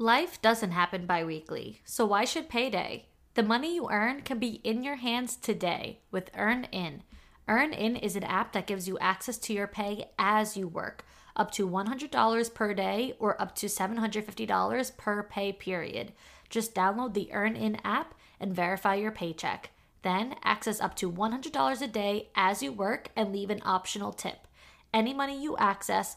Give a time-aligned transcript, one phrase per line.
[0.00, 3.04] Life doesn't happen bi weekly, so why should payday?
[3.34, 7.00] The money you earn can be in your hands today with EarnIn.
[7.46, 11.04] Earn In is an app that gives you access to your pay as you work,
[11.36, 16.14] up to $100 per day or up to $750 per pay period.
[16.48, 19.68] Just download the EarnIn app and verify your paycheck.
[20.00, 24.46] Then access up to $100 a day as you work and leave an optional tip.
[24.94, 26.16] Any money you access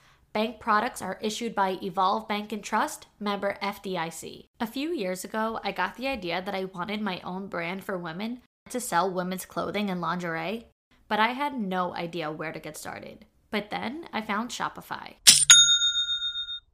[0.33, 4.45] Bank products are issued by Evolve Bank and Trust, member FDIC.
[4.61, 7.97] A few years ago, I got the idea that I wanted my own brand for
[7.97, 10.67] women to sell women's clothing and lingerie,
[11.09, 13.25] but I had no idea where to get started.
[13.49, 15.15] But then I found Shopify.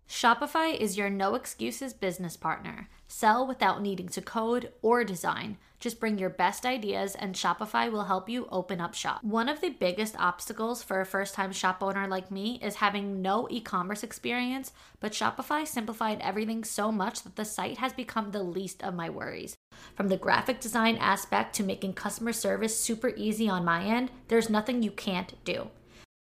[0.09, 2.87] Shopify is your no excuses business partner.
[3.09, 5.57] Sell without needing to code or design.
[5.81, 9.21] Just bring your best ideas and Shopify will help you open up shop.
[9.21, 13.21] One of the biggest obstacles for a first time shop owner like me is having
[13.21, 18.31] no e commerce experience, but Shopify simplified everything so much that the site has become
[18.31, 19.57] the least of my worries.
[19.93, 24.49] From the graphic design aspect to making customer service super easy on my end, there's
[24.49, 25.69] nothing you can't do.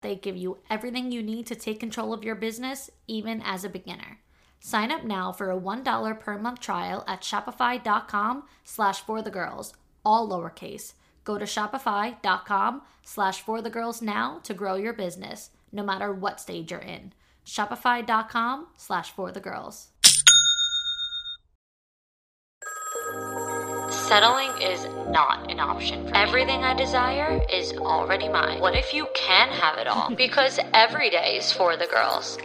[0.02, 3.68] They give you everything you need to take control of your business, even as a
[3.68, 4.20] beginner.
[4.60, 9.74] Sign up now for a $1 per month trial at shopify.com slash for the girls,
[10.04, 10.94] all lowercase.
[11.24, 16.40] Go to shopify.com slash for the girls now to grow your business, no matter what
[16.40, 17.12] stage you're in.
[17.46, 19.88] Shopify.com slash for the girls.
[24.10, 24.82] Settling is
[25.12, 26.08] not an option.
[26.08, 28.60] For Everything I desire is already mine.
[28.60, 30.12] What if you can have it all?
[30.16, 32.36] because every day is for the girls.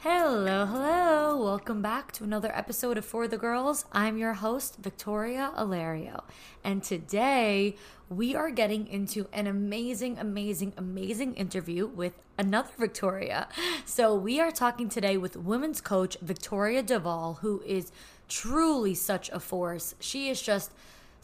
[0.00, 1.42] Hello, hello.
[1.42, 3.86] Welcome back to another episode of For the Girls.
[3.90, 6.24] I'm your host, Victoria Alario.
[6.62, 7.76] And today
[8.10, 13.48] we are getting into an amazing, amazing, amazing interview with another Victoria.
[13.86, 17.90] So we are talking today with women's coach Victoria de Vall, who is
[18.28, 19.94] truly such a force.
[20.00, 20.72] She is just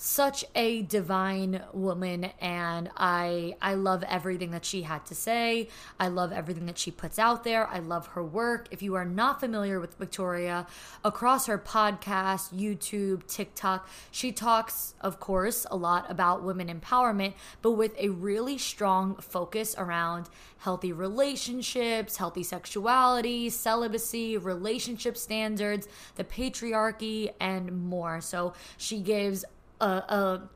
[0.02, 5.68] such a divine woman and I I love everything that she had to say.
[6.00, 7.68] I love everything that she puts out there.
[7.68, 8.66] I love her work.
[8.72, 10.66] If you are not familiar with Victoria,
[11.04, 17.72] across her podcast, YouTube, TikTok, she talks of course a lot about women empowerment, but
[17.72, 25.86] with a really strong focus around healthy relationships, healthy sexuality, celibacy, relationship standards,
[26.16, 28.20] the patriarchy and more.
[28.20, 29.44] So she gives
[29.82, 30.48] a, a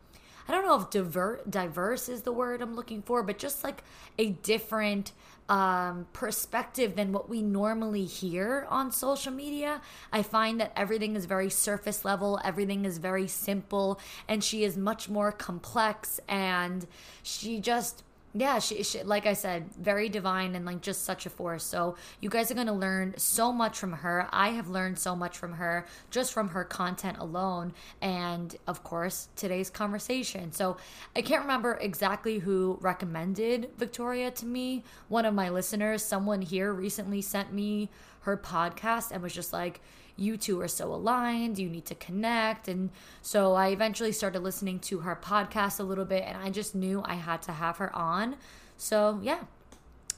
[0.48, 3.82] I don't know if diver, diverse is the word I'm looking for, but just like
[4.16, 5.12] a different
[5.48, 9.80] um, perspective than what we normally hear on social media.
[10.12, 14.76] I find that everything is very surface level, everything is very simple, and she is
[14.76, 16.86] much more complex and
[17.22, 18.04] she just
[18.40, 21.64] yeah, she, she, like I said, very divine and like just such a force.
[21.64, 24.28] So you guys are going to learn so much from her.
[24.30, 29.28] I have learned so much from her just from her content alone and of course,
[29.36, 30.52] today's conversation.
[30.52, 30.76] So
[31.14, 34.84] I can't remember exactly who recommended Victoria to me.
[35.08, 37.88] One of my listeners, someone here recently sent me
[38.20, 39.80] her podcast and was just like,
[40.16, 42.68] you two are so aligned, you need to connect.
[42.68, 42.90] And
[43.22, 47.02] so I eventually started listening to her podcast a little bit, and I just knew
[47.04, 48.36] I had to have her on.
[48.76, 49.44] So, yeah,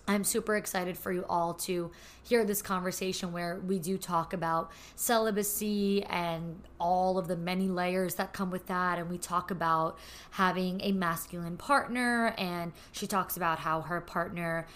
[0.09, 1.91] I'm super excited for you all to
[2.23, 8.15] hear this conversation where we do talk about celibacy and all of the many layers
[8.15, 8.99] that come with that.
[8.99, 9.99] And we talk about
[10.31, 14.67] having a masculine partner, and she talks about how her partner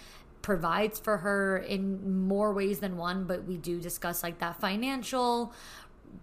[0.43, 5.53] provides for her in more ways than one, but we do discuss like that financial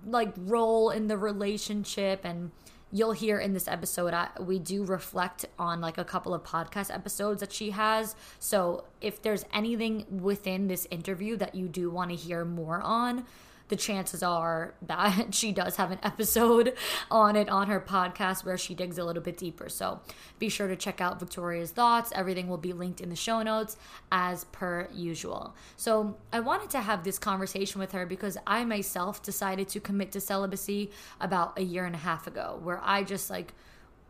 [0.06, 2.22] like role in the relationship.
[2.24, 2.52] And
[2.92, 6.94] you'll hear in this episode I, we do reflect on like a couple of podcast
[6.94, 8.16] episodes that she has.
[8.40, 13.26] So if there's anything within this interview that you do want to hear more on
[13.70, 16.74] the chances are that she does have an episode
[17.10, 19.70] on it on her podcast where she digs a little bit deeper.
[19.70, 20.02] So
[20.38, 22.12] be sure to check out Victoria's thoughts.
[22.14, 23.78] Everything will be linked in the show notes
[24.12, 25.56] as per usual.
[25.78, 30.12] So I wanted to have this conversation with her because I myself decided to commit
[30.12, 33.54] to celibacy about a year and a half ago, where I just like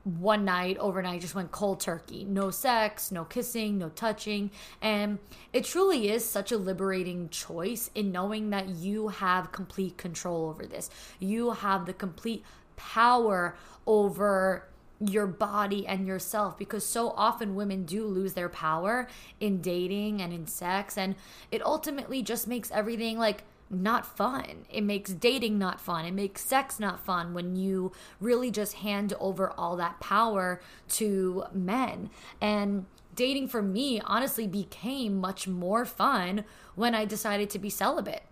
[0.03, 2.25] one night overnight just went cold turkey.
[2.25, 4.51] No sex no kissing no touching.
[4.81, 5.19] And
[5.53, 10.65] it truly is such a liberating choice in knowing that you have complete control over
[10.65, 10.89] this.
[11.19, 12.43] You have the complete
[12.75, 13.55] power
[13.85, 14.65] over
[14.99, 19.07] your body and yourself because so often women do lose their power
[19.39, 20.97] in dating and in sex.
[20.97, 21.15] And
[21.51, 24.65] it ultimately just makes everything like not fun.
[24.69, 26.05] It makes dating not fun.
[26.05, 31.43] It makes sex not fun when you really just hand over all that power to
[31.53, 32.09] men.
[32.41, 32.85] And
[33.15, 36.45] dating for me honestly became much more fun
[36.75, 38.23] when I decided to be celibate,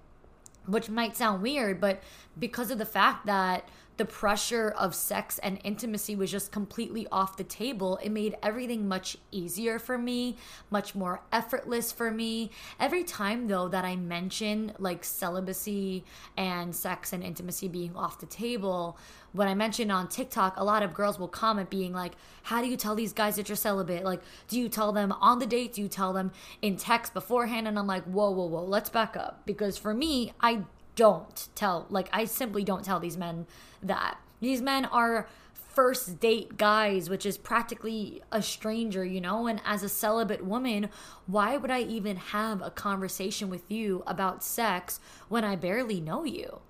[0.65, 2.01] which might sound weird, but
[2.39, 3.67] because of the fact that
[3.97, 7.99] the pressure of sex and intimacy was just completely off the table.
[8.01, 10.37] It made everything much easier for me,
[10.69, 12.51] much more effortless for me.
[12.79, 16.03] Every time, though, that I mention like celibacy
[16.37, 18.97] and sex and intimacy being off the table,
[19.33, 22.67] when I mention on TikTok, a lot of girls will comment being like, How do
[22.67, 24.03] you tell these guys that you're celibate?
[24.03, 25.73] Like, do you tell them on the date?
[25.73, 27.67] Do you tell them in text beforehand?
[27.67, 29.43] And I'm like, Whoa, whoa, whoa, let's back up.
[29.45, 30.63] Because for me, I
[30.97, 33.47] don't tell, like, I simply don't tell these men
[33.81, 34.17] that.
[34.41, 39.45] These men are first date guys, which is practically a stranger, you know?
[39.47, 40.89] And as a celibate woman,
[41.27, 44.99] why would I even have a conversation with you about sex
[45.29, 46.61] when I barely know you?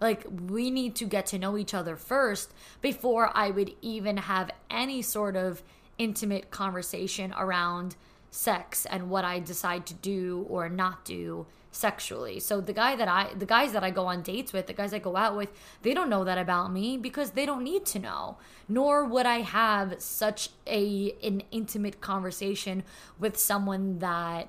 [0.00, 4.50] Like, we need to get to know each other first before I would even have
[4.68, 5.62] any sort of
[5.96, 7.94] intimate conversation around
[8.32, 12.40] sex and what I decide to do or not do sexually.
[12.40, 14.94] So the guy that I the guys that I go on dates with, the guys
[14.94, 15.50] I go out with,
[15.82, 18.38] they don't know that about me because they don't need to know.
[18.68, 22.82] Nor would I have such a an intimate conversation
[23.18, 24.48] with someone that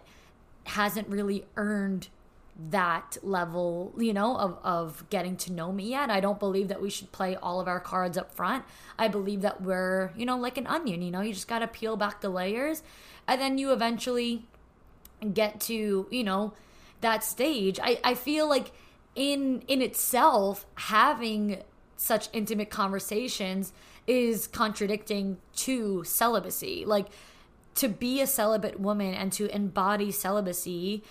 [0.65, 2.07] hasn't really earned
[2.71, 6.09] that level, you know, of, of getting to know me yet.
[6.09, 8.65] I don't believe that we should play all of our cards up front.
[8.97, 11.67] I believe that we're, you know, like an onion, you know, you just got to
[11.67, 12.81] peel back the layers
[13.27, 14.45] and then you eventually
[15.33, 16.53] get to, you know,
[17.01, 18.71] that stage i i feel like
[19.15, 21.63] in in itself having
[21.97, 23.73] such intimate conversations
[24.05, 26.85] is contradicting to celibacy.
[26.85, 27.07] Like
[27.75, 31.03] to be a celibate woman and to embody celibacy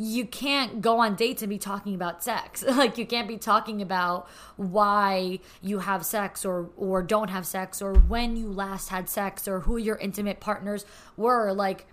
[0.00, 2.62] you can't go on dates and be talking about sex.
[2.68, 7.82] Like you can't be talking about why you have sex or or don't have sex
[7.82, 10.86] or when you last had sex or who your intimate partners
[11.16, 11.52] were.
[11.52, 11.86] Like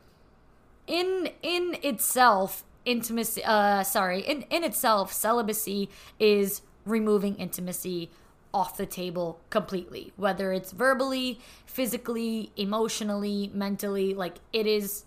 [0.85, 5.89] in in itself intimacy uh sorry in in itself celibacy
[6.19, 8.09] is removing intimacy
[8.53, 15.03] off the table completely whether it's verbally physically emotionally mentally like it is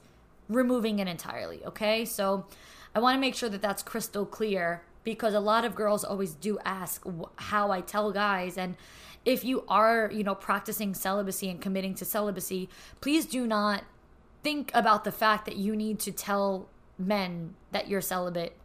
[0.49, 2.05] removing it entirely okay?
[2.05, 2.47] So
[2.95, 6.35] i want to make sure that that's crystal clear because a lot of girls always
[6.35, 7.05] do ask
[7.37, 8.77] how i tell guys and
[9.25, 12.69] if you are you know practicing celibacy and committing to celibacy
[13.01, 13.85] please do not
[14.43, 18.57] think about the fact that you need to tell men that you're celibate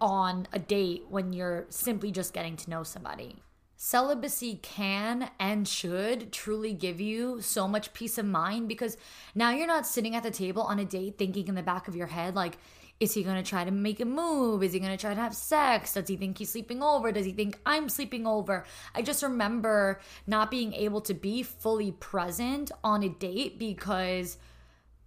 [0.00, 3.42] on a date when you're simply just getting to know somebody.
[3.78, 8.96] Celibacy can and should truly give you so much peace of mind because
[9.34, 11.94] now you're not sitting at the table on a date thinking in the back of
[11.94, 12.56] your head, like,
[12.98, 14.62] is he to try to make a move?
[14.62, 15.92] Is he to try to have sex?
[15.92, 17.12] Does he think he's sleeping over?
[17.12, 18.64] Does he think I'm sleeping over?
[18.94, 24.38] I just remember not being able to be fully present on a date because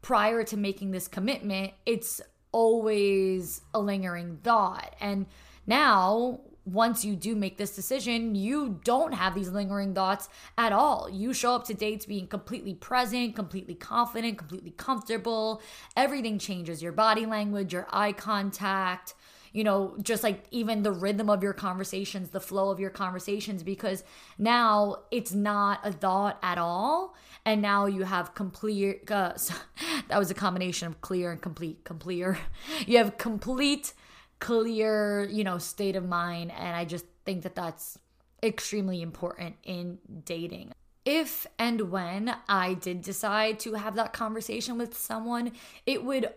[0.03, 2.21] prior to making this commitment, it's
[2.51, 4.96] always a lingering thought.
[5.00, 5.25] And
[5.68, 11.10] now, once you do make this decision, you don't have these lingering thoughts at all.
[11.10, 15.62] You show up to dates being completely present, completely confident, completely comfortable.
[15.96, 19.15] Everything changes your body language, your eye contact,
[19.51, 23.63] you know, just like even the rhythm of your conversations, the flow of your conversations,
[23.63, 24.03] because
[24.38, 27.15] now it's not a thought at all
[27.50, 29.34] and now you have complete uh,
[30.08, 32.25] that was a combination of clear and complete complete
[32.86, 33.94] you have complete
[34.39, 37.98] clear you know state of mind and i just think that that's
[38.41, 40.72] extremely important in dating.
[41.06, 45.53] If and when i did decide to have that conversation with someone
[45.86, 46.32] it would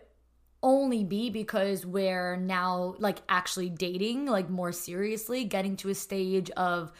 [0.63, 6.49] only be because we're now like actually dating like more seriously getting to a stage
[6.51, 6.91] of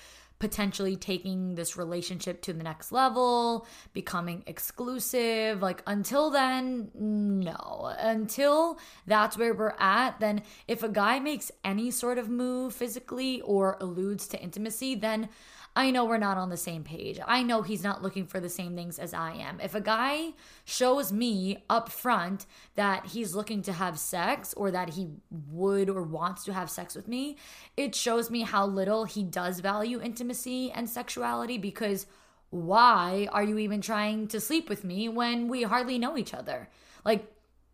[0.43, 5.61] potentially taking this relationship to the next level, becoming exclusive.
[5.61, 7.95] Like until then, no.
[7.97, 13.39] Until that's where we're at, then if a guy makes any sort of move physically
[13.39, 15.29] or alludes to intimacy, then
[15.75, 17.19] I know we're not on the same page.
[17.25, 19.59] I know he's not looking for the same things as I am.
[19.59, 20.33] If a guy
[20.65, 25.09] shows me up front that he's looking to have sex or that he
[25.49, 27.37] would or wants to have sex with me,
[27.75, 32.05] it shows me how little he does value intimacy and sexuality because
[32.51, 36.69] why are you even trying to sleep with me when we hardly know each other?
[37.03, 37.25] Like,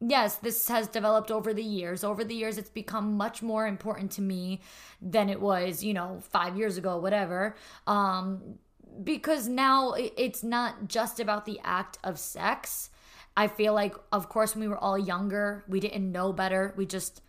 [0.02, 2.04] yes, this has developed over the years.
[2.04, 4.62] Over the years, it's become much more important to me
[5.02, 7.56] than it was, you know, five years ago, whatever.
[7.88, 8.60] Um,
[9.04, 12.90] because now it's not just about the act of sex.
[13.38, 16.74] I feel like, of course, when we were all younger, we didn't know better.
[16.76, 17.22] We just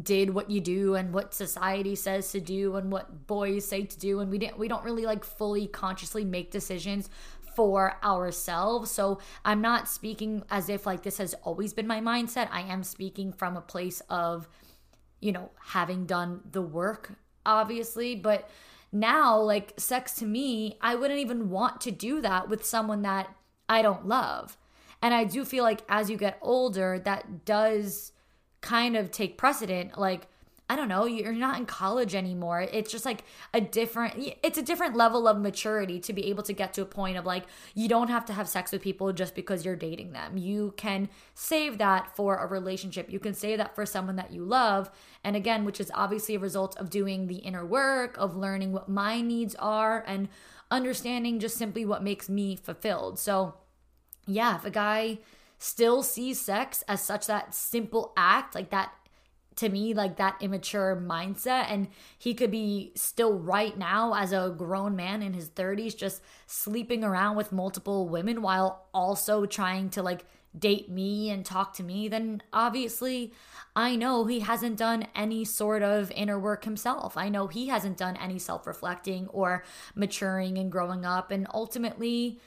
[0.00, 3.98] did what you do and what society says to do and what boys say to
[3.98, 7.08] do and we didn't we don't really like fully consciously make decisions
[7.54, 8.90] for ourselves.
[8.90, 12.48] So I'm not speaking as if like this has always been my mindset.
[12.50, 14.48] I am speaking from a place of,
[15.20, 17.12] you know, having done the work,
[17.46, 18.14] obviously.
[18.14, 18.48] But
[18.92, 23.34] now, like, sex to me, I wouldn't even want to do that with someone that
[23.68, 24.56] I don't love.
[25.02, 28.12] And I do feel like as you get older, that does
[28.60, 29.98] kind of take precedent.
[29.98, 30.28] Like,
[30.74, 32.62] I don't know, you're not in college anymore.
[32.62, 36.52] It's just like a different it's a different level of maturity to be able to
[36.52, 37.44] get to a point of like
[37.76, 40.36] you don't have to have sex with people just because you're dating them.
[40.36, 43.08] You can save that for a relationship.
[43.08, 44.90] You can save that for someone that you love.
[45.22, 48.88] And again, which is obviously a result of doing the inner work, of learning what
[48.88, 50.28] my needs are and
[50.72, 53.20] understanding just simply what makes me fulfilled.
[53.20, 53.54] So,
[54.26, 55.20] yeah, if a guy
[55.56, 58.92] still sees sex as such that simple act, like that
[59.56, 64.54] to me like that immature mindset and he could be still right now as a
[64.56, 70.02] grown man in his 30s just sleeping around with multiple women while also trying to
[70.02, 70.24] like
[70.56, 73.32] date me and talk to me then obviously
[73.76, 77.16] I know he hasn't done any sort of inner work himself.
[77.16, 79.64] I know he hasn't done any self-reflecting or
[79.96, 82.38] maturing and growing up and ultimately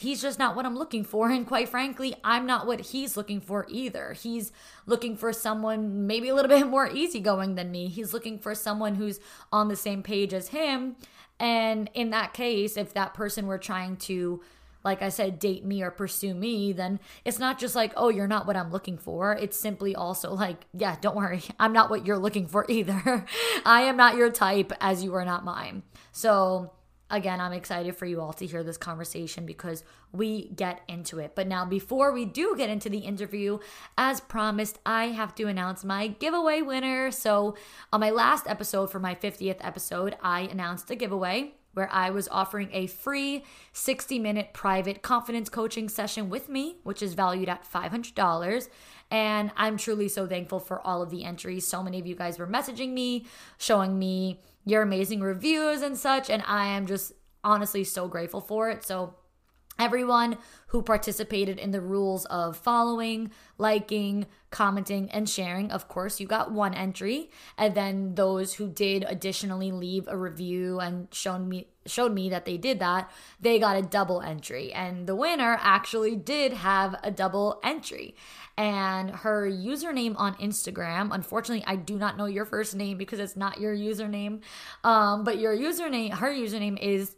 [0.00, 1.28] he's just not what I'm looking for.
[1.30, 4.14] And quite frankly, I'm not what he's looking for either.
[4.14, 4.50] He's
[4.86, 7.88] looking for someone maybe a little bit more easygoing than me.
[7.88, 9.20] He's looking for someone who's
[9.52, 10.96] on the same page as him.
[11.38, 14.40] And in that case, if that person were trying to,
[14.84, 18.26] like I said, date me or pursue me, then it's not just like, oh, you're
[18.26, 19.34] not what I'm looking for.
[19.34, 21.42] It's simply also like, yeah, don't worry.
[21.60, 23.26] I'm not what you're looking for either.
[23.66, 25.82] I am not your type as you are not mine.
[26.10, 26.72] So,
[27.10, 31.32] again, I'm excited for you all to hear this conversation because we get into it.
[31.34, 33.58] But now, before we do get into the interview,
[33.98, 37.10] as promised, I have to announce my giveaway winner.
[37.10, 37.56] So,
[37.92, 42.28] on my last episode, for my 50th episode, I announced a giveaway where I was
[42.28, 47.70] offering a free 60 minute private confidence coaching session with me, which is valued at
[47.70, 48.68] $500.
[49.10, 51.66] And I'm truly so thankful for all of the entries.
[51.66, 53.26] So many of you guys were messaging me,
[53.58, 56.30] showing me your amazing reviews and such.
[56.30, 57.12] And I am just
[57.42, 58.84] honestly so grateful for it.
[58.84, 59.14] So,
[59.80, 66.26] everyone who participated in the rules of following, liking, commenting, and sharing, of course, you
[66.26, 67.30] got one entry.
[67.58, 72.44] And then those who did additionally leave a review and shown me showed me that
[72.44, 73.10] they did that,
[73.40, 74.72] they got a double entry.
[74.72, 78.14] And the winner actually did have a double entry
[78.56, 81.08] and her username on Instagram.
[81.10, 84.42] Unfortunately, I do not know your first name because it's not your username.
[84.84, 87.16] Um, but your username, her username is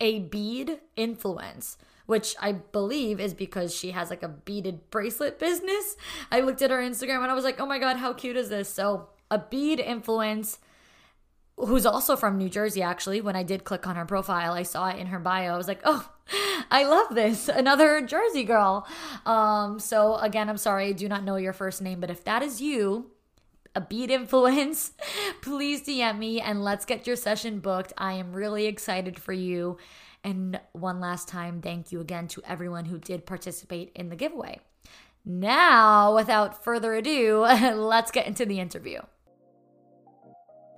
[0.00, 5.96] a bead influence, which I believe is because she has like a beaded bracelet business.
[6.30, 8.48] I looked at her Instagram and I was like, oh my God, how cute is
[8.48, 8.68] this?
[8.68, 10.58] So, a bead influence
[11.56, 13.20] who's also from New Jersey, actually.
[13.20, 15.54] When I did click on her profile, I saw it in her bio.
[15.54, 16.10] I was like, oh,
[16.70, 17.48] I love this.
[17.48, 18.86] Another Jersey girl.
[19.24, 22.42] Um, so again, I'm sorry, I do not know your first name, but if that
[22.42, 23.10] is you,
[23.74, 24.92] a beat influence,
[25.42, 27.92] please DM me and let's get your session booked.
[27.96, 29.78] I am really excited for you.
[30.24, 34.60] And one last time, thank you again to everyone who did participate in the giveaway.
[35.24, 37.40] Now, without further ado,
[37.74, 39.00] let's get into the interview.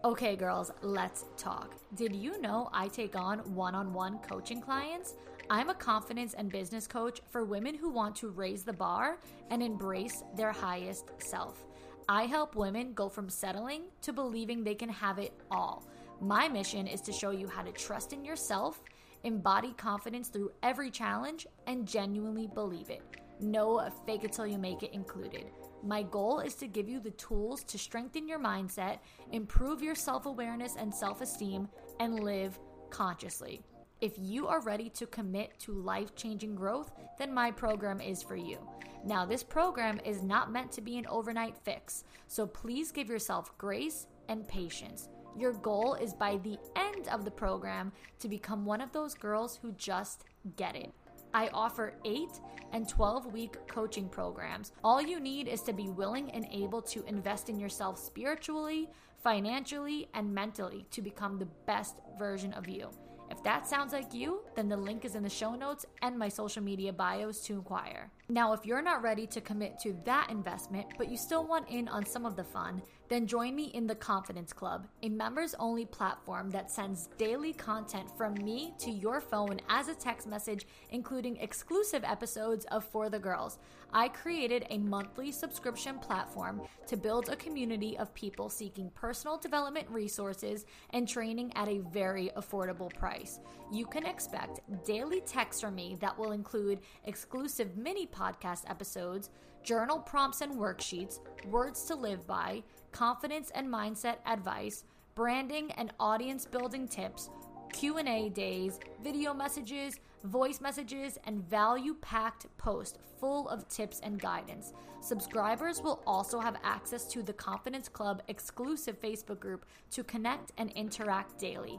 [0.05, 1.75] Okay, girls, let's talk.
[1.95, 5.15] Did you know I take on one on one coaching clients?
[5.49, 9.19] I'm a confidence and business coach for women who want to raise the bar
[9.51, 11.65] and embrace their highest self.
[12.09, 15.85] I help women go from settling to believing they can have it all.
[16.21, 18.81] My mission is to show you how to trust in yourself,
[19.25, 23.03] embody confidence through every challenge, and genuinely believe it.
[23.41, 25.47] No fake it till you make it included.
[25.83, 28.99] My goal is to give you the tools to strengthen your mindset,
[29.33, 31.69] improve your self awareness and self esteem,
[32.01, 32.59] and live
[32.91, 33.63] consciously.
[34.01, 38.37] If you are ready to commit to life changing growth, then my program is for
[38.37, 38.59] you.
[39.05, 43.57] Now, this program is not meant to be an overnight fix, so please give yourself
[43.57, 45.09] grace and patience.
[45.39, 49.59] Your goal is by the end of the program to become one of those girls
[49.61, 50.25] who just
[50.57, 50.93] get it.
[51.35, 52.29] I offer 8
[52.73, 54.73] and 12 week coaching programs.
[54.83, 58.89] All you need is to be willing and able to invest in yourself spiritually,
[59.23, 62.89] financially, and mentally to become the best version of you.
[63.31, 66.29] If that sounds like you, then the link is in the show notes and my
[66.29, 68.11] social media bios to inquire.
[68.29, 71.89] Now, if you're not ready to commit to that investment, but you still want in
[71.89, 75.85] on some of the fun, then join me in the Confidence Club, a members only
[75.85, 81.37] platform that sends daily content from me to your phone as a text message, including
[81.37, 83.59] exclusive episodes of For the Girls.
[83.93, 89.89] I created a monthly subscription platform to build a community of people seeking personal development
[89.89, 93.41] resources and training at a very affordable price.
[93.73, 99.31] You can expect daily texts from me that will include exclusive mini podcast episodes,
[99.63, 102.63] journal prompts and worksheets, words to live by,
[102.97, 104.85] confidence and mindset advice,
[105.15, 107.29] branding and audience building tips,
[107.71, 114.73] Q&A days, video messages, voice messages, and value-packed posts full of tips and guidance.
[115.03, 120.71] Subscribers will also have access to the Confidence Club exclusive Facebook group to connect and
[120.71, 121.79] interact daily.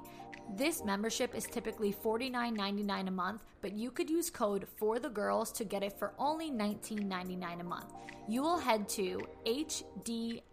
[0.55, 5.51] This membership is typically $49.99 a month, but you could use code for the girls
[5.53, 7.93] to get it for only $19.99 a month.
[8.27, 10.43] You will head to hdly.me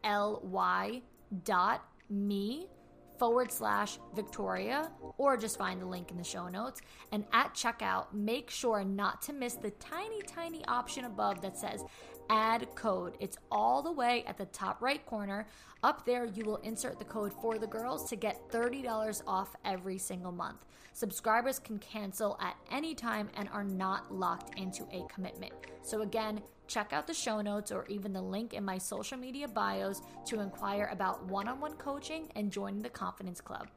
[3.19, 6.81] forward slash Victoria, or just find the link in the show notes.
[7.13, 11.85] And at checkout, make sure not to miss the tiny, tiny option above that says
[12.31, 13.17] add code.
[13.21, 15.47] It's all the way at the top right corner.
[15.83, 19.99] Up there, you will insert the code for the girls to get $30 off every
[19.99, 20.65] single month.
[20.93, 25.53] Subscribers can cancel at any time and are not locked into a commitment.
[25.83, 29.49] So, again, check out the show notes or even the link in my social media
[29.49, 33.69] bios to inquire about one on one coaching and joining the Confidence Club.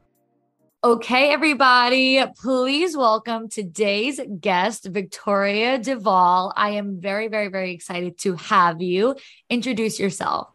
[0.87, 6.53] Okay, everybody, please welcome today's guest, Victoria de Vall.
[6.55, 9.17] I am very, very, very excited to have you.
[9.49, 10.47] Introduce yourself.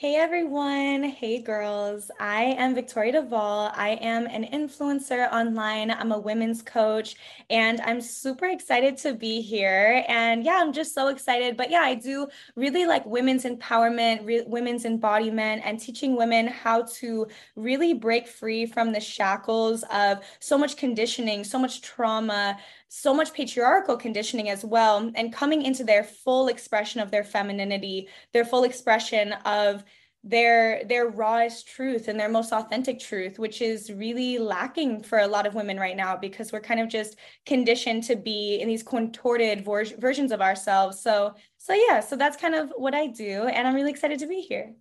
[0.00, 1.02] Hey everyone.
[1.02, 2.10] Hey girls.
[2.18, 3.70] I am Victoria de Vall.
[3.74, 5.90] I am an influencer online.
[5.90, 7.16] I'm a women's coach
[7.50, 10.02] and I'm super excited to be here.
[10.08, 11.58] And yeah, I'm just so excited.
[11.58, 16.84] But yeah, I do really like women's empowerment, re- women's embodiment, and teaching women how
[17.00, 22.56] to really break free from the shackles of so much conditioning, so much trauma,
[22.92, 28.08] so much patriarchal conditioning as well and coming into their full expression of their femininity
[28.32, 29.84] their full expression of
[30.24, 35.26] their their rawest truth and their most authentic truth which is really lacking for a
[35.26, 38.82] lot of women right now because we're kind of just conditioned to be in these
[38.82, 43.44] contorted vor- versions of ourselves so so yeah so that's kind of what i do
[43.44, 44.74] and i'm really excited to be here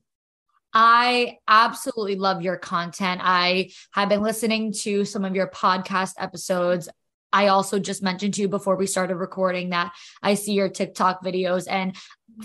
[0.71, 3.21] I absolutely love your content.
[3.23, 6.87] I have been listening to some of your podcast episodes.
[7.31, 11.23] I also just mentioned to you before we started recording that I see your TikTok
[11.23, 11.67] videos.
[11.69, 11.95] And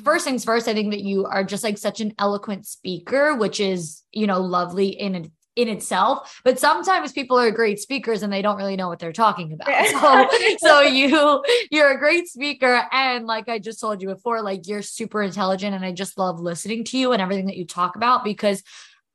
[0.03, 3.61] first things first, I think that you are just like such an eloquent speaker, which
[3.61, 6.41] is, you know, lovely in in itself.
[6.45, 9.69] But sometimes people are great speakers and they don't really know what they're talking about.
[9.95, 12.87] So, so you you're a great speaker.
[12.91, 16.41] And like i just told you before like you're super intelligent and i just love
[16.41, 18.63] listening to you and everything that you talk about because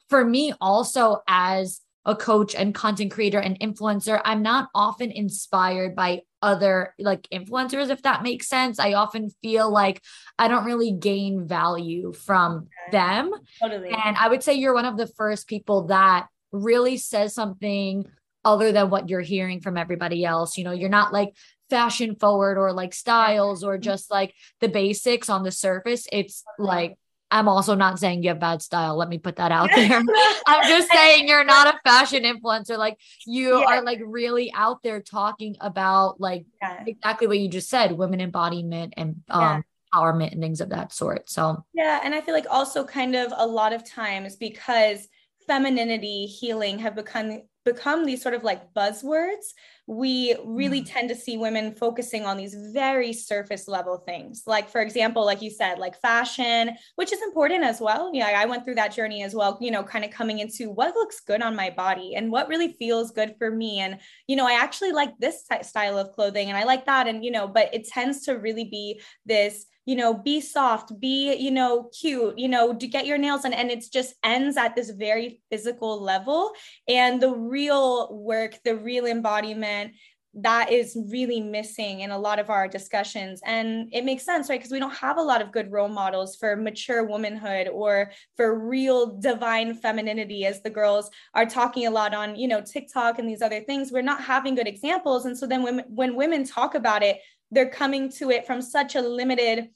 [0.10, 5.95] for me also as a coach and content creator and influencer, I'm not often inspired
[5.95, 8.80] by other like influencers, if that makes sense.
[8.80, 10.02] I often feel like
[10.39, 13.32] I don't really gain value from them.
[13.62, 13.89] Totally.
[13.89, 18.06] And I would say you're one of the first people that really says something
[18.43, 20.58] other than what you're hearing from everybody else.
[20.58, 21.36] You know, you're not like
[21.69, 26.08] fashion forward or like styles or just like the basics on the surface.
[26.12, 26.98] It's like
[27.32, 28.98] I'm also not saying you have bad style.
[28.98, 30.02] Let me put that out there.
[30.48, 32.78] I'm just saying you're not a fashion influencer.
[32.78, 33.65] Like you yeah.
[33.65, 36.84] are like really out there talking about like yeah.
[36.86, 39.62] exactly what you just said, women embodiment and um yeah.
[39.94, 41.30] empowerment and things of that sort.
[41.30, 45.08] So yeah, and I feel like also kind of a lot of times because
[45.46, 47.42] femininity, healing have become
[47.73, 49.53] become these sort of like buzzwords,
[49.88, 50.86] we really mm.
[50.88, 54.43] tend to see women focusing on these very surface level things.
[54.45, 58.12] Like, for example, like you said, like fashion, which is important as well.
[58.13, 60.93] Yeah, I went through that journey as well, you know, kind of coming into what
[60.93, 63.79] looks good on my body and what really feels good for me.
[63.79, 67.08] And, you know, I actually like this style of clothing and I like that.
[67.08, 71.36] And, you know, but it tends to really be this you know, be soft, be,
[71.38, 73.54] you know, cute, you know, to get your nails done.
[73.54, 76.52] And it just ends at this very physical level.
[76.88, 79.93] And the real work, the real embodiment,
[80.36, 83.41] that is really missing in a lot of our discussions.
[83.43, 84.60] And it makes sense, right?
[84.60, 88.60] Because we don't have a lot of good role models for mature womanhood or for
[88.60, 93.28] real divine femininity, as the girls are talking a lot on, you know, TikTok and
[93.28, 93.91] these other things.
[93.91, 95.25] We're not having good examples.
[95.25, 97.17] And so then when, when women talk about it,
[97.49, 99.69] they're coming to it from such a limited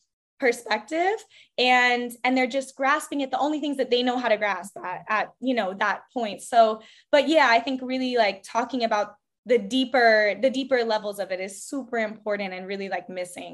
[0.44, 1.18] perspective
[1.58, 4.76] and and they're just grasping at the only things that they know how to grasp
[4.84, 6.42] at, at you know that point.
[6.42, 6.82] So
[7.14, 11.40] but yeah i think really like talking about the deeper the deeper levels of it
[11.40, 13.54] is super important and really like missing.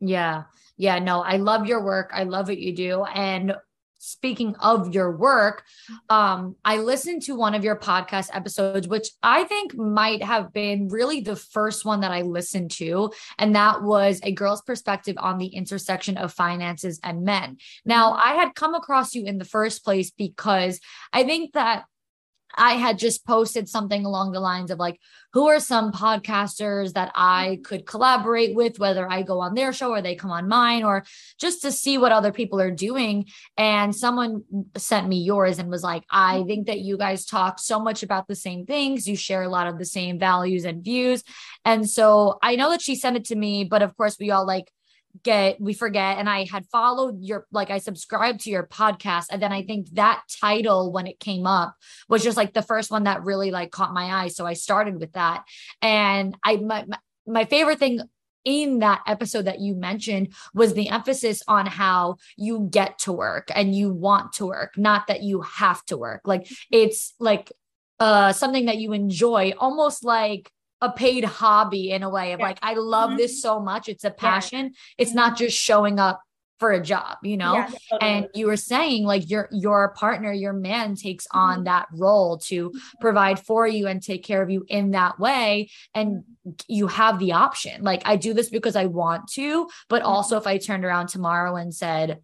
[0.00, 0.44] Yeah.
[0.78, 2.10] Yeah no i love your work.
[2.14, 3.04] I love what you do.
[3.04, 3.54] And
[3.98, 5.64] speaking of your work
[6.10, 10.88] um i listened to one of your podcast episodes which i think might have been
[10.88, 15.38] really the first one that i listened to and that was a girl's perspective on
[15.38, 17.56] the intersection of finances and men.
[17.84, 20.80] Now i had come across you in the first place because
[21.12, 21.84] i think that
[22.56, 24.98] I had just posted something along the lines of like,
[25.32, 27.62] who are some podcasters that I mm-hmm.
[27.62, 31.04] could collaborate with, whether I go on their show or they come on mine, or
[31.38, 33.26] just to see what other people are doing.
[33.56, 34.44] And someone
[34.76, 36.48] sent me yours and was like, I mm-hmm.
[36.48, 39.06] think that you guys talk so much about the same things.
[39.06, 41.22] You share a lot of the same values and views.
[41.64, 44.46] And so I know that she sent it to me, but of course, we all
[44.46, 44.70] like
[45.22, 49.42] get we forget and i had followed your like i subscribed to your podcast and
[49.42, 51.76] then i think that title when it came up
[52.08, 54.98] was just like the first one that really like caught my eye so i started
[54.98, 55.44] with that.
[55.82, 56.84] And i my,
[57.26, 58.00] my favorite thing
[58.44, 63.48] in that episode that you mentioned was the emphasis on how you get to work
[63.54, 66.22] and you want to work not that you have to work.
[66.24, 67.52] Like it's like
[67.98, 70.50] uh something that you enjoy almost like
[70.80, 72.46] a paid hobby in a way of yeah.
[72.46, 73.18] like I love mm-hmm.
[73.18, 73.88] this so much.
[73.88, 74.66] It's a passion.
[74.66, 74.70] Yeah.
[74.98, 75.16] It's mm-hmm.
[75.16, 76.20] not just showing up
[76.58, 77.54] for a job, you know?
[77.54, 78.10] Yeah, totally.
[78.10, 81.38] And you were saying like your your partner, your man takes mm-hmm.
[81.38, 82.78] on that role to mm-hmm.
[83.00, 86.24] provide for you and take care of you in that way and
[86.66, 87.82] you have the option.
[87.82, 90.10] Like I do this because I want to, but mm-hmm.
[90.10, 92.20] also if I turned around tomorrow and said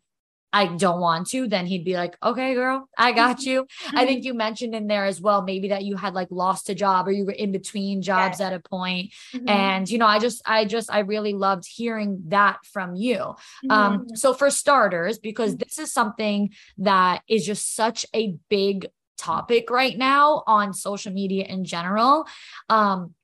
[0.52, 3.48] I don't want to, then he'd be like, okay, girl, I got mm-hmm.
[3.48, 3.60] you.
[3.60, 4.06] I mm-hmm.
[4.06, 7.08] think you mentioned in there as well, maybe that you had like lost a job
[7.08, 9.12] or you were in between jobs at a point.
[9.34, 9.48] Mm-hmm.
[9.48, 13.16] And, you know, I just, I just, I really loved hearing that from you.
[13.16, 13.70] Mm-hmm.
[13.70, 18.86] Um, so for starters, because this is something that is just such a big
[19.16, 22.26] topic right now on social media in general.
[22.68, 23.14] Um,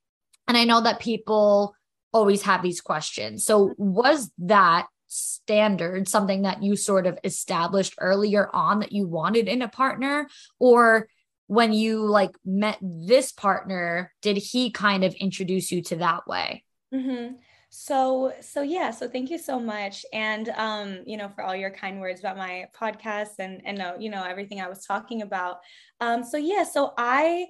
[0.47, 1.75] and I know that people
[2.11, 3.45] always have these questions.
[3.45, 9.47] So was that standard, something that you sort of established earlier on that you wanted
[9.47, 10.27] in a partner?
[10.59, 11.09] Or
[11.47, 16.63] when you like met this partner, did he kind of introduce you to that way?
[16.93, 17.35] Mm-hmm.
[17.71, 20.05] So, so yeah, so thank you so much.
[20.11, 23.93] And, um, you know, for all your kind words about my podcast and, and, uh,
[23.99, 25.57] you know, everything I was talking about.
[25.99, 27.47] Um, so yeah, so I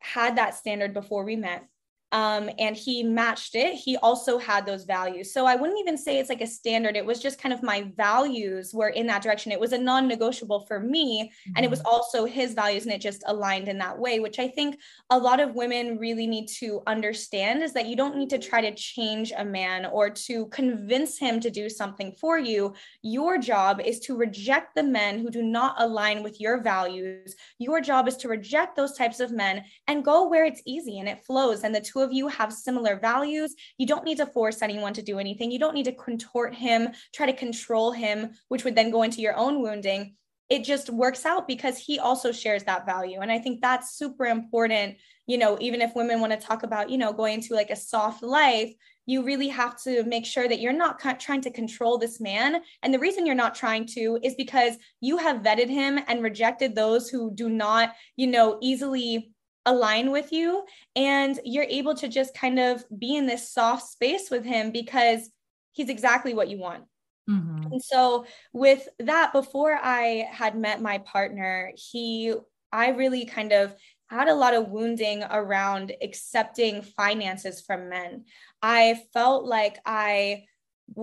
[0.00, 1.64] had that standard before we met
[2.12, 3.74] um, and he matched it.
[3.74, 5.32] He also had those values.
[5.32, 6.94] So I wouldn't even say it's like a standard.
[6.94, 9.50] It was just kind of my values were in that direction.
[9.50, 11.24] It was a non negotiable for me.
[11.24, 11.52] Mm-hmm.
[11.56, 11.88] And it was mm-hmm.
[11.88, 15.40] also his values, and it just aligned in that way, which I think a lot
[15.40, 19.32] of women really need to understand is that you don't need to try to change
[19.36, 22.74] a man or to convince him to do something for you.
[23.00, 27.34] Your job is to reject the men who do not align with your values.
[27.58, 31.08] Your job is to reject those types of men and go where it's easy and
[31.08, 31.64] it flows.
[31.64, 33.54] And the two of you have similar values.
[33.78, 35.50] You don't need to force anyone to do anything.
[35.50, 39.20] You don't need to contort him, try to control him, which would then go into
[39.20, 40.16] your own wounding.
[40.50, 43.20] It just works out because he also shares that value.
[43.20, 44.96] And I think that's super important.
[45.26, 47.76] You know, even if women want to talk about, you know, going into like a
[47.76, 48.72] soft life,
[49.06, 52.60] you really have to make sure that you're not trying to control this man.
[52.82, 56.74] And the reason you're not trying to is because you have vetted him and rejected
[56.74, 59.31] those who do not, you know, easily
[59.66, 60.64] align with you
[60.96, 65.30] and you're able to just kind of be in this soft space with him because
[65.72, 66.84] he's exactly what you want.
[67.30, 67.74] Mm-hmm.
[67.74, 72.34] and so with that before i had met my partner he
[72.72, 73.76] i really kind of
[74.12, 78.24] had a lot of wounding around accepting finances from men.
[78.60, 80.44] I felt like i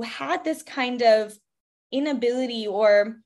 [0.03, 1.33] had this kind of
[1.91, 3.17] inability or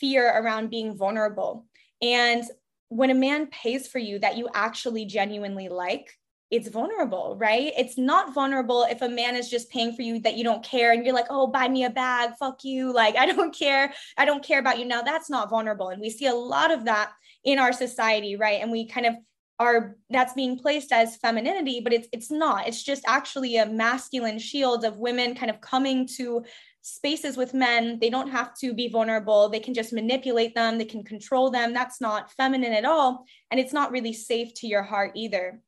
[0.00, 1.66] fear around being vulnerable.
[2.02, 2.42] And
[2.88, 6.18] when a man pays for you that you actually genuinely like,
[6.50, 7.72] it's vulnerable, right?
[7.76, 10.92] It's not vulnerable if a man is just paying for you that you don't care
[10.92, 12.92] and you're like, oh, buy me a bag, fuck you.
[12.98, 13.92] Like, I don't care.
[14.16, 14.84] I don't care about you.
[14.84, 15.90] Now, that's not vulnerable.
[15.90, 17.12] And we see a lot of that
[17.44, 18.60] in our society, right?
[18.60, 19.14] And we kind of
[19.60, 24.38] are that's being placed as femininity but it's it's not it's just actually a masculine
[24.38, 26.44] shield of women kind of coming to
[26.88, 29.48] spaces with men, they don't have to be vulnerable.
[29.48, 31.72] They can just manipulate them, they can control them.
[31.72, 33.24] That's not feminine at all.
[33.50, 35.60] And it's not really safe to your heart either.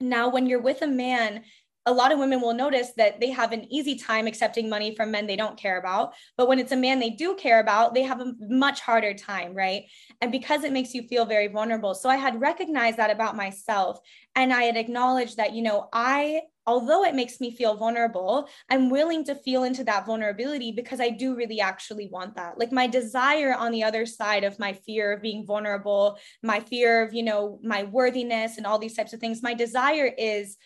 [0.00, 1.44] Now, when you're with a man
[1.86, 5.10] a lot of women will notice that they have an easy time accepting money from
[5.10, 6.14] men they don't care about.
[6.36, 9.54] But when it's a man they do care about, they have a much harder time,
[9.54, 9.84] right?
[10.22, 11.94] And because it makes you feel very vulnerable.
[11.94, 13.98] So I had recognized that about myself.
[14.34, 18.90] And I had acknowledged that, you know, I, although it makes me feel vulnerable, I'm
[18.90, 22.58] willing to feel into that vulnerability because I do really actually want that.
[22.58, 27.02] Like my desire on the other side of my fear of being vulnerable, my fear
[27.02, 30.56] of, you know, my worthiness and all these types of things, my desire is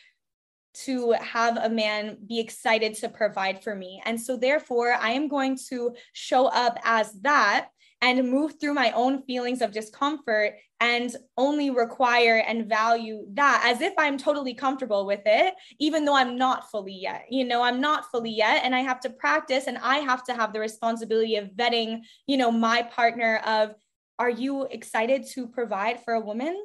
[0.74, 4.00] to have a man be excited to provide for me.
[4.04, 8.92] And so, therefore, I am going to show up as that and move through my
[8.92, 15.04] own feelings of discomfort and only require and value that as if I'm totally comfortable
[15.04, 17.24] with it, even though I'm not fully yet.
[17.28, 20.34] You know, I'm not fully yet, and I have to practice and I have to
[20.34, 23.74] have the responsibility of vetting, you know, my partner of,
[24.20, 26.56] are you excited to provide for a woman?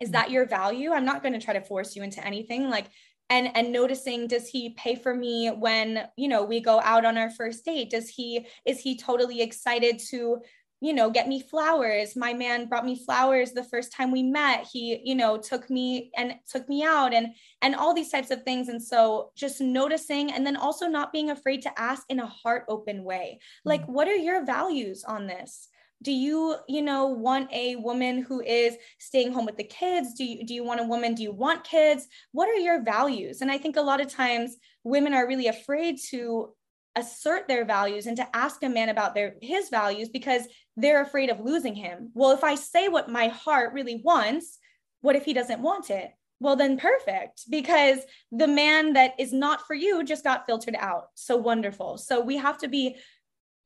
[0.00, 0.12] Is mm.
[0.12, 0.92] that your value?
[0.92, 2.70] I'm not going to try to force you into anything.
[2.70, 2.86] Like,
[3.30, 7.16] and and noticing does he pay for me when you know we go out on
[7.16, 7.90] our first date?
[7.90, 10.40] Does he is he totally excited to
[10.80, 12.16] you know get me flowers?
[12.16, 14.66] My man brought me flowers the first time we met.
[14.70, 17.28] He you know took me and took me out and
[17.62, 18.68] and all these types of things.
[18.68, 22.64] And so just noticing and then also not being afraid to ask in a heart
[22.68, 23.38] open way.
[23.64, 23.92] Like mm-hmm.
[23.92, 25.68] what are your values on this
[26.02, 30.14] do you you know want a woman who is staying home with the kids?
[30.14, 31.14] Do you do you want a woman?
[31.14, 32.06] Do you want kids?
[32.32, 33.42] What are your values?
[33.42, 36.50] And i think a lot of times women are really afraid to
[36.96, 40.42] assert their values and to ask a man about their his values because
[40.76, 42.10] they're afraid of losing him.
[42.14, 44.58] Well if i say what my heart really wants
[45.02, 46.10] what if he doesn't want it?
[46.40, 48.00] Well then perfect because
[48.32, 51.08] the man that is not for you just got filtered out.
[51.14, 51.98] So wonderful.
[51.98, 52.96] So we have to be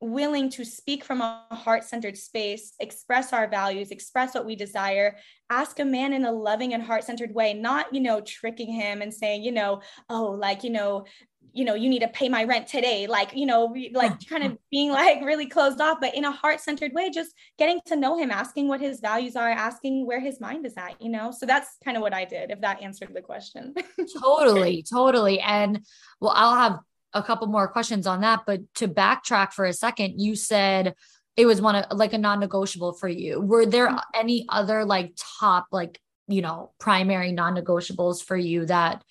[0.01, 5.17] willing to speak from a heart centered space, express our values, express what we desire,
[5.49, 9.01] ask a man in a loving and heart centered way, not, you know, tricking him
[9.01, 11.05] and saying, you know, oh, like, you know,
[11.53, 13.07] you know, you need to pay my rent today.
[13.07, 16.59] Like, you know, like kind of being like really closed off, but in a heart
[16.59, 20.41] centered way, just getting to know him, asking what his values are, asking where his
[20.41, 21.31] mind is at, you know?
[21.31, 23.73] So that's kind of what I did, if that answered the question.
[24.21, 25.39] totally, totally.
[25.39, 25.79] And
[26.19, 26.79] well, I'll have
[27.15, 28.41] a couple more questions on that.
[28.45, 30.93] But to backtrack for a second, you said
[31.37, 33.41] it was one of like a non-negotiable for you.
[33.41, 33.99] Were there mm-hmm.
[34.13, 39.03] any other like top like you know primary non-negotiables for you that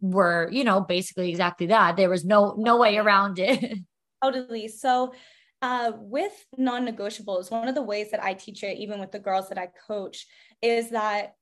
[0.00, 1.96] were you know basically exactly that?
[1.96, 3.78] There was no no way around it.
[4.22, 4.68] Totally.
[4.68, 5.12] So
[5.62, 9.48] uh, with non-negotiables, one of the ways that I teach it, even with the girls
[9.48, 10.26] that I coach,
[10.62, 11.34] is that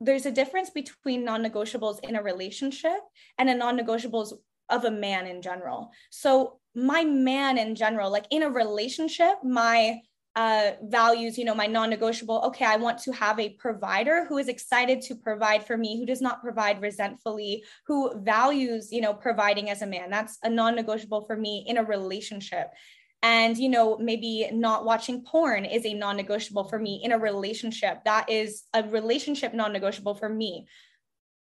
[0.00, 2.98] there's a difference between non-negotiables in a relationship
[3.38, 4.32] and a non-negotiables
[4.72, 5.92] of a man in general.
[6.10, 10.00] So my man in general, like in a relationship, my
[10.34, 14.38] uh, values, you know, my non negotiable, okay, I want to have a provider who
[14.38, 19.12] is excited to provide for me, who does not provide resentfully, who values, you know,
[19.12, 20.08] providing as a man.
[20.10, 22.68] That's a non negotiable for me in a relationship.
[23.22, 27.18] And, you know, maybe not watching porn is a non negotiable for me in a
[27.18, 28.02] relationship.
[28.04, 30.66] That is a relationship non negotiable for me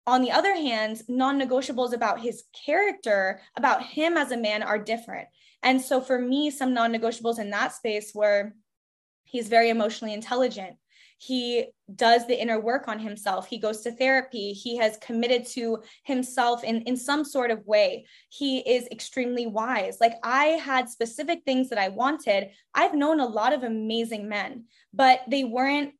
[0.07, 4.79] on the other hand, non negotiables about his character, about him as a man, are
[4.79, 5.27] different.
[5.61, 8.53] And so for me, some non negotiables in that space were
[9.25, 10.77] he's very emotionally intelligent.
[11.19, 13.47] He does the inner work on himself.
[13.47, 14.53] He goes to therapy.
[14.53, 18.05] He has committed to himself in, in some sort of way.
[18.29, 19.97] He is extremely wise.
[19.99, 22.51] Like I had specific things that I wanted.
[22.73, 25.93] I've known a lot of amazing men, but they weren't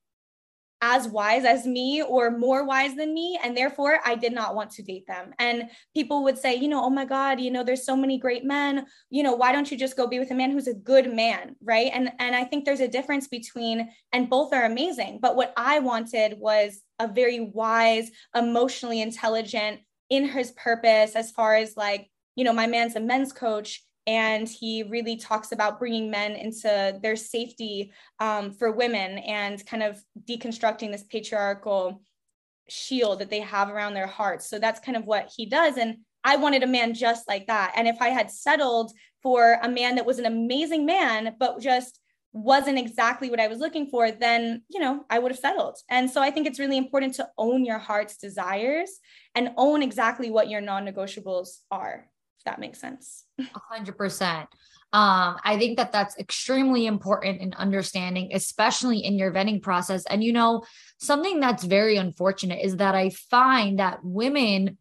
[0.81, 4.69] as wise as me or more wise than me and therefore I did not want
[4.71, 5.33] to date them.
[5.39, 8.43] And people would say, you know, oh my god, you know, there's so many great
[8.43, 11.13] men, you know, why don't you just go be with a man who's a good
[11.13, 11.91] man, right?
[11.93, 15.79] And and I think there's a difference between and both are amazing, but what I
[15.79, 22.43] wanted was a very wise, emotionally intelligent in his purpose as far as like, you
[22.43, 27.17] know, my man's a men's coach and he really talks about bringing men into their
[27.17, 32.01] safety um, for women and kind of deconstructing this patriarchal
[32.69, 34.49] shield that they have around their hearts.
[34.49, 35.77] So that's kind of what he does.
[35.77, 37.73] And i wanted a man just like that.
[37.75, 38.91] And if i had settled
[39.21, 41.99] for a man that was an amazing man but just
[42.33, 45.77] wasn't exactly what i was looking for then you know i would have settled.
[45.89, 48.99] And so i think it's really important to own your heart's desires
[49.35, 52.09] and own exactly what your non-negotiables are
[52.47, 53.25] that makes sense.
[53.39, 54.47] A hundred percent.
[54.93, 60.05] Um, I think that that's extremely important in understanding, especially in your vetting process.
[60.05, 60.63] And you know,
[60.97, 64.77] something that's very unfortunate is that I find that women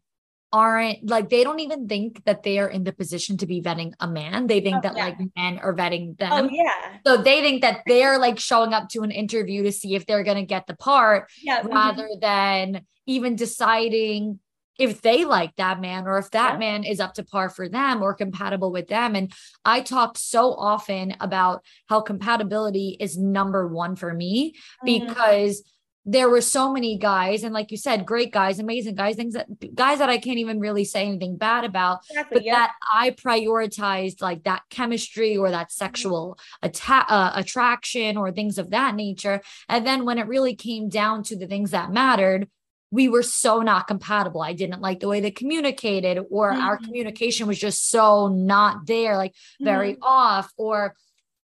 [0.53, 3.91] aren't like they don't even think that they are in the position to be vetting
[3.99, 4.47] a man.
[4.47, 5.05] They think Oh, that yeah.
[5.05, 6.31] like men are vetting them.
[6.31, 6.97] Oh yeah.
[7.05, 10.23] So they think that they're like showing up to an interview to see if they're
[10.23, 11.63] going to get the part Yeah.
[11.63, 11.73] mhm.
[11.73, 14.39] rather than even deciding
[14.77, 16.59] if they like that man or if that Yeah.
[16.59, 19.15] man is up to par for them or compatible with them.
[19.15, 19.31] And
[19.65, 24.53] I talk so often about how compatibility is number one for me
[24.85, 25.07] Mhm.
[25.07, 25.63] because
[26.09, 29.45] there were so many guys and like you said great guys amazing guys things that
[29.75, 32.35] guys that i can't even really say anything bad about Exactly.
[32.35, 32.53] but yeah.
[32.55, 35.83] that I prioritized like that chemistry or that Mm-hmm.
[35.85, 39.41] sexual atta- uh, attraction or things of that nature.
[39.67, 42.47] And then when it really came down to the things that mattered,
[42.91, 44.41] we were so not compatible.
[44.41, 46.85] I didn't like the way they communicated, or our Mhm.
[46.85, 49.99] communication was just so not there, like very Mhm.
[50.01, 50.95] off, or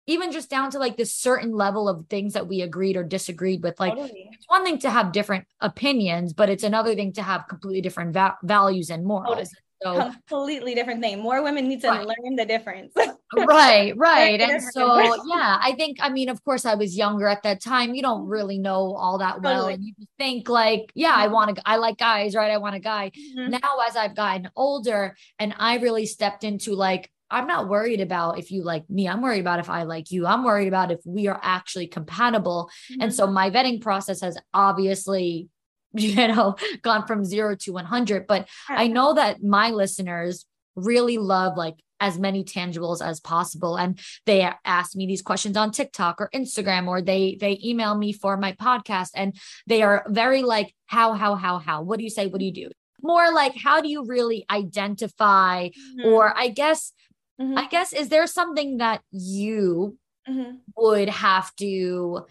[0.05, 3.63] even just down to like this certain level of things that we agreed or disagreed
[3.63, 3.79] with.
[3.79, 4.29] Like, Totally.
[4.33, 8.13] it's one thing to have different opinions, but it's another thing to have completely different
[8.13, 9.53] va- values and morals.
[9.81, 11.19] So, completely different thing.
[11.19, 12.05] More women need to Right.
[12.07, 12.93] learn the difference.
[13.47, 17.43] right right and so yeah i think i mean of course i was younger at
[17.43, 19.73] that time you don't really know all that well Totally.
[19.75, 21.31] and you think like yeah i Mhm.
[21.31, 23.49] want to i like guys right i want a guy Mhm.
[23.61, 28.37] now as i've gotten older and i really stepped into like i'm not worried about
[28.39, 30.99] if you like me i'm worried about if i like you i'm worried about if
[31.05, 32.69] we are actually compatible
[33.01, 33.15] and Mhm.
[33.15, 35.49] so my vetting process has obviously
[35.95, 41.55] you know gone from 0 to 100 but I know that my listeners really love
[41.55, 43.91] like as many tangibles as possible and
[44.25, 48.33] they ask me these questions on TikTok or Instagram or they they email me for
[48.45, 49.29] my podcast and
[49.71, 52.57] they are very like how how how how what do you say what do you
[52.63, 52.69] do
[53.11, 56.05] more like how do you really identify Mhm.
[56.11, 56.81] or I guess
[57.41, 57.57] Mhm.
[57.57, 59.97] I guess is there something that you
[60.29, 60.51] Mhm.
[60.77, 62.25] would have to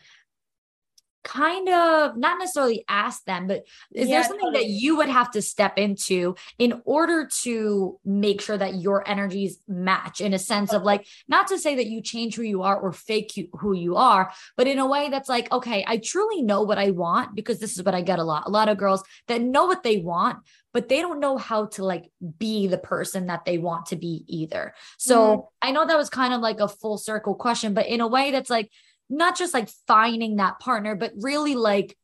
[1.25, 5.31] kind of not necessarily ask them, but is Yeah, there something that you would have
[5.33, 10.73] to step into in order to make sure that your energies match in a sense
[10.73, 13.73] of like, not to say that you change who you are or fake you, who
[13.75, 17.35] you are, but in a way that's like, okay, I truly know what I want
[17.35, 18.47] because this is what I get a lot.
[18.47, 20.39] A lot of girls that know what they want,
[20.73, 24.25] but they don't know how to like be the person that they want to be
[24.27, 24.75] either.
[24.99, 25.69] So mm-hmm.
[25.69, 28.31] I know that was kind of like a full circle question, but in a way
[28.31, 28.71] that's like
[29.11, 31.97] not just like finding that partner, but really like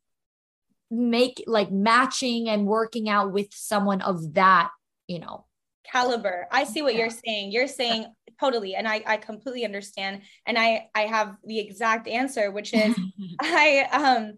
[0.91, 4.71] make like matching and working out with someone of that,
[5.07, 5.45] you know.
[5.91, 7.01] caliber i see what Yeah.
[7.01, 8.07] you're saying you're saying
[8.39, 12.95] totally and i i completely understand and i i have the exact answer which is
[13.41, 14.35] i um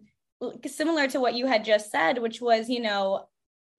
[0.65, 3.25] similar to what you had just said which was you know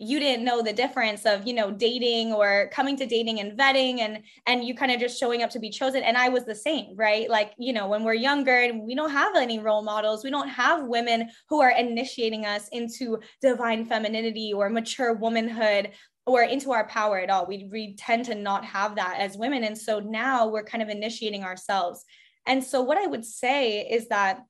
[0.02, 4.00] you didn't know the difference of you know dating or coming to dating and vetting
[4.00, 6.02] and and you kind of just showing up to be chosen.
[6.02, 7.28] And i was the same right?
[7.30, 10.48] Like you know when we're younger and we don't have any role models we don't
[10.48, 15.92] have women who are initiating us into divine femininity or mature womanhood
[16.26, 17.46] or into our power at all.
[17.46, 19.64] We, we tend to not have that as women.
[19.64, 22.04] And so now we're kind of initiating ourselves.
[22.46, 24.40] And so what i would say is that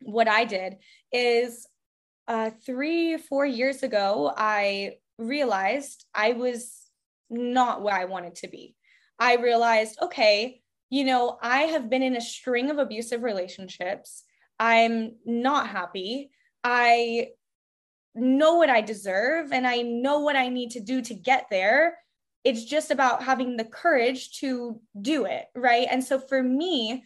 [0.00, 0.76] what i did
[1.12, 1.66] is
[2.28, 6.82] uh, three, four years ago, I realized I was
[7.30, 8.74] not where I wanted to be.
[9.18, 14.24] I realized, okay, you know, I have been in a string of abusive relationships.
[14.58, 16.30] I'm not happy.
[16.62, 17.28] I
[18.14, 21.98] know what I deserve and I know what I need to do to get there.
[22.44, 25.46] It's just about having the courage to do it.
[25.54, 25.88] Right.
[25.90, 27.04] And so for me,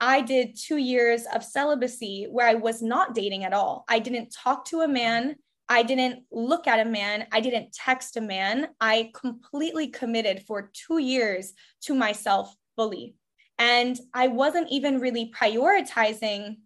[0.00, 3.84] I did two years of celibacy where I was not dating at all.
[3.88, 5.36] I didn't talk to a man.
[5.68, 7.26] I didn't look at a man.
[7.32, 8.68] I didn't text a man.
[8.80, 13.14] I completely committed for two years to myself fully.
[13.58, 16.56] And I wasn't even really prioritizing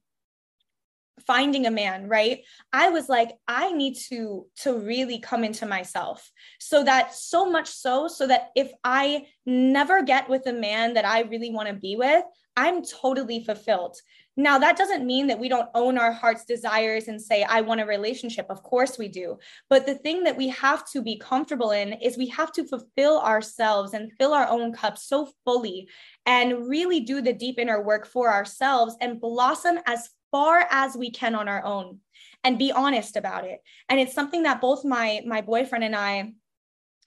[1.27, 6.31] finding a man right i was like i need to to really come into myself
[6.59, 11.05] so that so much so so that if i never get with a man that
[11.05, 12.25] i really want to be with
[12.57, 13.97] i'm totally fulfilled.
[14.37, 17.81] Now that doesn't mean that we don't own our heart's desires and say i want
[17.81, 18.47] a relationship.
[18.49, 19.39] Of course we do.
[19.69, 23.21] But the thing that we have to be comfortable in is we have to fulfill
[23.21, 25.89] ourselves and fill our own cup so fully
[26.27, 31.11] and really do the deep inner work for ourselves and blossom as far as we
[31.11, 31.99] can on our own
[32.45, 33.61] and be honest about it.
[33.89, 36.33] And it's something that both my my boyfriend and i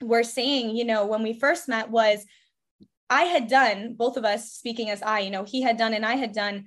[0.02, 2.24] were saying you know when we first met was
[3.10, 6.04] i had done both of us speaking as i you know he had done and
[6.04, 6.64] i had done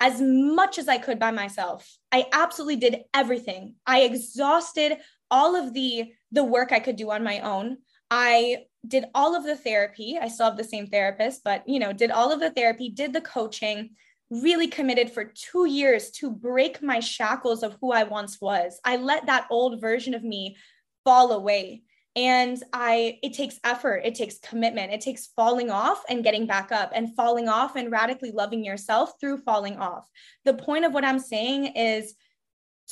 [0.00, 4.98] as much as i could by myself i absolutely did everything i exhausted
[5.30, 7.76] all of the the work i could do on my own
[8.10, 11.92] i did all of the therapy i still have the same therapist but you know
[11.92, 13.90] did all of the therapy did the coaching
[14.30, 18.80] really committed for two years to break my shackles of who I once was.
[18.84, 20.56] I let that old version of me
[21.04, 21.82] fall away.
[22.16, 26.72] And i it takes effort it takes commitment it takes falling off and getting back
[26.72, 30.08] up and falling off and radically loving yourself through falling off.
[30.44, 32.14] The point of what i'm saying is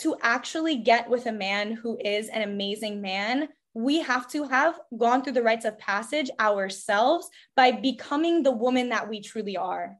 [0.00, 4.78] to actually get with a man who is an amazing man we have to have
[4.96, 9.98] gone through the rites of passage ourselves by becoming the woman that we truly are.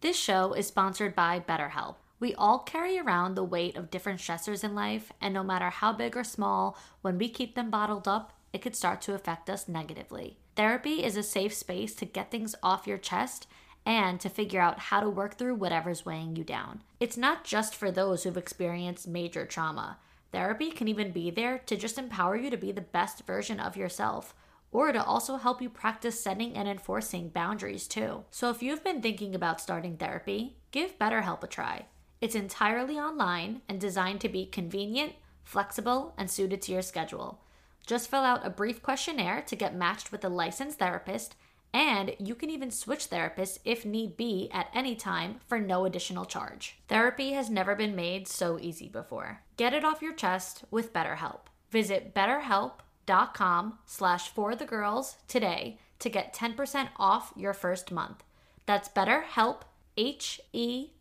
[0.00, 1.96] This show is sponsored by betterhelp.
[2.18, 5.92] We all carry around the weight of different stressors in life, and no matter how
[5.92, 9.68] big or small, when we keep them bottled up, it could start to affect us
[9.68, 10.38] negatively.
[10.54, 13.48] Therapy is a safe space to get things off your chest
[13.84, 16.80] and to figure out how to work through whatever's weighing you down.
[17.00, 19.98] It's not just for those who've experienced major trauma.
[20.32, 23.76] Therapy can even be there to just empower you to be the best version of
[23.76, 24.34] yourself,
[24.70, 28.24] or to also help you practice setting and enforcing boundaries too.
[28.30, 31.86] So if you've been thinking about starting therapy, give BetterHelp a try.
[32.20, 37.40] It's entirely online and designed to be convenient, flexible, and suited to your schedule.
[37.86, 41.34] Just fill out a brief questionnaire to get matched with a licensed therapist,
[41.72, 46.24] and you can even switch therapists if need be at any time for no additional
[46.24, 46.78] charge.
[46.88, 49.40] Therapy has never been made so easy before.
[49.56, 51.40] Get it off your chest with BetterHelp.
[51.70, 58.22] Visit betterhelp.com slash for the girls today to get 10% off your first month.
[58.66, 59.62] That's betterhelp,
[59.96, 60.94] H-E-L-P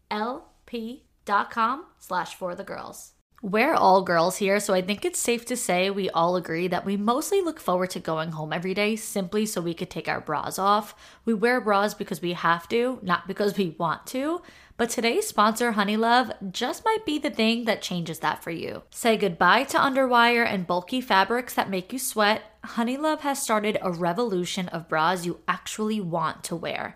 [1.26, 3.12] dot com slash for the girls.
[3.44, 6.86] We're all girls here, so I think it's safe to say we all agree that
[6.86, 10.22] we mostly look forward to going home every day simply so we could take our
[10.22, 10.96] bras off.
[11.26, 14.42] We wear bras because we have to, not because we want to.
[14.78, 18.84] But today's sponsor, Honeylove, just might be the thing that changes that for you.
[18.92, 22.44] Say goodbye to underwire and bulky fabrics that make you sweat.
[22.64, 26.96] Honeylove has started a revolution of bras you actually want to wear.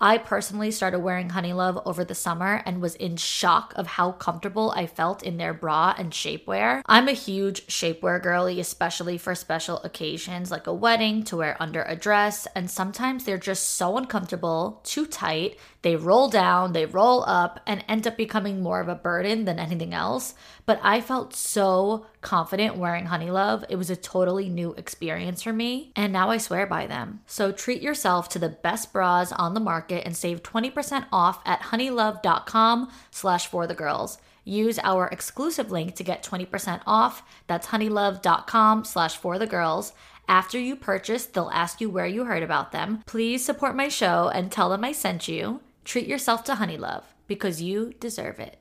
[0.00, 4.72] I personally started wearing Honeylove over the summer and was in shock of how comfortable
[4.76, 6.82] I felt in their bra and shapewear.
[6.86, 11.82] I'm a huge shapewear girly, especially for special occasions like a wedding to wear under
[11.82, 17.24] a dress, and sometimes they're just so uncomfortable, too tight, they roll down, they roll
[17.24, 20.34] up, and end up becoming more of a burden than anything else.
[20.66, 23.64] But I felt so confident wearing Honeylove.
[23.68, 27.20] It was a totally new experience for me, and now I swear by them.
[27.26, 31.60] So treat yourself to the best bras on the market and save 20% off at
[31.62, 34.18] honeylove.com slash for the girls.
[34.44, 37.22] Use our exclusive link to get 20% off.
[37.46, 39.92] That's honeylove.com slash for the girls.
[40.26, 43.02] After you purchase, they'll ask you where you heard about them.
[43.06, 45.60] Please support my show and tell them I sent you.
[45.84, 48.58] Treat yourself to Honeylove because you deserve it.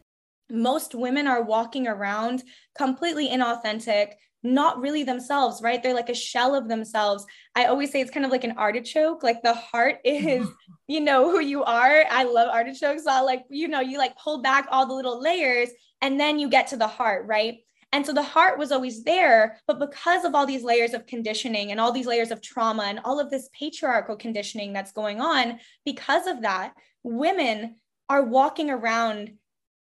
[0.50, 2.44] Most women are walking around
[2.78, 4.14] completely inauthentic,
[4.44, 5.82] not really themselves, right?
[5.82, 7.26] They're like a shell of themselves.
[7.56, 9.24] I always say it's kind of like an artichoke.
[9.24, 10.48] Like the heart is,
[10.88, 12.04] you know, who you are.
[12.10, 13.04] I love artichokes.
[13.04, 15.70] So I like, you know, you like pull back all the little layers
[16.02, 17.58] and then you get to the heart, right?
[17.94, 21.72] And so the heart was always there, but because of all these layers of conditioning
[21.72, 25.60] and all these layers of trauma and all of this patriarchal conditioning that's going on,
[25.86, 26.74] because of that,
[27.04, 27.78] women
[28.10, 29.34] are walking around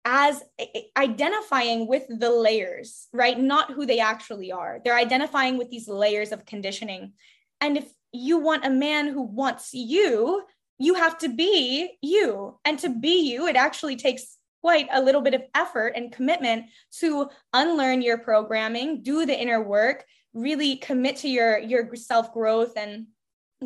[0.06, 0.44] as
[0.98, 3.40] identifying with the layers, right?
[3.40, 4.80] Not who they actually are.
[4.84, 7.14] They're identifying with these layers of conditioning.
[7.60, 10.44] And if you want a man who wants you,
[10.80, 12.58] you have to be you.
[12.66, 16.66] And to be you, it actually takes quite a little bit of effort and commitment
[17.00, 22.74] to unlearn your programming, do the inner work, really commit to your your self growth
[22.78, 23.08] and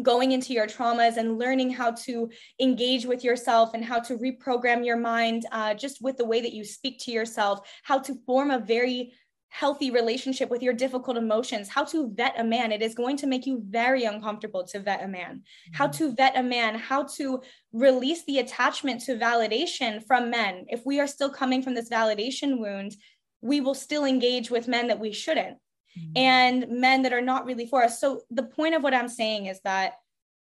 [0.01, 2.29] going into your traumas and learning how to
[2.59, 6.53] engage with yourself and how to reprogram your mind uh, just with the way that
[6.53, 9.13] you speak to yourself, how to form a very
[9.49, 12.73] healthy relationship with your difficult emotions, how to vet a man.
[12.73, 15.35] It is going to make you very uncomfortable to vet a man.
[15.35, 15.75] Mm-hmm.
[15.75, 17.41] How to vet a man, how to
[17.71, 20.65] release the attachment to validation from men.
[20.67, 22.97] If we are still coming from this validation wound,
[23.41, 25.57] we will still engage with men that we shouldn't
[25.97, 26.17] mm-hmm.
[26.17, 27.99] and men that are not really for us.
[27.99, 29.93] So the point of what I'm saying is that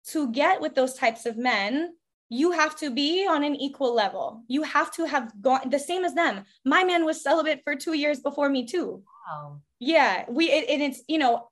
[0.08, 1.94] to get with those types of men,
[2.30, 4.44] you have to be on an equal level.
[4.48, 6.46] You have to have gone the same as them.
[6.64, 9.04] My man was celibate for two years before me too.
[9.28, 9.62] Wow.
[9.80, 11.50] Yeah, we it, it, it's you know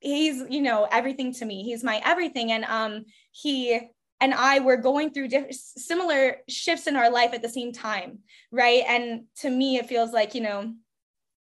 [0.00, 1.64] he's you know everything to me.
[1.64, 3.80] He's my everything, and um he
[4.20, 8.20] and I were going through diff- similar shifts in our life at the same time,
[8.50, 8.82] right?
[8.86, 10.74] And to me, it feels like you know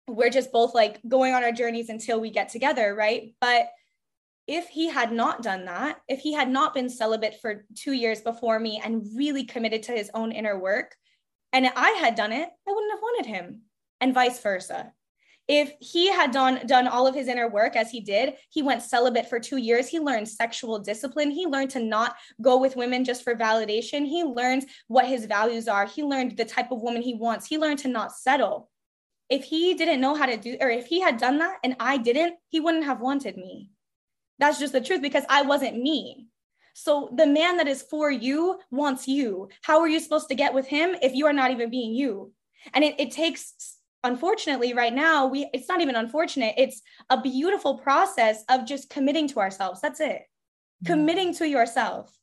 [0.08, 3.34] we're just both like going on our journeys until we get together, right?
[3.42, 3.70] But
[4.48, 8.22] if he had not done that, if he had not been celibate for two years
[8.22, 10.96] before me and really committed to his own inner work,
[11.52, 13.62] and I had done it, I wouldn't have wanted him,
[14.02, 14.92] and vice versa.
[15.48, 18.82] If he had done done all of his inner work as he did, he went
[18.82, 19.88] celibate for two years.
[19.88, 21.30] He learned sexual discipline.
[21.30, 24.06] He learned to not go with women just for validation.
[24.08, 25.86] He learned what his values are.
[25.86, 27.46] He learned the type of woman he wants.
[27.46, 28.70] He learned to not settle.
[29.30, 31.98] If he didn't know how to do, or if he had done that and I
[31.98, 33.72] didn't, he wouldn't have wanted me
[34.40, 36.28] that's just the truth because I wasn't me.
[36.74, 39.50] So the man that is for you wants you.
[39.62, 42.34] How are you supposed to get with him if you are not even being you?
[42.74, 47.78] And it, it takes, unfortunately, right now, we it's not even unfortunate, it's a beautiful
[47.78, 49.80] process of just committing to ourselves.
[49.80, 50.24] That's it.
[50.84, 50.86] Mm-hmm.
[50.88, 52.14] Committing to yourself.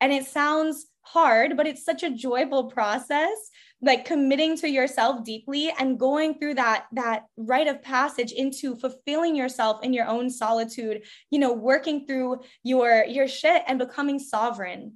[0.00, 3.50] And it sounds hard, but it's such a joyful process
[3.80, 9.36] like committing to yourself deeply and going through that that rite of passage into fulfilling
[9.36, 14.94] yourself in your own solitude you know working through your your shit and becoming sovereign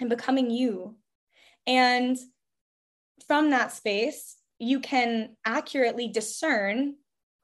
[0.00, 0.96] and becoming you.
[1.66, 2.18] And
[3.28, 6.96] from that space you can accurately discern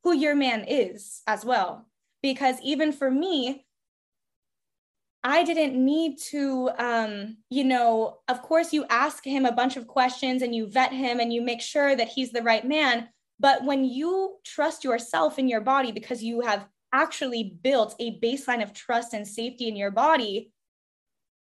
[0.04, 1.86] who your man is as well.
[2.22, 3.65] Because even for me
[5.28, 9.88] I didn't need to, um, you know, of course, you ask him a bunch of
[9.88, 13.08] questions and you vet him and you make sure that he's the right man.
[13.40, 18.62] But when you trust yourself in your body because you have actually built a baseline
[18.62, 20.52] of trust and safety in your body,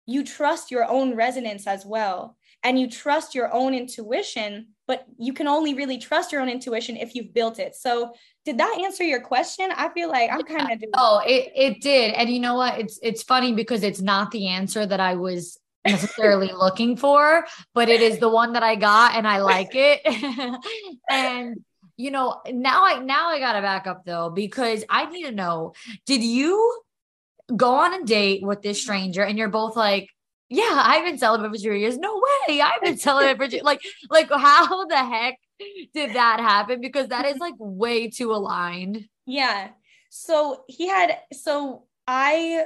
[0.04, 2.36] you trust your own resonance as well.
[2.64, 6.96] And you trust your own intuition, but you can only really trust your own intuition
[6.96, 7.74] if you've built it.
[7.74, 8.12] So
[8.44, 9.70] did that answer your question?
[9.74, 12.14] I feel like I'm kind of Oh, it, it did.
[12.14, 12.78] And you know what?
[12.78, 17.88] It's it's funny because it's not the answer that I was necessarily looking for, but
[17.88, 20.00] it is the one that I got and I like it.
[21.10, 21.64] and
[21.96, 25.72] you know, now I now I gotta back up though, because I need to know,
[26.04, 26.82] did you
[27.54, 28.84] go on a date with this mm-hmm.
[28.84, 30.10] stranger and you're both like,
[30.48, 31.98] yeah, I've been celibate for two years.
[31.98, 32.60] No way.
[32.60, 33.80] I've been celibate for two like
[34.10, 35.38] like how the heck
[35.94, 36.80] did that happen?
[36.80, 39.08] Because that is like way too aligned.
[39.26, 39.70] Yeah.
[40.10, 42.64] So he had, so I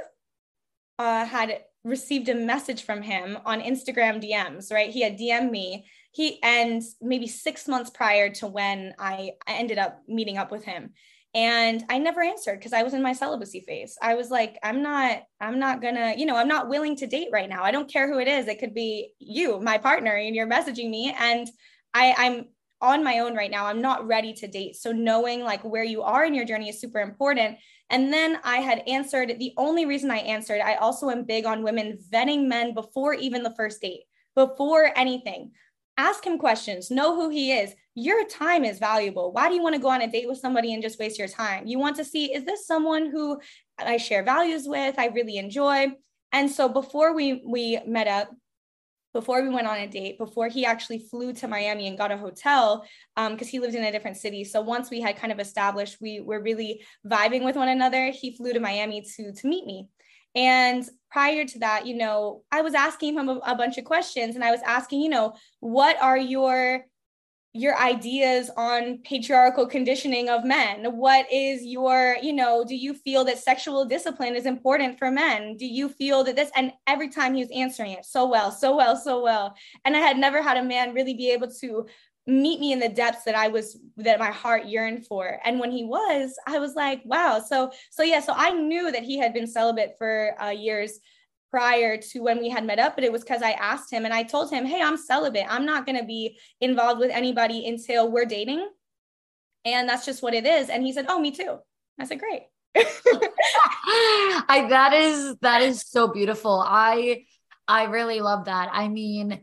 [0.98, 4.90] uh, had received a message from him on Instagram DMs, right?
[4.90, 5.86] He had DM'd me.
[6.12, 10.90] He, and maybe six months prior to when I ended up meeting up with him.
[11.32, 13.96] And I never answered because I was in my celibacy phase.
[14.02, 17.28] I was like, I'm not, I'm not gonna, you know, I'm not willing to date
[17.32, 17.62] right now.
[17.62, 18.48] I don't care who it is.
[18.48, 21.14] It could be you, my partner, and you're messaging me.
[21.16, 21.48] And
[21.94, 22.46] I, I'm
[22.80, 23.66] on my own right now.
[23.66, 24.74] I'm not ready to date.
[24.76, 27.58] So knowing like where you are in your journey is super important.
[27.90, 31.62] And then I had answered the only reason I answered, I also am big on
[31.62, 34.02] women vetting men before even the first date,
[34.34, 35.52] before anything.
[35.96, 37.74] Ask him questions, know who he is.
[38.00, 39.26] Your time is valuable.
[39.32, 41.28] Why do you want to go on a date with somebody and just waste your
[41.28, 41.66] time?
[41.66, 43.38] You want to see, is this someone who
[43.78, 45.88] I share values with, I really enjoy?
[46.32, 48.28] And so before we we met up,
[49.12, 52.16] before we went on a date, before he actually flew to Miami and got a
[52.16, 52.86] hotel,
[53.16, 54.44] because um, he lived in a different city.
[54.44, 58.36] So once we had kind of established we were really vibing with one another, he
[58.36, 59.88] flew to Miami to to meet me.
[60.36, 64.36] And prior to that, you know, I was asking him a, a bunch of questions,
[64.36, 66.86] and I was asking, you know, what are your
[67.52, 70.84] your ideas on patriarchal conditioning of men?
[70.96, 75.56] What is your you know do you feel that sexual discipline is important for men?
[75.56, 78.76] Do you feel that this and every time he was answering it so well so
[78.76, 79.54] well so well.
[79.84, 81.86] And i had never had a man really be able to
[82.26, 85.40] meet me in the depths that i was that my heart yearned for.
[85.44, 87.40] And when he was i was like wow.
[87.40, 91.00] So so yeah so i knew that he had been celibate for uh, years
[91.50, 94.14] prior to when we had met up, but it was because I asked him and
[94.14, 95.46] I told him, Hey, I'm celibate.
[95.48, 98.68] I'm not going to be involved with anybody until we're dating.
[99.64, 100.70] And that's just what it is.
[100.70, 101.58] And he said, Oh, me too.
[101.98, 102.42] I said, Great.
[102.76, 106.62] I that is that is so beautiful.
[106.64, 107.24] I
[107.66, 108.70] I really love that.
[108.72, 109.40] I mean,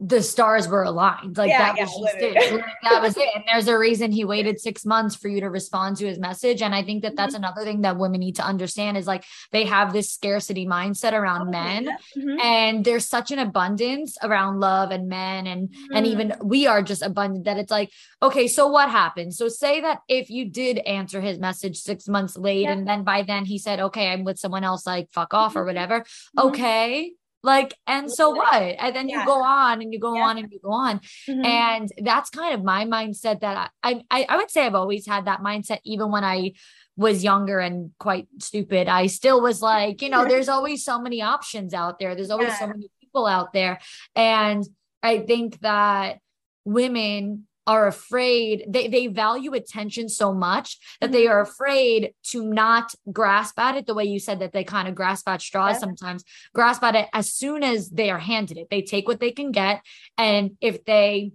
[0.00, 1.36] the stars were aligned.
[1.36, 2.64] Like yeah, that was just it.
[2.82, 3.28] that was it.
[3.34, 6.60] And there's a reason he waited six months for you to respond to his message.
[6.60, 7.44] And I think that that's mm-hmm.
[7.44, 11.48] another thing that women need to understand is like they have this scarcity mindset around
[11.48, 12.40] oh, men, mm-hmm.
[12.40, 15.96] and there's such an abundance around love and men, and mm-hmm.
[15.96, 17.92] and even we are just abundant that it's like,
[18.22, 19.34] okay, so what happened?
[19.34, 22.72] So say that if you did answer his message six months late, yeah.
[22.72, 25.60] and then by then he said, okay, I'm with someone else, like fuck off or
[25.60, 25.66] mm-hmm.
[25.68, 26.00] whatever.
[26.00, 26.48] Mm-hmm.
[26.48, 27.12] Okay
[27.42, 28.54] like, and so what?
[28.54, 29.20] And then yeah.
[29.20, 30.22] you go on and you go yeah.
[30.22, 31.00] on and you go on.
[31.28, 31.44] Mm-hmm.
[31.44, 35.24] And that's kind of my mindset that I, I, I would say I've always had
[35.24, 36.52] that mindset, even when I
[36.96, 38.88] was younger and quite stupid.
[38.88, 42.14] I still was like, you know, there's always so many options out there.
[42.14, 42.58] There's always yeah.
[42.58, 43.80] so many people out there.
[44.14, 44.64] And
[45.02, 46.18] I think that
[46.66, 52.94] women are afraid they, they value attention so much that they are afraid to not
[53.12, 55.78] grasp at it the way you said that they kind of grasp at straws yeah.
[55.78, 59.30] sometimes grasp at it as soon as they are handed it they take what they
[59.30, 59.82] can get
[60.16, 61.32] and if they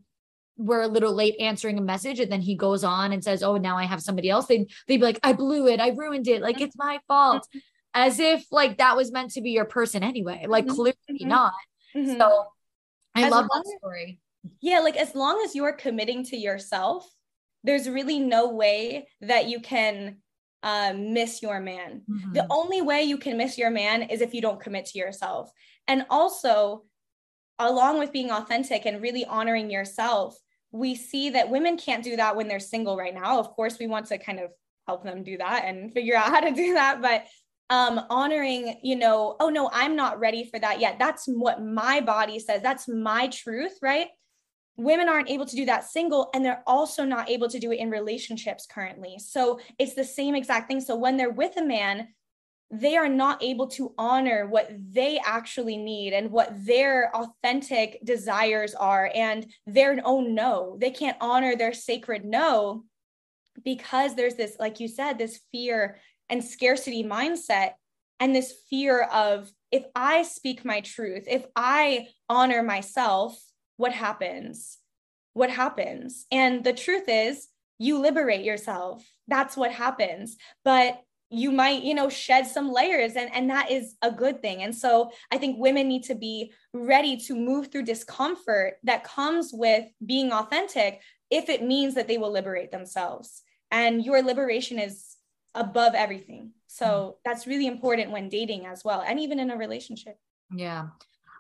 [0.58, 3.58] were a little late answering a message and then he goes on and says oh
[3.58, 6.42] now i have somebody else they'd, they'd be like i blew it i ruined it
[6.42, 7.48] like it's my fault
[7.94, 10.76] as if like that was meant to be your person anyway like mm-hmm.
[10.76, 11.28] clearly mm-hmm.
[11.28, 11.54] not
[11.96, 12.18] mm-hmm.
[12.18, 12.46] so
[13.14, 14.20] i as love that story
[14.62, 17.10] yeah, like as long as you're committing to yourself,
[17.64, 20.18] there's really no way that you can
[20.64, 22.02] uh, miss your man.
[22.10, 22.34] Mm-hmm.
[22.34, 25.52] The only way you can miss your man is if you don't commit to yourself.
[25.88, 26.84] And also,
[27.60, 30.38] along with being authentic and really honoring yourself,
[30.72, 33.40] we see that women can't do that when they're single right now.
[33.40, 34.52] Of course, we want to kind of
[34.88, 37.02] help them do that and figure out how to do that.
[37.02, 37.26] But
[37.72, 42.00] um honoring you know oh no i'm not ready for that yet that's what my
[42.00, 44.10] body says that's my truth right
[44.78, 47.80] women aren't able to do that single and they're also not able to do it
[47.80, 49.18] in relationships currently.
[49.20, 50.82] So it's the same exact thing.
[50.82, 52.10] So when they're with a man
[52.72, 58.74] they are not able to honor what they actually need and what their authentic desires
[58.74, 60.76] are and their own no.
[60.80, 62.84] They can't honor their sacred no
[63.64, 65.98] because there's this like you said this fear
[66.30, 67.74] and scarcity mindset
[68.20, 73.40] and this fear of if i speak my truth if i honor myself
[73.78, 74.78] what happens?
[75.34, 76.26] What happens?
[76.32, 77.48] And the truth is,
[77.78, 79.06] you liberate yourself.
[79.28, 80.38] That's what happens.
[80.64, 84.62] But you might you know shed some layers and and that is a good thing
[84.62, 89.50] and so i think women need to be ready to move through discomfort that comes
[89.52, 91.02] with being authentic
[91.32, 95.16] if it means that they will liberate themselves and your liberation is
[95.56, 97.12] above everything so mm-hmm.
[97.26, 100.18] that's really important when dating as well and even in a relationship
[100.56, 100.88] yeah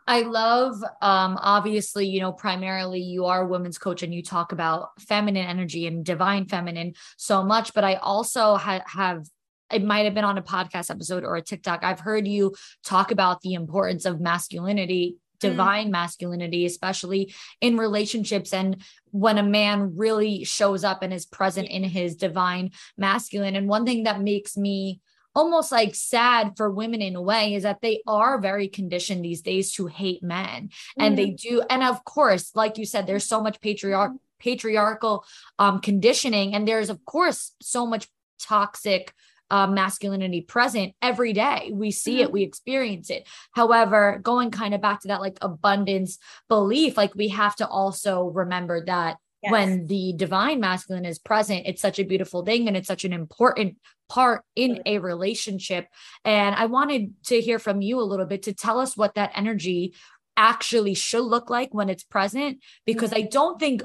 [0.07, 4.51] I love, um, obviously, you know, primarily you are a women's coach and you talk
[4.51, 9.25] about feminine energy and divine feminine so much, but I also ha- have
[9.71, 11.83] it might have been on a podcast episode or a TikTok.
[11.83, 12.53] I've heard you
[12.83, 15.39] talk about the importance of masculinity, mm.
[15.39, 15.91] divine mm.
[15.91, 18.53] masculinity, especially in relationships.
[18.53, 23.55] And when a man really shows up and is present in his divine masculine.
[23.55, 25.01] And one thing that makes me
[25.35, 29.41] almost like sad for women in a way is that they are very conditioned these
[29.41, 31.15] days to hate men and mm-hmm.
[31.15, 35.25] they do and of course like you said there's so much patriarch patriarchal
[35.59, 38.07] um conditioning and there's of course so much
[38.39, 39.13] toxic
[39.51, 41.69] uh, masculinity present every day.
[41.71, 42.23] We see mm-hmm.
[42.23, 43.27] it, we experience it.
[43.51, 46.17] However, going kind of back to that like abundance
[46.49, 49.51] belief, like we have to also remember that Yes.
[49.51, 53.13] when the divine masculine is present it's such a beautiful thing and it's such an
[53.13, 53.77] important
[54.09, 55.87] part in a relationship.
[56.23, 59.31] And i wanted to hear from you a little bit to tell us what that
[59.35, 59.93] energy
[60.37, 63.25] actually should look like when it's present because mm-hmm.
[63.25, 63.81] i don't think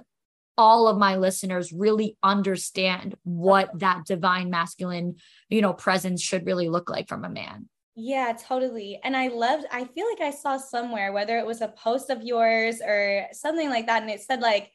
[0.59, 5.15] all of my listeners really understand what that divine masculine
[5.49, 7.69] you know presence should really look like from a man.
[7.97, 9.01] Yeah, totally.
[9.03, 12.23] And I loved, I feel like I saw somewhere, whether it was a post of
[12.23, 14.71] yours or something like that, and it said, like,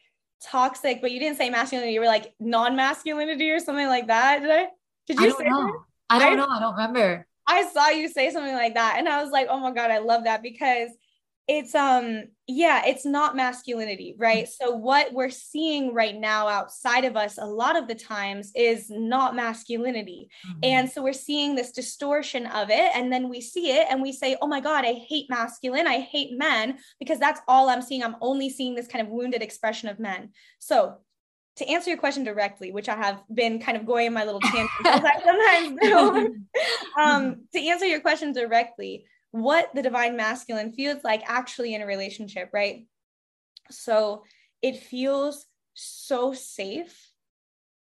[0.46, 1.94] toxic, but you didn't say masculinity.
[1.94, 4.42] You were like non-masculinity or something like that.
[4.42, 4.68] Did I?
[5.08, 5.66] Did you I don't know.
[5.68, 5.74] That?
[6.10, 6.48] I don't I, know.
[6.50, 7.28] I don't remember.
[7.48, 10.00] I saw you say something like that, and I was like, oh my god, I
[10.00, 10.90] love that because
[11.48, 14.48] it's um yeah it's not masculinity right?
[14.48, 18.88] So what we're seeing right now outside of us a lot of the times is
[18.90, 20.30] not masculinity.
[20.48, 20.60] Mm-hmm.
[20.64, 24.12] and so we're seeing this distortion of it and then we see it and we
[24.12, 25.88] say oh my god i hate masculine.
[25.88, 28.04] I hate men because that's all i'm seeing.
[28.04, 30.30] I'm only seeing this kind of wounded expression of men.
[30.60, 30.98] So
[31.58, 34.40] to answer your question directly, which I have been kind of going in my little
[34.42, 36.36] tangent as I sometimes do,
[37.02, 41.86] um, to answer your question directly, what the divine masculine feels like actually in a
[41.86, 42.86] relationship, right?
[43.70, 44.24] So
[44.62, 47.12] it feels so safe.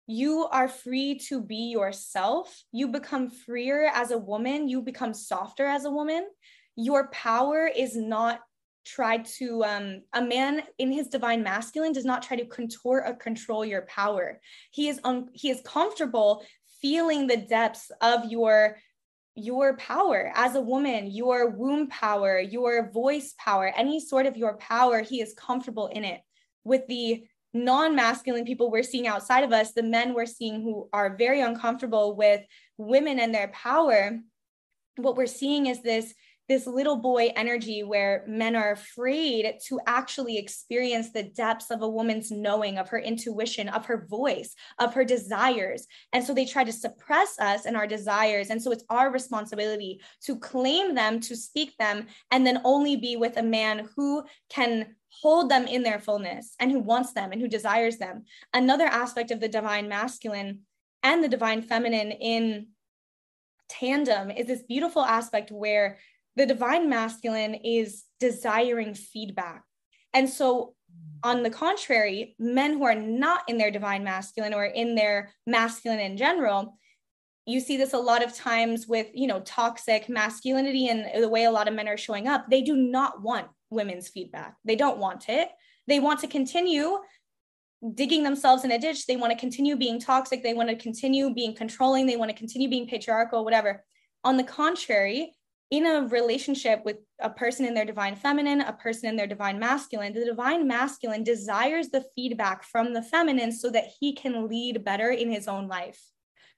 [0.07, 2.65] You are free to be yourself.
[2.73, 4.67] You become freer as a woman.
[4.67, 6.27] You become softer as a woman.
[6.75, 8.41] Your power is not
[8.87, 13.15] tried to um, a man in his divine masculine does not try to contort or
[13.15, 14.41] control your power
[14.73, 16.45] he is un, he is comfortable
[16.81, 18.77] feeling the depths of your
[19.35, 24.57] your power as a woman, your womb power, your voice power, any sort of your
[24.59, 26.21] power, he is comfortable in it.
[26.65, 27.25] With the
[27.55, 31.41] non masculine people we're seeing outside of us, the men we're seeing who are very
[31.41, 32.43] uncomfortable with
[32.77, 34.19] women and their power,
[34.97, 36.15] what we're seeing is this
[36.53, 41.89] this little boy energy where men are afraid to actually experience the depths of a
[41.89, 45.87] woman's knowing, of her intuition, of her voice, of her desires.
[46.13, 48.51] And so they try to suppress us and our desires.
[48.51, 53.17] And so it's our responsibility to claim them, to speak them, and then only be
[53.17, 57.41] with a man who can hold them in their fullness and who wants them and
[57.41, 58.25] who desires them.
[58.53, 60.61] Another aspect of the divine masculine
[61.03, 62.67] and the divine feminine in
[63.73, 65.99] tandem is this beautiful aspect where
[66.37, 69.63] the divine masculine is desiring feedback.
[70.15, 70.75] And so,
[71.25, 76.01] on the contrary, men who are not in their divine masculine or in their masculine
[76.01, 76.77] in general,
[77.47, 81.45] you see this a lot of times with, you know, toxic masculinity and the way
[81.45, 82.47] a lot of men are showing up.
[82.51, 84.57] They do not want women's feedback.
[84.65, 85.49] They don't want it.
[85.89, 86.99] They want to continue
[87.95, 89.07] digging themselves in a ditch.
[89.07, 90.43] They want to continue being toxic.
[90.43, 92.07] They want to continue being controlling.
[92.07, 93.85] They want to continue being patriarchal, whatever.
[94.25, 95.33] On the contrary,
[95.73, 99.59] in a relationship with a person in their divine feminine, a person in their divine
[99.59, 104.85] masculine, the divine masculine desires the feedback from the feminine so that he can lead
[104.85, 105.99] better in his own life.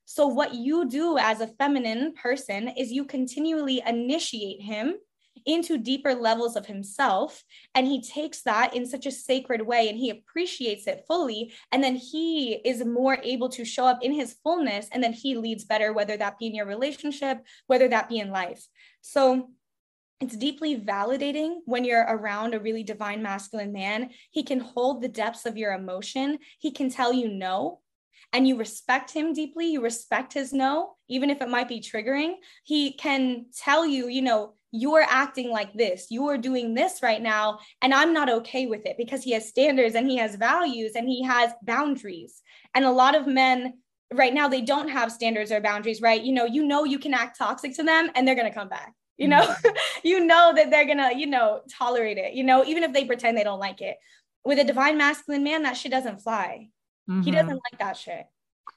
[0.05, 4.97] So, what you do as a feminine person is you continually initiate him
[5.47, 7.45] into deeper levels of himself.
[7.74, 11.53] And he takes that in such a sacred way and he appreciates it fully.
[11.72, 14.88] And then he is more able to show up in his fullness.
[14.92, 18.30] And then he leads better, whether that be in your relationship, whether that be in
[18.30, 18.66] life.
[19.01, 19.51] So,
[20.20, 24.11] it's deeply validating when you're around a really divine masculine man.
[24.30, 26.38] He can hold the depths of your emotion.
[26.61, 27.80] He can tell you no,
[28.34, 32.34] and you respect him deeply, you respect his no, even if it might be triggering,
[32.64, 37.22] he can tell you, you know, you're acting like this, you are doing this right
[37.22, 40.93] now, and I'm not okay with it because he has standards and he has values
[40.97, 42.43] and he has boundaries.
[42.75, 43.75] And a lot of men
[44.12, 46.20] right now, they don't have standards or boundaries, right?
[46.20, 48.68] You know, you know, you can act toxic to them and they're going to come
[48.68, 48.93] back.
[49.16, 49.77] You know, mm-hmm.
[50.03, 53.39] you know that they're gonna, you know, tolerate it, you know, even if they pretend
[53.39, 53.97] they don't like it.
[54.45, 56.68] With a divine masculine man, that shit doesn't fly.
[57.09, 57.22] Mm-hmm.
[57.22, 58.27] He doesn't like that shit.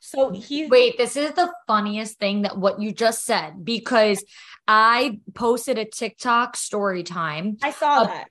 [0.08, 4.24] So he wait, this is the funniest thing that what you just said because
[4.66, 7.58] I posted a TikTok story time.
[7.62, 8.30] I saw that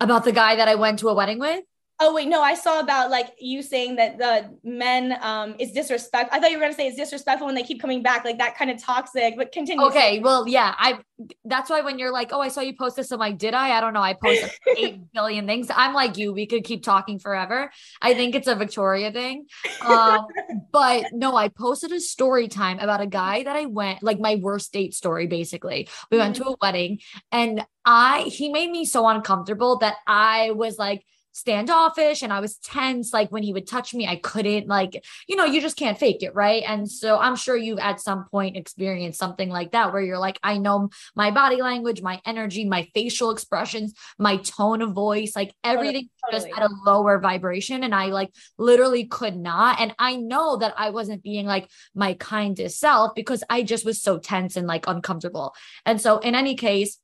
[0.00, 1.62] about the guy that I went to a wedding with.
[2.00, 6.30] Oh wait, no, I saw about like you saying that the men um is disrespect.
[6.32, 8.56] I thought you were gonna say it's disrespectful when they keep coming back, like that
[8.58, 9.36] kind of toxic.
[9.36, 9.86] But continue.
[9.86, 10.98] Okay, well, yeah, I.
[11.44, 13.76] That's why when you're like, oh, I saw you post this, I'm like, did I?
[13.76, 14.02] I don't know.
[14.02, 15.68] I posted eight billion things.
[15.72, 16.32] I'm like you.
[16.32, 17.70] We could keep talking forever.
[18.02, 19.46] I think it's a Victoria thing.
[19.86, 20.26] Um,
[20.72, 24.34] but no, I posted a story time about a guy that I went like my
[24.34, 25.28] worst date story.
[25.28, 26.98] Basically, we went to a wedding,
[27.30, 31.04] and I he made me so uncomfortable that I was like
[31.34, 33.12] standoffish and I was tense.
[33.12, 36.22] Like when he would touch me, I couldn't, like, you know, you just can't fake
[36.22, 36.34] it.
[36.34, 36.62] Right.
[36.66, 40.38] And so I'm sure you've at some point experienced something like that where you're like,
[40.42, 45.54] I know my body language, my energy, my facial expressions, my tone of voice, like
[45.64, 46.50] everything totally.
[46.50, 47.82] just at a lower vibration.
[47.82, 49.80] And I like literally could not.
[49.80, 54.00] And I know that I wasn't being like my kindest self because I just was
[54.00, 55.54] so tense and like uncomfortable.
[55.84, 56.98] And so, in any case,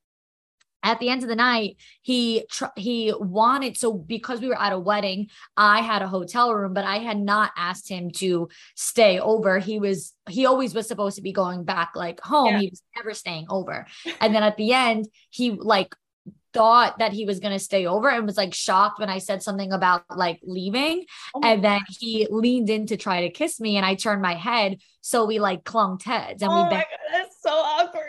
[0.83, 4.73] at the end of the night he tr- he wanted so because we were at
[4.73, 9.19] a wedding i had a hotel room but i had not asked him to stay
[9.19, 12.61] over he was he always was supposed to be going back like home yeah.
[12.61, 13.87] he was never staying over
[14.21, 15.95] and then at the end he like
[16.53, 19.43] thought that he was going to stay over and was like shocked when I said
[19.43, 21.05] something about like leaving.
[21.35, 24.35] Oh and then he leaned in to try to kiss me and I turned my
[24.35, 24.79] head.
[25.01, 28.05] So we like clung heads and oh we been- that's so awkward.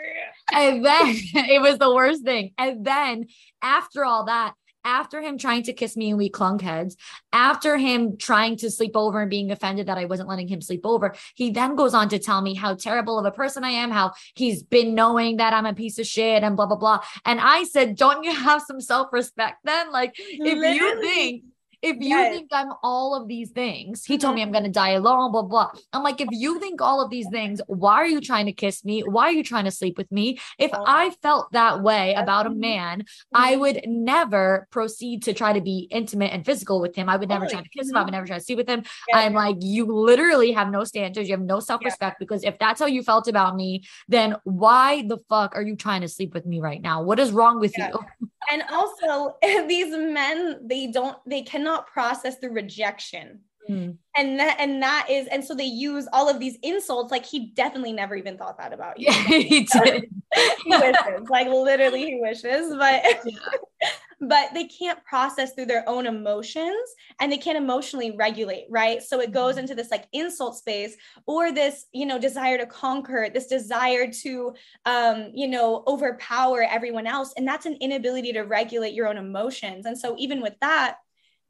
[0.50, 2.52] And then it was the worst thing.
[2.58, 3.26] And then
[3.62, 6.96] after all that, after him trying to kiss me and we clung heads,
[7.32, 10.80] after him trying to sleep over and being offended that I wasn't letting him sleep
[10.84, 13.90] over, he then goes on to tell me how terrible of a person I am,
[13.90, 17.00] how he's been knowing that I'm a piece of shit and blah, blah, blah.
[17.24, 19.92] And I said, Don't you have some self respect then?
[19.92, 21.44] Like, if you think
[21.82, 22.32] if you yes.
[22.32, 24.36] think I'm all of these things, he told mm-hmm.
[24.36, 25.70] me I'm going to die alone, blah, blah.
[25.92, 28.84] I'm like, if you think all of these things, why are you trying to kiss
[28.84, 29.00] me?
[29.00, 30.38] Why are you trying to sleep with me?
[30.58, 30.84] If oh.
[30.86, 32.60] I felt that way about a mm-hmm.
[32.60, 33.04] man,
[33.34, 33.60] I mm-hmm.
[33.60, 37.08] would never proceed to try to be intimate and physical with him.
[37.08, 37.96] I would never try to kiss him.
[37.96, 38.84] I would never try to sleep with him.
[39.08, 39.18] Yeah.
[39.18, 41.28] I'm like, you literally have no standards.
[41.28, 42.24] You have no self respect yeah.
[42.24, 46.02] because if that's how you felt about me, then why the fuck are you trying
[46.02, 47.02] to sleep with me right now?
[47.02, 47.90] What is wrong with yeah.
[48.20, 48.28] you?
[48.50, 53.40] and also these men, they don't, they cannot cannot process the rejection.
[53.70, 53.96] Mm.
[54.16, 57.52] And that and that is and so they use all of these insults like he
[57.54, 59.06] definitely never even thought that about you.
[59.12, 60.10] Yeah, he did.
[60.64, 63.88] he wishes like literally he wishes but yeah.
[64.20, 69.02] but they can't process through their own emotions and they can't emotionally regulate, right?
[69.02, 69.60] So it goes mm-hmm.
[69.60, 70.96] into this like insult space
[71.26, 74.54] or this, you know, desire to conquer, this desire to,
[74.86, 77.34] um, you know, overpower everyone else.
[77.36, 79.86] And that's an inability to regulate your own emotions.
[79.86, 80.98] And so even with that,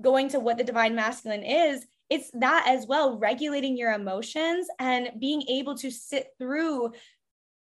[0.02, 5.10] going to what the divine masculine is, it's that as well, regulating your emotions and
[5.18, 6.92] being able to sit through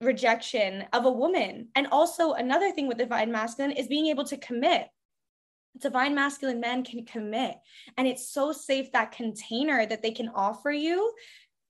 [0.01, 1.67] rejection of a woman.
[1.75, 4.87] And also, another thing with divine masculine is being able to commit.
[5.79, 7.55] Divine masculine men can commit.
[7.97, 11.13] And it's so safe that container that they can offer you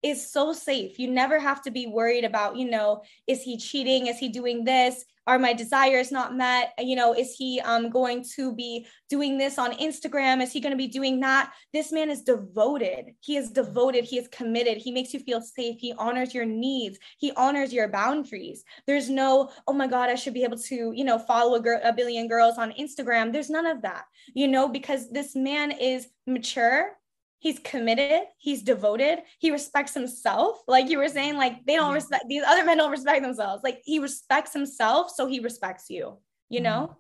[0.02, 1.00] is so safe.
[1.00, 4.08] You never have to be worried about, you know, is he cheating?
[4.08, 5.06] Is he doing this?
[5.26, 6.74] Are my desires not met?
[6.78, 10.42] You know, is he um, going to be doing this on Instagram?
[10.42, 11.54] Is he going to be doing that?
[11.72, 13.12] This man is devoted.
[13.22, 14.04] He is devoted.
[14.04, 14.78] He is committed.
[14.78, 15.78] He makes you feel safe.
[15.80, 17.00] He honors your needs.
[17.18, 18.64] He honors your boundaries.
[18.86, 21.94] There's no, oh my God, I should be able to, you know, follow a, a
[21.94, 23.32] billion girls on Instagram.
[23.32, 26.98] There's none of that, you know, because this man is mature
[27.44, 32.24] he's committed he's devoted he respects himself like you were saying like they don't respect
[32.30, 36.18] these other men don't respect themselves like he respects himself so he respects you
[36.50, 37.00] you know mm-hmm.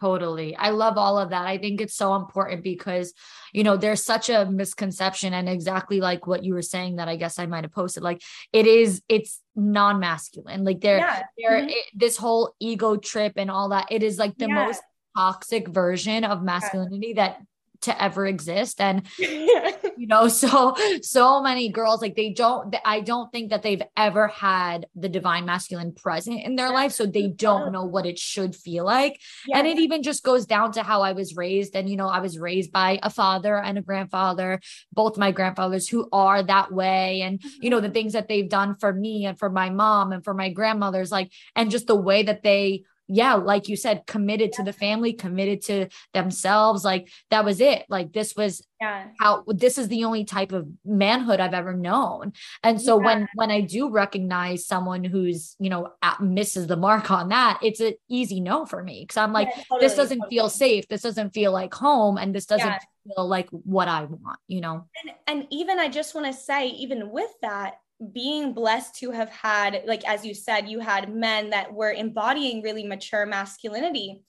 [0.00, 0.56] Totally.
[0.56, 1.46] I love all of that.
[1.46, 3.14] I think it's so important because,
[3.52, 7.14] you know, there's such a misconception and exactly like what you were saying that I
[7.14, 8.02] guess I might have posted.
[8.02, 8.20] Like
[8.52, 10.64] it is, it's non-masculine.
[10.64, 11.22] Like there, yeah.
[11.38, 11.68] there, mm-hmm.
[11.68, 13.86] it, this whole ego trip and all that.
[13.88, 14.66] It is like the yeah.
[14.66, 14.82] most
[15.16, 17.38] toxic version of masculinity that
[17.84, 18.80] to ever exist.
[18.80, 23.82] And you know so so many girls like they don't i don't think that they've
[23.96, 26.92] ever had the divine masculine present in their life.
[26.92, 29.20] So they don't know what it should feel like.
[29.46, 29.58] Yeah.
[29.58, 31.76] and it even just goes down to how i was raised.
[31.76, 34.60] And you know i was raised by a father and a grandfather
[34.92, 37.22] both my grandfathers who are that way.
[37.22, 37.94] And you know the mm-hmm.
[37.94, 41.30] things that they've done for me and for my mom and for my grandmothers like
[41.54, 44.56] and just the way that they yeah, like you said, committed yeah.
[44.56, 46.84] to the family, committed to themselves.
[46.84, 47.84] Like that was it.
[47.88, 49.08] Like this was yeah.
[49.20, 52.32] how this is the only type of manhood I've ever known.
[52.62, 53.04] And so yeah.
[53.04, 57.60] when when I do recognize someone who's, you know, at, misses the mark on that,
[57.62, 59.04] it's an easy no for me.
[59.06, 60.36] Cause I'm like, totally, this doesn't totally.
[60.36, 60.88] feel safe.
[60.88, 62.16] This doesn't feel like home.
[62.16, 62.74] And this doesn't
[63.06, 64.86] feel like what I want, you know?
[65.02, 67.80] And, and even I just want to say, even with that,
[68.12, 72.62] being blessed to have had, like, as you said, you had men that were embodying
[72.62, 74.22] really mature masculinity.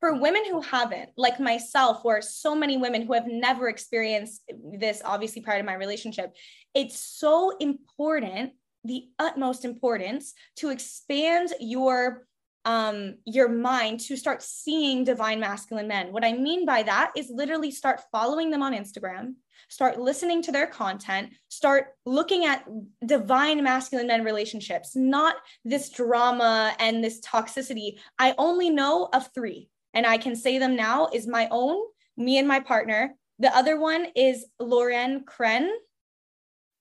[0.00, 4.42] For women who haven't, like myself, or so many women who have never experienced
[4.78, 6.36] this, obviously prior to my relationship,
[6.72, 8.52] it's so important,
[8.84, 12.26] the utmost importance to expand your
[12.64, 16.12] um, your mind to start seeing divine masculine men.
[16.12, 19.34] What I mean by that is literally start following them on Instagram,
[19.68, 22.66] start listening to their content, start looking at
[23.04, 27.98] divine masculine men relationships, not this drama and this toxicity.
[28.18, 31.76] I only know of three, and I can say them now is my own,
[32.16, 33.14] me and my partner.
[33.38, 35.68] The other one is Lorin Krenn.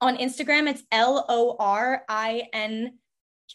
[0.02, 3.00] On Instagram, it's L O R I N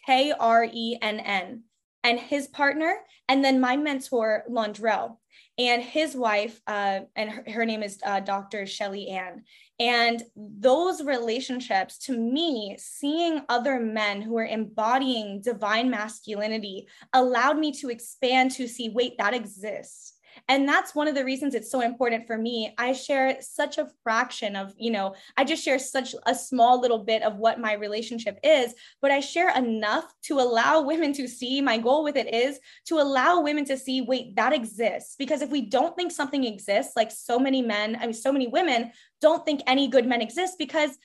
[0.05, 1.63] K R E N N.
[2.03, 2.97] And his partner,
[3.29, 5.17] and then my mentor, Londrell
[5.57, 8.65] and his wife, uh, and her, her, name is uh, Dr.
[8.65, 9.43] Shelly Ann.
[9.79, 17.71] And those relationships, to me, seeing other men who are embodying divine masculinity allowed me
[17.73, 20.12] to expand to see wait, that exists
[20.47, 22.73] and that's one of the reasons it's so important for me.
[22.77, 26.99] I share such a fraction of you know i just share such a small little
[26.99, 31.61] bit of what my relationship is but i share enough to allow women to see
[31.61, 35.15] my goal with it is to allow women to see wait that exists.
[35.17, 38.47] Because if we don't think something exists like so many men i mean so many
[38.47, 40.97] women don't think any good men exist because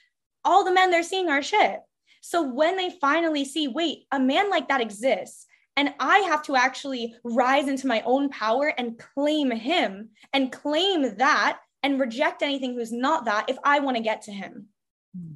[0.44, 1.80] all the men they're seeing are shit.
[2.20, 5.46] So when they finally see wait a man like that exists
[5.78, 11.16] and I have to actually rise into my own power and claim him and claim
[11.18, 14.66] that and reject anything who's not that if I want to get to him.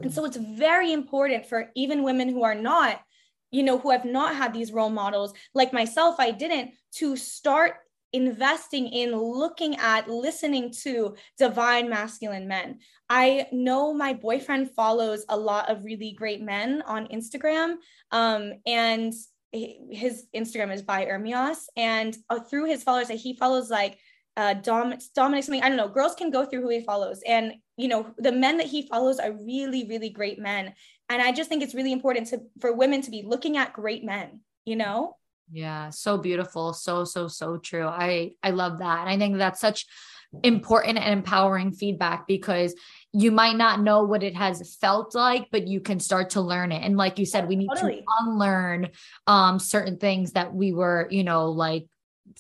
[0.01, 3.01] And so it's very important for even women who are not,
[3.53, 7.74] you know, who have not had these role models, like myself, I didn't, to start
[8.12, 12.80] investing in looking at listening to divine masculine men.
[13.09, 17.76] I know my boyfriend follows a lot of really great men on Instagram.
[18.11, 19.14] Um, and
[19.53, 23.98] his Instagram is by Ermias, and uh, through his followers, that he follows like
[24.36, 25.62] uh, Dom, Dominic something.
[25.62, 25.88] I don't know.
[25.88, 29.18] Girls can go through who he follows, and you know the men that he follows
[29.18, 30.72] are really, really great men.
[31.09, 34.05] And I just think it's really important to for women to be looking at great
[34.05, 34.40] men.
[34.64, 35.16] You know.
[35.50, 37.86] Yeah, so beautiful, so so so true.
[37.86, 39.86] I I love that, and I think that's such
[40.42, 42.74] important and empowering feedback because
[43.12, 46.72] you might not know what it has felt like but you can start to learn
[46.72, 46.82] it.
[46.82, 47.96] And like you said we need totally.
[47.96, 48.90] to unlearn
[49.26, 51.86] um certain things that we were you know like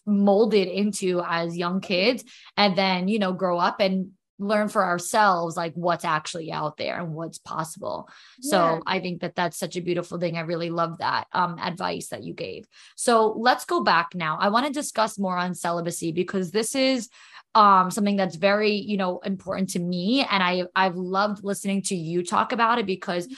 [0.06, 2.24] molded into as young kids
[2.56, 6.98] and then you know grow up and learn for ourselves like what's actually out there
[6.98, 8.08] and what's possible.
[8.40, 8.50] Yeah.
[8.50, 10.36] so i think that that's such a beautiful thing.
[10.36, 12.66] I really love that um, advice that you gave.
[12.96, 14.38] So let's go back now.
[14.40, 17.08] I want to discuss more on celibacy because this is
[17.54, 21.94] um something that's very you know important to me and i i've loved listening to
[21.94, 23.28] you talk about it because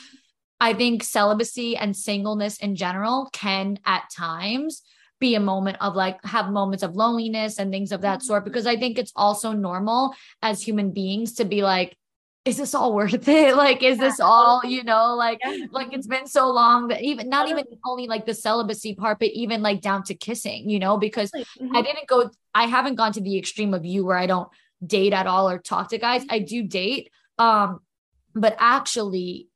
[0.61, 4.83] i think celibacy and singleness in general can at times
[5.21, 8.51] be a moment of like have moments of loneliness and things of that sort mm-hmm.
[8.51, 10.13] because I think it's also normal
[10.43, 11.97] as human beings to be like
[12.45, 13.57] is this all worth it?
[13.57, 15.67] Like, is this all, you know, like, yeah.
[15.71, 19.31] like it's been so long that even not even only like the celibacy part, but
[19.31, 21.75] even like down to kissing, you know, because mm-hmm.
[21.75, 24.49] I didn't go, I haven't gone to the extreme of you where I don't
[24.85, 26.25] date at all or talk to guys.
[26.31, 27.11] I do date.
[27.39, 27.81] Um,
[28.35, 29.49] but actually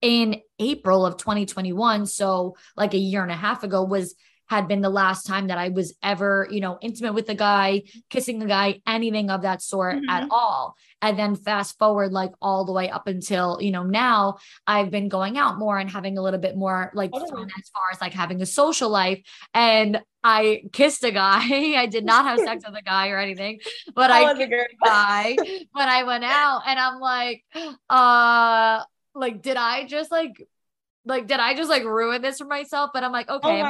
[0.00, 4.14] in April of 2021, so like a year and a half ago, was
[4.48, 7.82] had been the last time that I was ever, you know, intimate with a guy,
[8.08, 10.08] kissing a guy, anything of that sort mm-hmm.
[10.08, 10.74] at all.
[11.00, 15.08] And then fast forward like all the way up until, you know, now I've been
[15.08, 17.26] going out more and having a little bit more like oh.
[17.26, 19.20] fun as far as like having a social life.
[19.54, 21.40] And I kissed a guy.
[21.76, 23.60] I did not have sex with a guy or anything,
[23.94, 25.36] but I kissed a guy
[25.72, 27.44] when I went out and I'm like,
[27.88, 28.82] uh,
[29.14, 30.42] like, did I just like
[31.04, 32.90] like did I just like ruin this for myself?
[32.92, 33.64] But I'm like, okay, oh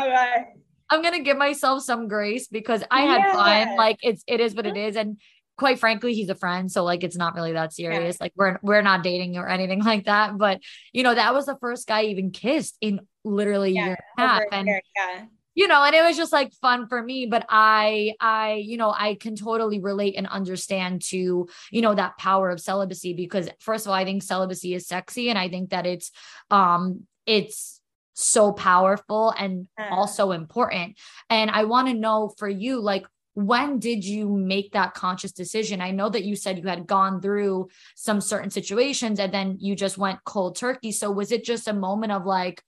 [0.91, 3.33] I'm gonna give myself some grace because I had yeah.
[3.67, 3.77] fun.
[3.77, 4.97] Like it's it is what it is.
[4.97, 5.19] And
[5.59, 6.71] quite frankly, he's a friend.
[6.71, 8.17] So like it's not really that serious.
[8.17, 8.25] Yeah.
[8.25, 10.39] Like we're we're not dating or anything like that.
[10.39, 10.61] But
[10.93, 14.25] you know, that was the first guy I even kissed in literally yeah, year and
[14.25, 14.43] a half.
[14.53, 15.25] And yeah.
[15.55, 17.27] you know, and it was just like fun for me.
[17.27, 22.17] But I I, you know, I can totally relate and understand to, you know, that
[22.17, 25.71] power of celibacy because first of all, I think celibacy is sexy and I think
[25.71, 26.13] that it's
[26.51, 27.78] um it's
[28.19, 29.91] so powerful and yeah.
[29.91, 30.99] also important.
[31.31, 35.81] And I want to know for you, like, when did you make that conscious decision?
[35.81, 39.77] I know that you said you had gone through some certain situations and then you
[39.77, 40.91] just went cold turkey.
[40.91, 42.61] So was it just a moment of like,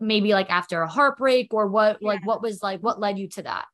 [0.00, 2.08] maybe like after a heartbreak or what, yeah.
[2.08, 3.66] like, what was like, what led you to that?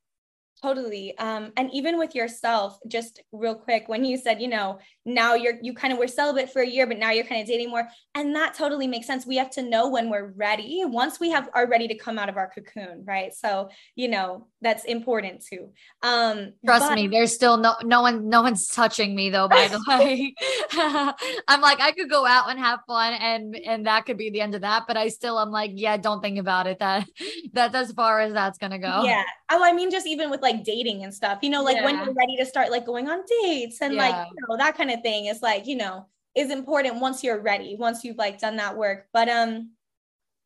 [0.61, 1.17] Totally.
[1.17, 5.55] Um, and even with yourself, just real quick, when you said, you know, now you're,
[5.61, 7.87] you kind of were celibate for a year, but now you're kind of dating more.
[8.15, 9.25] And that totally makes sense.
[9.25, 12.29] We have to know when we're ready, once we have are ready to come out
[12.29, 13.33] of our cocoon, right?
[13.33, 15.71] So, you know, that's important too.
[16.01, 19.67] Um, Trust but- me, there's still no, no one, no one's touching me though, by
[19.67, 20.33] the way.
[21.47, 24.39] I'm like, I could go out and have fun and, and that could be the
[24.39, 24.83] end of that.
[24.87, 26.79] But I still, I'm like, yeah, don't think about it.
[26.79, 27.05] That,
[27.51, 29.03] that's as far as that's to go.
[29.03, 29.23] Yeah.
[29.51, 31.85] Oh, I mean, just even with like, like dating and stuff, you know, like yeah.
[31.85, 34.01] when you're ready to start like going on dates and yeah.
[34.01, 37.41] like, you know, that kind of thing is like, you know, is important once you're
[37.41, 39.07] ready, once you've like done that work.
[39.13, 39.71] But um,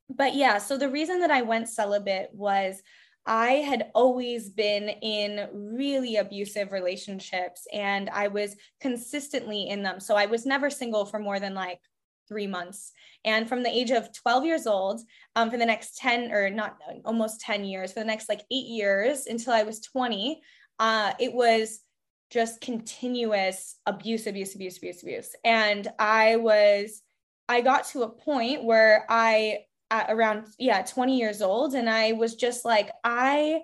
[0.09, 2.81] but yeah, so the reason that I went celibate was
[3.25, 9.99] I had always been in really abusive relationships and I was consistently in them.
[9.99, 11.81] So I was never single for more than like
[12.29, 12.93] three months.
[13.25, 15.01] And from the age of 12 years old,
[15.35, 18.67] um, for the next 10 or not almost 10 years, for the next like eight
[18.67, 20.41] years until I was 20,
[20.79, 21.81] uh, it was
[22.29, 25.35] just continuous abuse, abuse, abuse, abuse, abuse.
[25.43, 27.01] And I was,
[27.47, 29.59] I got to a point where I,
[29.89, 33.61] at around, yeah, 20 years old, and I was just like, I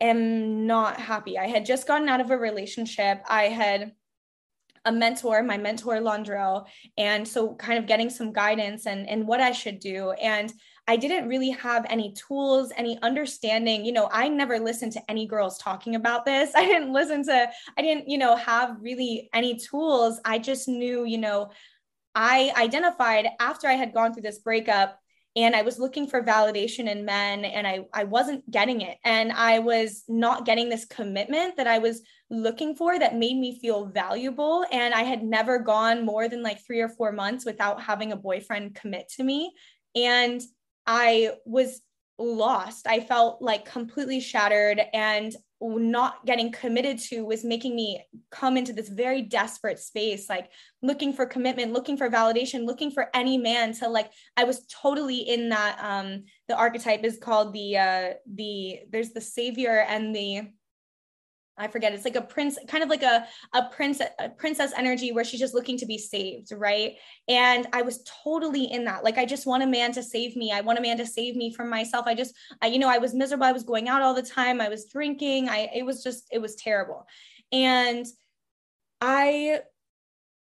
[0.00, 1.38] am not happy.
[1.38, 3.22] I had just gotten out of a relationship.
[3.28, 3.92] I had,
[4.84, 6.66] a mentor, my mentor Landrell,
[6.98, 10.10] and so kind of getting some guidance and and what I should do.
[10.12, 10.52] And
[10.86, 13.84] I didn't really have any tools, any understanding.
[13.84, 16.52] You know, I never listened to any girls talking about this.
[16.54, 20.20] I didn't listen to, I didn't, you know, have really any tools.
[20.24, 21.50] I just knew, you know,
[22.14, 24.98] I identified after I had gone through this breakup
[25.36, 29.32] and I was looking for validation in men and I I wasn't getting it and
[29.32, 33.86] I was not getting this commitment that I was looking for that made me feel
[33.86, 38.12] valuable and I had never gone more than like 3 or 4 months without having
[38.12, 39.52] a boyfriend commit to me
[39.96, 40.40] and
[40.86, 41.80] I was
[42.18, 42.86] lost.
[42.86, 48.72] I felt like completely shattered and not getting committed to was making me come into
[48.72, 50.50] this very desperate space like
[50.82, 55.18] looking for commitment looking for validation looking for any man to like i was totally
[55.18, 60.42] in that um the archetype is called the uh the there's the savior and the
[61.56, 61.92] I forget.
[61.92, 65.40] It's like a prince, kind of like a a prince a princess energy where she's
[65.40, 66.94] just looking to be saved, right?
[67.28, 69.04] And I was totally in that.
[69.04, 70.52] Like I just want a man to save me.
[70.52, 72.06] I want a man to save me from myself.
[72.06, 73.44] I just, I, you know, I was miserable.
[73.44, 74.60] I was going out all the time.
[74.60, 75.48] I was drinking.
[75.48, 77.06] I it was just it was terrible.
[77.52, 78.06] And
[79.00, 79.60] I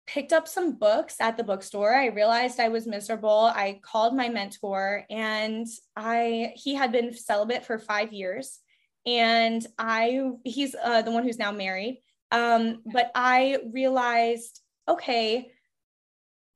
[0.06, 1.94] picked up some books at the bookstore.
[1.94, 3.52] I realized I was miserable.
[3.54, 8.60] I called my mentor and I he had been celibate for 5 years
[9.06, 12.02] and I he's uh, the one who's now married.
[12.32, 15.52] Um, but I realized, okay,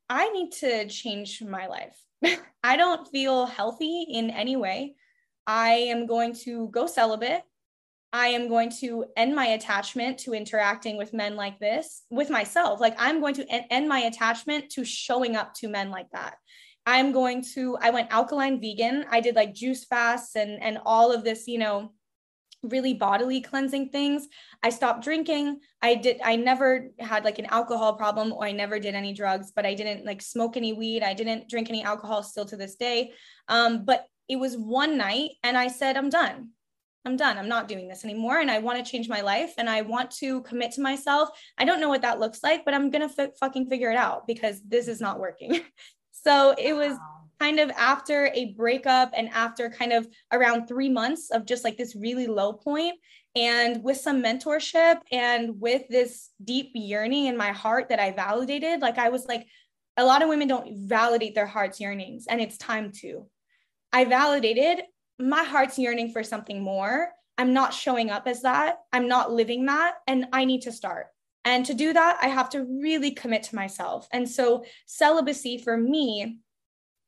[0.09, 1.97] I need to change my life.
[2.65, 4.97] I don't feel healthy in any way.
[5.47, 7.43] I am going to go celibate.
[8.13, 12.81] I am going to end my attachment to interacting with men like this with myself.
[12.81, 16.35] Like, I'm going to end my attachment to showing up to men like that.
[16.87, 19.05] I'm going to, I went alkaline vegan.
[19.11, 21.93] I did like juice fasts and, and all of this, you know,
[22.63, 24.29] really bodily cleansing things.
[24.63, 25.61] I stopped drinking.
[25.81, 29.53] I did I never had like an alcohol problem or I never did any drugs,
[29.55, 31.03] but I didn't like smoke any weed.
[31.03, 33.13] I didn't drink any alcohol still to this day.
[33.49, 36.51] Um, but it was one night and I said, I'm done.
[37.07, 37.39] I'm done.
[37.39, 38.39] I'm not doing this anymore.
[38.39, 41.31] And I want to change my life and I want to commit to myself.
[41.57, 43.97] I don't know what that looks like, but I'm going to f- fucking figure it
[43.97, 45.61] out because this is not working.
[46.13, 46.99] so it was
[47.41, 51.77] kind of after a breakup and after kind of around three months of just like
[51.77, 52.99] this really low point
[53.35, 58.81] and with some mentorship and with this deep yearning in my heart that I validated,
[58.81, 59.47] like I was like,
[59.97, 63.27] a lot of women don't validate their heart's yearnings, and it's time to.
[63.93, 64.85] I validated
[65.19, 67.11] my heart's yearning for something more.
[67.37, 68.79] I'm not showing up as that.
[68.93, 69.97] I'm not living that.
[70.07, 71.07] And I need to start.
[71.45, 74.09] And to do that, I have to really commit to myself.
[74.13, 76.39] And so, celibacy for me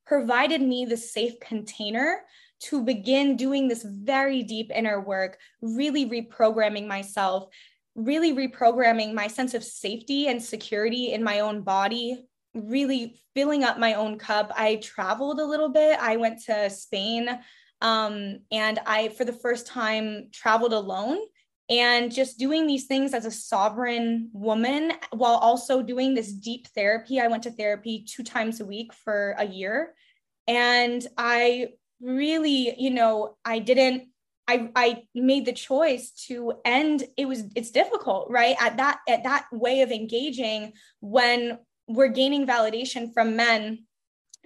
[0.07, 2.23] provided me the safe container
[2.61, 7.49] to begin doing this very deep inner work, really reprogramming myself,
[7.95, 12.25] really reprogramming my sense of safety and security in my own body,
[12.55, 14.53] really filling up my own cup.
[14.57, 15.99] I traveled a little bit.
[16.01, 17.29] I went to Spain
[17.81, 21.19] um, and I, for the first time, traveled alone
[21.73, 27.19] and just doing these things as a sovereign woman while also doing this deep therapy.
[27.19, 29.95] I went to therapy two times a week for a year.
[30.47, 31.69] And I
[32.03, 34.09] really, you know, I didn't
[34.49, 39.23] I, I made the choice to end it was it's difficult right at that at
[39.23, 43.85] that way of engaging when we're gaining validation from men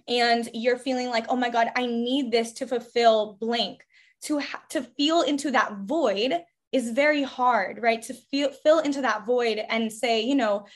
[0.06, 3.84] and you're feeling like oh my god i need this to fulfill blank
[4.20, 6.42] to ha- to feel into that void
[6.72, 10.66] is very hard right to feel fill into that void and say you know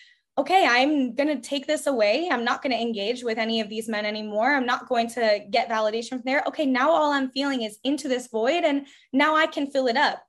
[0.40, 2.28] okay, I'm going to take this away.
[2.30, 4.54] I'm not going to engage with any of these men anymore.
[4.54, 6.42] I'm not going to get validation from there.
[6.46, 9.96] Okay, now all I'm feeling is into this void and now I can fill it
[9.96, 10.22] up.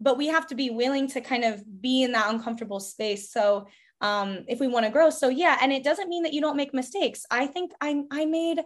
[0.00, 3.30] But we have to be willing to kind of be in that uncomfortable space.
[3.30, 3.66] So,
[4.00, 5.10] um, if we want to grow.
[5.10, 7.26] So, yeah, and it doesn't mean that you don't make mistakes.
[7.32, 8.60] I think I, I made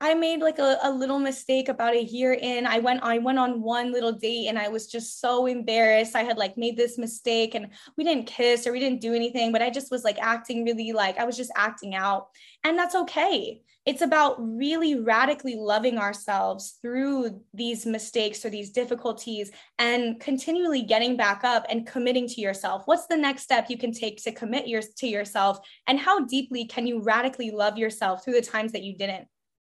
[0.00, 2.66] I made like a, a little mistake about a year in.
[2.66, 6.14] I went I went on one little date and I was just so embarrassed.
[6.14, 9.50] I had like made this mistake and we didn't kiss or we didn't do anything,
[9.50, 12.28] but I just was like acting really like I was just acting out.
[12.62, 13.62] And that's okay.
[13.86, 21.16] It's about really radically loving ourselves through these mistakes or these difficulties and continually getting
[21.16, 22.82] back up and committing to yourself.
[22.84, 25.58] What's the next step you can take to commit your, to yourself?
[25.86, 29.26] And how deeply can you radically love yourself through the times that you didn't?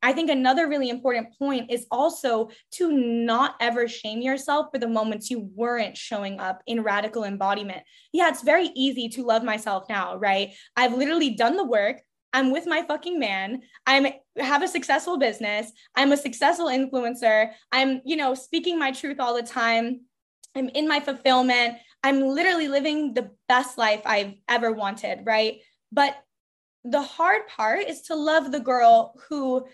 [0.02, 4.88] I think another really important point is also to not ever shame yourself for the
[4.88, 7.82] moments you weren't showing up in radical embodiment.
[8.12, 10.50] Yeah, it's very easy to love myself now, right?
[10.76, 12.00] I've literally done the work.
[12.32, 13.62] I'm with my fucking man.
[13.86, 14.06] I'm
[14.38, 15.70] have a successful business.
[15.94, 17.52] I'm a successful influencer.
[17.70, 20.00] I'm, you know, speaking my truth all the time.
[20.56, 21.78] I'm in my fulfillment.
[22.02, 25.60] I'm literally living the best life I've ever wanted, right?
[25.92, 26.16] But
[26.84, 29.66] the hard part is to love the girl who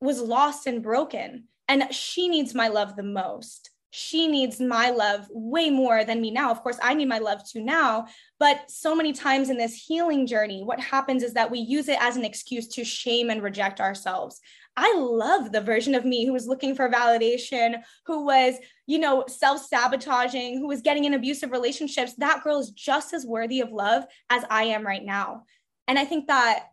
[0.00, 1.44] was lost and broken.
[1.68, 3.70] And she needs my love the most.
[3.90, 6.50] She needs my love way more than me now.
[6.50, 8.06] Of course, I need my love too now.
[8.40, 11.98] But so many times in this healing journey, what happens is that we use it
[12.00, 14.40] as an excuse to shame and reject ourselves.
[14.76, 18.56] I love the version of me who was looking for validation, who was,
[18.88, 22.14] you know, self sabotaging, who was getting in abusive relationships.
[22.14, 25.44] That girl is just as worthy of love as I am right now.
[25.86, 26.64] And I think that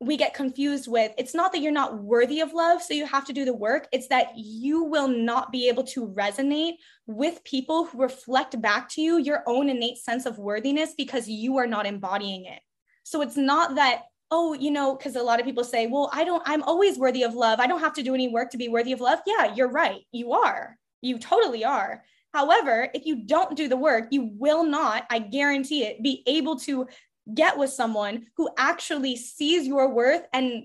[0.00, 3.24] we get confused with it's not that you're not worthy of love, so you have
[3.26, 3.88] to do the work.
[3.92, 6.74] It's that you will not be able to resonate
[7.06, 11.56] with people who reflect back to you your own innate sense of worthiness because you
[11.56, 12.60] are not embodying it.
[13.04, 16.24] So it's not that, oh, you know, because a lot of people say, well, I
[16.24, 17.58] don't, I'm always worthy of love.
[17.58, 19.20] I don't have to do any work to be worthy of love.
[19.26, 20.00] Yeah, you're right.
[20.12, 20.76] You are.
[21.00, 22.02] You totally are.
[22.34, 26.56] However, if you don't do the work, you will not, I guarantee it, be able
[26.60, 26.86] to
[27.34, 30.64] get with someone who actually sees your worth and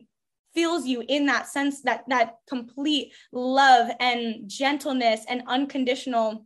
[0.54, 6.46] feels you in that sense that that complete love and gentleness and unconditional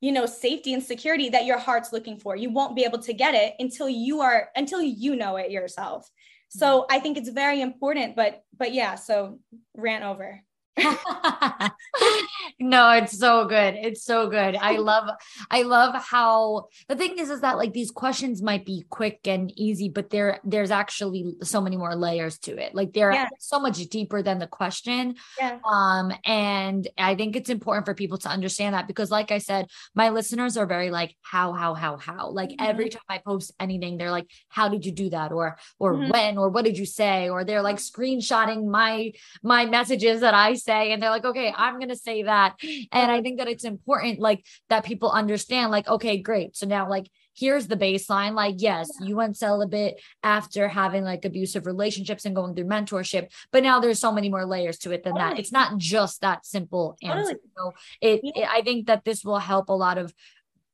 [0.00, 2.36] you know safety and security that your heart's looking for.
[2.36, 6.08] You won't be able to get it until you are until you know it yourself.
[6.50, 6.96] So mm-hmm.
[6.96, 9.38] i think it's very important but but yeah so
[9.76, 10.42] ran over
[12.60, 13.74] no, it's so good.
[13.74, 14.56] It's so good.
[14.56, 15.08] I love
[15.50, 19.52] I love how the thing is is that like these questions might be quick and
[19.58, 22.74] easy, but there there's actually so many more layers to it.
[22.74, 23.28] Like they're yeah.
[23.38, 25.16] so much deeper than the question.
[25.38, 25.58] Yeah.
[25.64, 29.66] Um and I think it's important for people to understand that because like I said,
[29.94, 32.30] my listeners are very like how how how how.
[32.30, 32.64] Like mm-hmm.
[32.64, 36.10] every time I post anything, they're like how did you do that or or mm-hmm.
[36.10, 40.54] when or what did you say or they're like screenshotting my my messages that I
[40.68, 42.56] say and they're like okay, I'm going to say that.
[42.92, 46.56] And I think that it's important like that people understand like okay, great.
[46.56, 47.08] So now like
[47.38, 52.54] here's the baseline like yes you went celibate after having like abusive relationships and going
[52.54, 55.34] through mentorship but now there's so many more layers to it than totally.
[55.34, 57.40] that it's not just that simple answer totally.
[57.56, 58.42] so it, yeah.
[58.42, 60.12] it, i think that this will help a lot of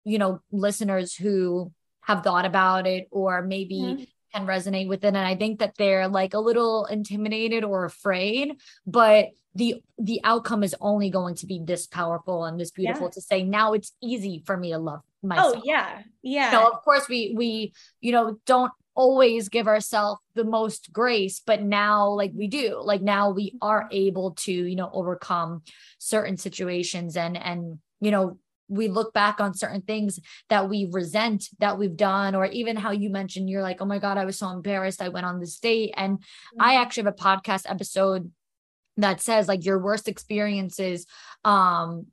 [0.05, 4.05] you know listeners who have thought about it or maybe mm-hmm
[4.35, 5.09] can resonate with it.
[5.09, 8.55] And i think that they're like a little intimidated or afraid
[8.87, 13.11] but the the outcome is only going to be this powerful and this beautiful yeah.
[13.11, 15.55] to say now it's easy for me to love oh, myself.
[15.59, 16.03] oh yeah.
[16.23, 16.51] Yeah.
[16.51, 21.63] So of course we we you know don't always give ourselves the most grace but
[21.63, 22.81] now like we do.
[22.83, 23.97] Like now we are mm-hmm.
[23.97, 25.63] able to you know overcome
[25.99, 30.19] certain situations and and you know we look back on certain things
[30.49, 33.99] that we resent that we've done or even how you mentioned you're like oh my
[33.99, 36.63] god i was so embarrassed i went on this date and mm-hmm.
[36.63, 38.31] i actually have a podcast episode
[38.97, 41.07] that says like your worst experiences
[41.45, 42.07] um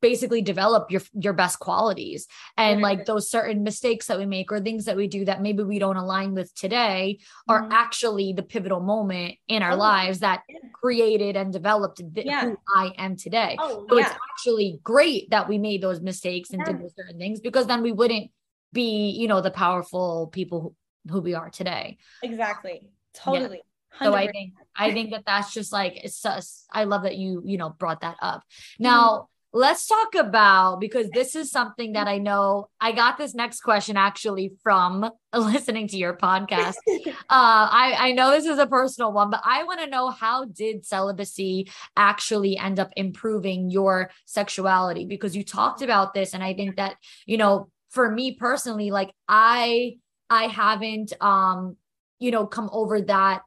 [0.00, 4.60] basically develop your your best qualities and like those certain mistakes that we make or
[4.60, 7.72] things that we do that maybe we don't align with today are mm-hmm.
[7.72, 10.56] actually the pivotal moment in our oh, lives that yeah.
[10.72, 12.44] created and developed th- yeah.
[12.44, 13.56] who I am today.
[13.58, 14.06] Oh, so yeah.
[14.06, 17.82] it's actually great that we made those mistakes and did those certain things because then
[17.82, 18.30] we wouldn't
[18.72, 21.96] be, you know, the powerful people who, who we are today.
[22.22, 22.82] Exactly.
[23.14, 23.62] Totally.
[24.00, 27.42] So I think I think that that's just like it's just, I love that you
[27.44, 28.44] you know brought that up.
[28.78, 29.24] Now, mm-hmm
[29.58, 33.96] let's talk about because this is something that I know I got this next question
[33.96, 36.76] actually from listening to your podcast.
[37.08, 40.44] uh, I, I know this is a personal one, but I want to know how
[40.44, 45.06] did celibacy actually end up improving your sexuality?
[45.06, 46.94] Because you talked about this, and I think that,
[47.26, 49.96] you know, for me personally, like I
[50.30, 51.76] I haven't um,
[52.20, 53.42] you know, come over that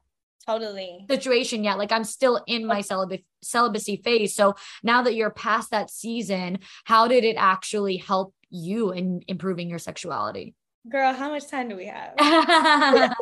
[0.46, 1.78] totally situation yet.
[1.78, 4.34] Like I'm still in my celibacy celibacy phase.
[4.34, 9.68] So now that you're past that season, how did it actually help you in improving
[9.68, 10.54] your sexuality?
[10.88, 12.14] Girl, how much time do we have?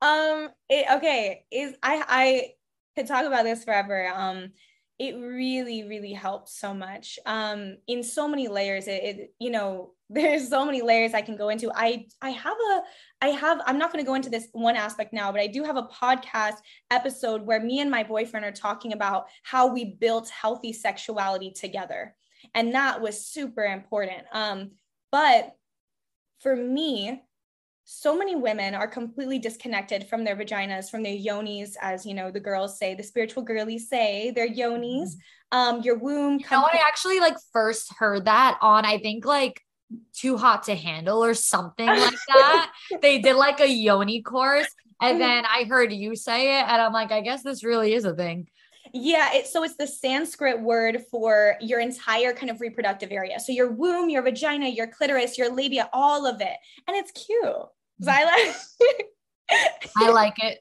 [0.00, 2.48] um it, okay, is I I
[2.94, 4.08] could talk about this forever.
[4.14, 4.50] Um
[4.98, 9.92] it really really helps so much um in so many layers it, it you know
[10.08, 12.82] there's so many layers i can go into i i have a
[13.22, 15.64] i have i'm not going to go into this one aspect now but i do
[15.64, 16.56] have a podcast
[16.90, 22.14] episode where me and my boyfriend are talking about how we built healthy sexuality together
[22.54, 24.70] and that was super important um
[25.10, 25.52] but
[26.40, 27.20] for me
[27.88, 32.32] so many women are completely disconnected from their vaginas, from their yonis, as you know,
[32.32, 35.10] the girls say, the spiritual girlies say, their yonis,
[35.52, 35.56] mm-hmm.
[35.56, 36.40] um, your womb.
[36.40, 39.62] You know, I actually like first heard that on, I think like
[40.12, 42.72] too hot to handle or something like that.
[43.02, 44.68] they did like a yoni course.
[45.00, 45.28] And mm-hmm.
[45.28, 48.14] then I heard you say it, and I'm like, I guess this really is a
[48.14, 48.48] thing.
[48.94, 53.38] Yeah, it, so it's the Sanskrit word for your entire kind of reproductive area.
[53.40, 56.56] So your womb, your vagina, your clitoris, your labia, all of it.
[56.86, 57.42] And it's cute.
[58.00, 58.56] So I like
[59.96, 60.60] I like it.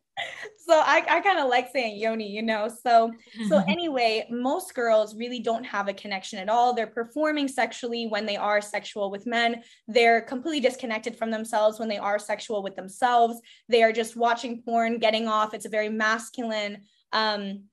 [0.57, 2.69] So I, I kind of like saying yoni, you know.
[2.83, 3.11] So
[3.49, 6.73] so anyway, most girls really don't have a connection at all.
[6.73, 9.63] They're performing sexually when they are sexual with men.
[9.87, 13.39] They're completely disconnected from themselves when they are sexual with themselves.
[13.69, 15.53] They are just watching porn, getting off.
[15.53, 16.83] It's a very masculine
[17.13, 17.65] um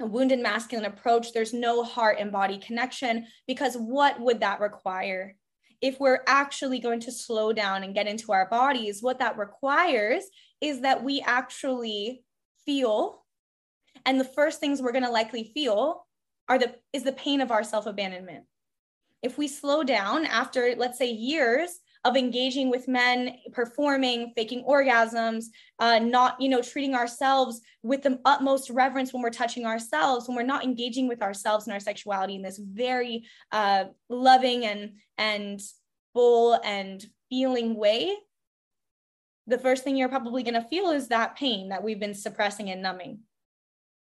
[0.00, 1.32] wounded masculine approach.
[1.32, 5.36] There's no heart and body connection because what would that require?
[5.84, 10.24] if we're actually going to slow down and get into our bodies, what that requires
[10.64, 12.24] is that we actually
[12.64, 13.24] feel.
[14.06, 16.06] And the first things we're going to likely feel
[16.48, 18.44] are the is the pain of our self-abandonment.
[19.22, 21.70] If we slow down after, let's say, years
[22.04, 25.44] of engaging with men, performing, faking orgasms,
[25.78, 30.36] uh, not, you know, treating ourselves with the utmost reverence when we're touching ourselves, when
[30.36, 35.60] we're not engaging with ourselves and our sexuality in this very uh, loving and and
[36.12, 38.14] full and feeling way,
[39.46, 42.70] the first thing you're probably going to feel is that pain that we've been suppressing
[42.70, 43.20] and numbing.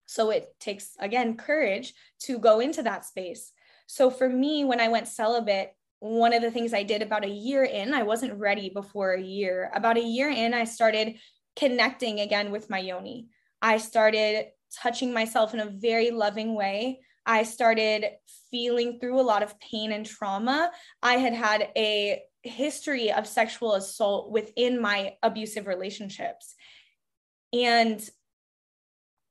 [0.07, 1.95] So it takes, again, courage
[2.25, 3.53] to go into that space.
[3.87, 7.31] So for me, when I went celibate, one of the things I did about a
[7.31, 9.71] year in, I wasn't ready before a year.
[9.75, 11.17] About a year in, I started
[11.57, 13.29] connecting again with my yoni.
[13.61, 17.01] I started touching myself in a very loving way.
[17.25, 18.05] I started
[18.51, 20.73] feeling through a lot of pain and trauma.
[21.03, 26.55] I had had a history of sexual assault within my abusive relationships.
[27.53, 28.03] And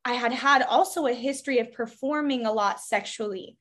[0.03, 3.57] I had had also a history of performing a lot sexually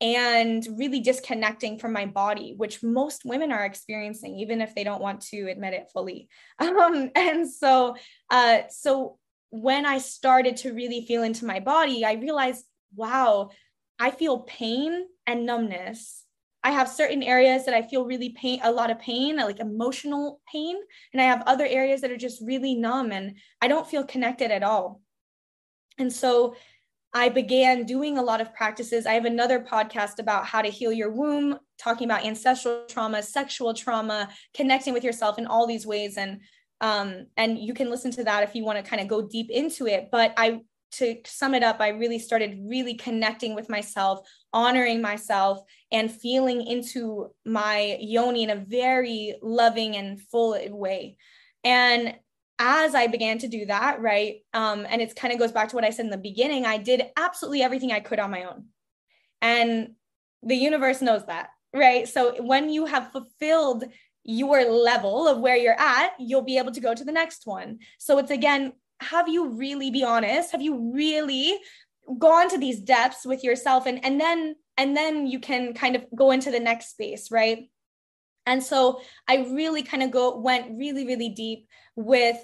[0.00, 5.00] and really disconnecting from my body, which most women are experiencing, even if they don't
[5.00, 6.28] want to admit it fully.
[6.60, 7.94] Um, and so,
[8.30, 9.18] uh, so
[9.50, 12.64] when I started to really feel into my body, I realized,
[12.96, 13.50] wow,
[13.98, 16.24] I feel pain and numbness.
[16.64, 20.40] I have certain areas that I feel really pain, a lot of pain, like emotional
[20.50, 20.76] pain.
[21.12, 24.50] And I have other areas that are just really numb and I don't feel connected
[24.50, 25.00] at all.
[25.98, 26.54] And so
[27.14, 29.06] I began doing a lot of practices.
[29.06, 33.74] I have another podcast about how to heal your womb, talking about ancestral trauma, sexual
[33.74, 36.16] trauma, connecting with yourself in all these ways.
[36.16, 36.40] And
[36.80, 39.50] um, and you can listen to that if you want to kind of go deep
[39.50, 40.08] into it.
[40.10, 40.62] But I,
[40.92, 45.60] to sum it up, I really started really connecting with myself, honoring myself,
[45.90, 51.16] and feeling into my yoni in a very loving and full way.
[51.64, 52.14] And
[52.58, 55.74] as I began to do that, right, um, and it kind of goes back to
[55.74, 58.66] what I said in the beginning, I did absolutely everything I could on my own.
[59.40, 59.94] And
[60.42, 62.08] the universe knows that, right?
[62.08, 63.84] So when you have fulfilled
[64.24, 67.78] your level of where you're at, you'll be able to go to the next one.
[67.98, 68.72] So it's again,
[69.02, 70.52] have you really be honest?
[70.52, 71.58] Have you really
[72.18, 76.04] gone to these depths with yourself and and then and then you can kind of
[76.16, 77.68] go into the next space, right?
[78.46, 81.66] And so I really kind of go went really really deep
[81.96, 82.38] with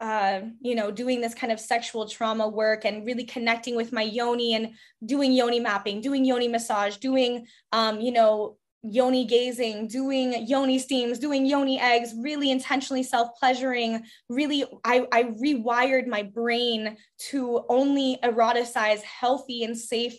[0.00, 4.00] uh, you know, doing this kind of sexual trauma work and really connecting with my
[4.00, 4.70] yoni and
[5.04, 11.18] doing yoni mapping, doing yoni massage, doing, um, you know, yoni gazing, doing yoni steams,
[11.18, 14.02] doing yoni eggs, really intentionally self pleasuring.
[14.28, 16.96] Really, I, I rewired my brain
[17.30, 20.14] to only eroticize healthy and safe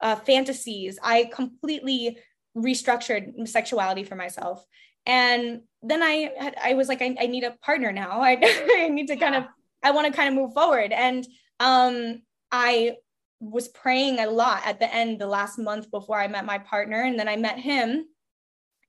[0.00, 0.98] uh, fantasies.
[1.02, 2.18] I completely
[2.56, 4.64] restructured sexuality for myself.
[5.06, 8.20] And then I had, I was like, I, I need a partner now.
[8.22, 8.38] I,
[8.78, 9.44] I need to kind of,
[9.82, 10.92] I want to kind of move forward.
[10.92, 11.26] And
[11.60, 12.96] um, I
[13.40, 17.02] was praying a lot at the end the last month before I met my partner
[17.02, 18.06] and then I met him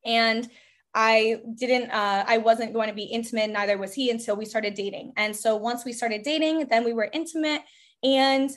[0.05, 0.49] and
[0.93, 4.73] I didn't uh I wasn't going to be intimate neither was he until we started
[4.73, 5.13] dating.
[5.17, 7.61] And so once we started dating then we were intimate
[8.03, 8.49] and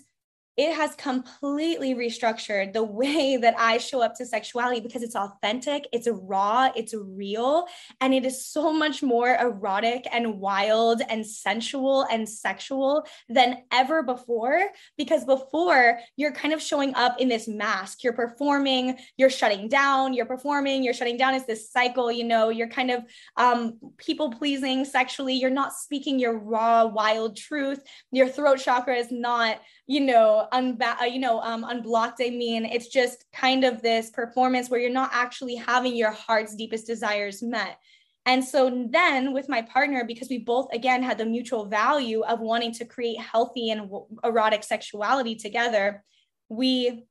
[0.57, 5.89] it has completely restructured the way that I show up to sexuality because it's authentic,
[5.93, 7.67] it's raw, it's real,
[8.01, 14.03] and it is so much more erotic and wild and sensual and sexual than ever
[14.03, 14.69] before.
[14.99, 20.13] Because before, you're kind of showing up in this mask, you're performing, you're shutting down,
[20.13, 21.35] you're performing, you're shutting down.
[21.35, 23.05] It's this cycle, you know, you're kind of
[23.37, 29.11] um, people pleasing sexually, you're not speaking your raw, wild truth, your throat chakra is
[29.11, 32.21] not you know, unba- uh, you know, um, unblocked.
[32.23, 36.55] I mean, it's just kind of this performance where you're not actually having your heart's
[36.55, 37.79] deepest desires met.
[38.25, 42.41] And so then with my partner, because we both again had the mutual value of
[42.41, 43.91] wanting to create healthy and
[44.23, 46.05] erotic sexuality together,
[46.49, 47.05] we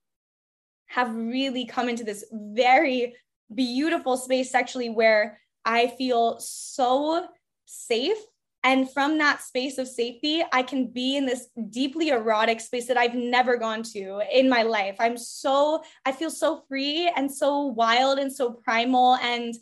[0.88, 3.16] have really come into this very
[3.54, 7.28] beautiful space sexually where I feel so
[7.66, 8.18] safe
[8.64, 12.98] and from that space of safety, I can be in this deeply erotic space that
[12.98, 14.96] I've never gone to in my life.
[15.00, 19.56] I'm so, I feel so free and so wild and so primal and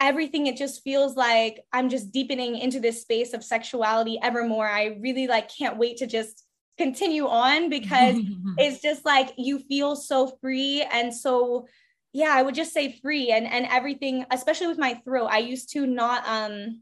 [0.00, 4.66] everything it just feels like i'm just deepening into this space of sexuality ever more
[4.66, 6.46] i really like can't wait to just
[6.78, 8.16] continue on because
[8.58, 11.66] it's just like you feel so free and so
[12.14, 15.70] yeah i would just say free and and everything especially with my throat i used
[15.70, 16.80] to not um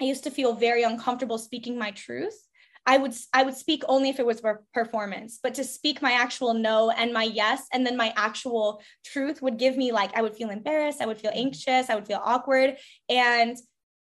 [0.00, 2.36] I used to feel very uncomfortable speaking my truth.
[2.86, 6.12] I would I would speak only if it was for performance, but to speak my
[6.12, 10.22] actual no and my yes and then my actual truth would give me like I
[10.22, 13.58] would feel embarrassed, I would feel anxious, I would feel awkward and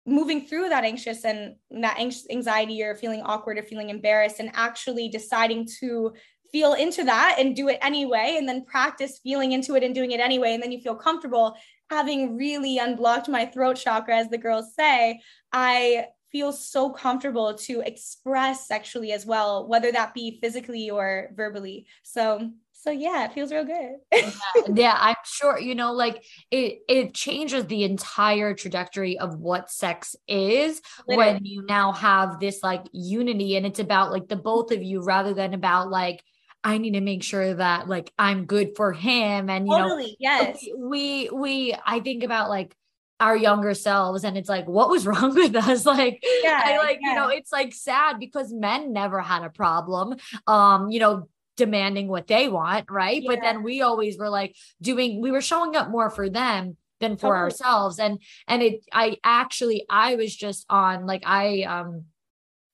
[0.06, 5.08] moving through that anxious and that anxiety or feeling awkward or feeling embarrassed and actually
[5.08, 6.12] deciding to
[6.56, 10.12] feel into that and do it anyway and then practice feeling into it and doing
[10.12, 11.54] it anyway and then you feel comfortable
[11.90, 15.20] having really unblocked my throat chakra, as the girls say,
[15.52, 21.86] I feel so comfortable to express sexually as well, whether that be physically or verbally.
[22.02, 23.96] So so yeah, it feels real good.
[24.12, 24.30] yeah,
[24.74, 30.14] yeah, I'm sure, you know, like it it changes the entire trajectory of what sex
[30.28, 31.32] is Literally.
[31.32, 35.02] when you now have this like unity and it's about like the both of you
[35.02, 36.22] rather than about like
[36.66, 39.48] I need to make sure that like I'm good for him.
[39.48, 42.74] And you totally, know, yes, we, we, I think about like
[43.20, 45.86] our younger selves and it's like, what was wrong with us?
[45.86, 47.08] Like, yeah, I like, yeah.
[47.10, 50.16] you know, it's like sad because men never had a problem.
[50.48, 53.22] Um, you know, demanding what they want, right?
[53.22, 53.30] Yeah.
[53.30, 57.12] But then we always were like doing, we were showing up more for them than
[57.12, 57.38] for Totally.
[57.38, 58.00] ourselves.
[58.00, 58.18] And
[58.48, 62.06] and it I actually I was just on like I um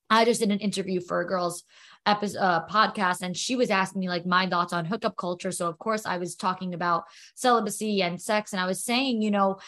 [0.09, 1.65] I just did an interview for a girl's
[2.07, 5.69] episode uh, podcast and she was asking me like my thoughts on hookup culture so
[5.69, 7.05] of course i was talking about
[7.37, 9.59] celibacy and sex and i was saying you know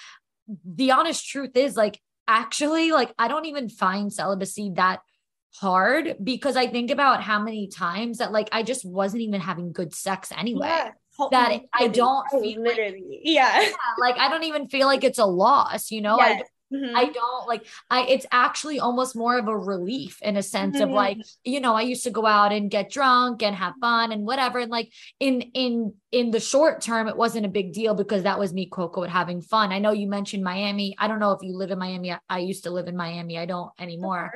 [0.67, 5.01] the honest truth is like actually like i don't even find celibacy that
[5.61, 9.71] hard because i think about how many times that like i just wasn't even having
[9.73, 10.91] good sex anyway Yeah.
[11.31, 13.21] that I don't feel like- literally.
[13.23, 13.61] Yeah.
[13.61, 13.69] Yeah,
[14.01, 16.49] like i don't even feel like it's a loss you know I Yes.
[16.73, 16.93] Mhm.
[16.95, 20.91] I don't like I it's actually almost more of a relief in a sense of
[20.91, 24.27] like you know I used to go out and get drunk and have fun and
[24.27, 28.23] whatever and like in in in the short term it wasn't a big deal because
[28.25, 29.73] that was me quote unquote having fun.
[29.73, 30.97] I know you mentioned Miami.
[30.99, 32.13] I don't know if you live in Miami.
[32.13, 33.39] I, I used to live in Miami.
[33.39, 34.33] I don't anymore.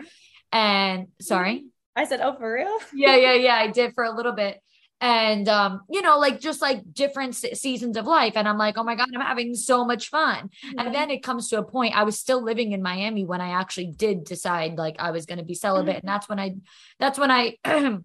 [0.52, 1.66] And sorry.
[1.96, 4.60] I said, "Oh, for real?" Yeah, yeah, yeah, I did for a little bit.
[5.00, 8.76] And um you know like just like different se- seasons of life and I'm like
[8.78, 10.50] oh my god I'm having so much fun.
[10.76, 13.50] And then it comes to a point I was still living in Miami when I
[13.50, 16.56] actually did decide like I was going to be celibate and that's when I
[16.98, 17.56] that's when I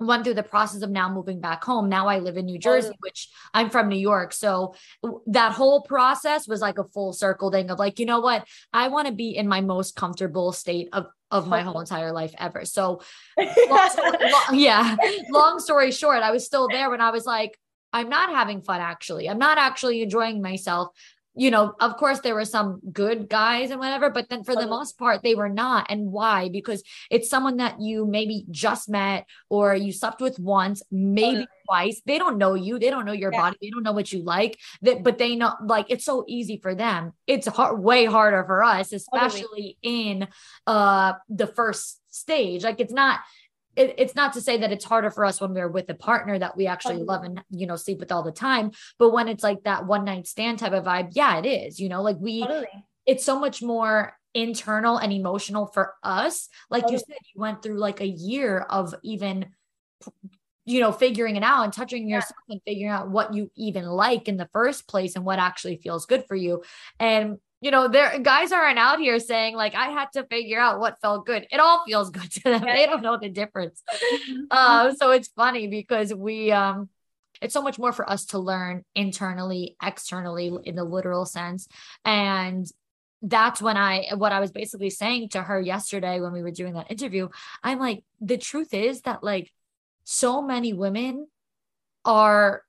[0.00, 1.88] went through the process of now moving back home.
[1.88, 2.98] Now I live in New Jersey Totally.
[3.00, 4.74] which I'm from New York so
[5.26, 8.46] that whole process was like a full circle thing of like you know what?
[8.72, 11.64] I want to be in my most comfortable state of of my oh.
[11.64, 12.64] whole entire life ever.
[12.64, 13.00] So
[13.36, 14.96] long story, long, yeah
[15.30, 17.58] long story short i was still there when i was like
[17.92, 19.28] i'm not having fun actually.
[19.28, 20.88] I'm not actually enjoying myself
[21.36, 24.66] you know of course there were some good guys and whatever but then for the
[24.66, 25.86] most part they were not.
[25.88, 26.48] And why?
[26.48, 31.46] Because it's someone that you maybe just met or you slept with once maybe Totally.
[31.68, 32.02] twice.
[32.04, 32.78] They don't know you.
[32.78, 33.40] They don't know your Yeah.
[33.40, 33.56] body.
[33.62, 34.58] They don't know what you like.
[34.82, 37.12] That but they know like it's so easy for them.
[37.26, 40.26] It's hard, way harder for us especially in
[40.66, 42.64] uh the first stage.
[42.64, 43.20] Like it's not
[43.76, 46.38] it, it's not to say that it's harder for us when we're with a partner
[46.38, 47.06] that we actually Totally.
[47.06, 50.04] love and you know sleep with all the time but when it's like that one
[50.04, 52.66] night stand type of vibe yeah it is you know like we totally.
[53.06, 57.78] it's so much more internal and emotional for us like you said you went through
[57.78, 59.46] like a year of even
[60.64, 62.16] you know figuring it out and touching Yeah.
[62.16, 65.78] yourself and figuring out what you even like in the first place and what actually
[65.82, 66.62] feels good for you
[66.98, 70.80] and you know there guys aren't out here saying like i had to figure out
[70.80, 71.46] what felt good.
[71.50, 72.62] It all feels good to them.
[72.62, 73.82] They don't know the difference.
[74.50, 76.88] Uh, so it's funny because we um
[77.40, 81.68] it's so much more for us to learn internally externally in the literal sense.
[82.04, 82.66] And
[83.22, 86.72] that's when i what i was basically saying to her yesterday when we were doing
[86.72, 87.28] that interview
[87.62, 89.52] i'm like the truth is that like
[90.04, 91.26] so many women
[92.04, 92.62] are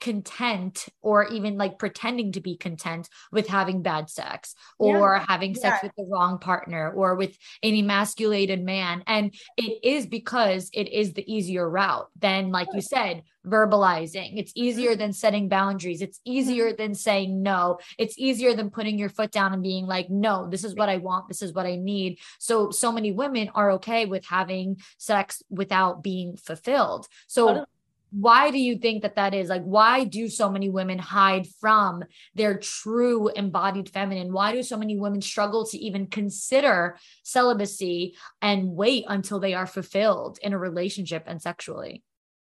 [0.00, 5.78] content or even like pretending to be content with having bad sex or having sex
[5.82, 5.86] Yeah.
[5.88, 9.02] with the wrong partner or with an emasculated man.
[9.06, 14.32] And it is because it is the easier route than like you said verbalizing.
[14.36, 14.64] It's mm-hmm.
[14.64, 16.02] easier than setting boundaries.
[16.02, 16.82] It's easier mm-hmm.
[16.82, 17.78] than saying no.
[17.98, 20.96] It's easier than putting your foot down and being like no this is what i
[20.96, 21.28] want.
[21.28, 22.18] This is what i need.
[22.38, 27.06] So so many women are okay with having sex without being fulfilled.
[27.26, 27.66] So.
[28.10, 32.02] Why do you think that that is like why do so many women hide from
[32.34, 38.68] their true embodied feminine why do so many women struggle to even consider celibacy and
[38.68, 42.02] wait until they are fulfilled in a relationship and sexually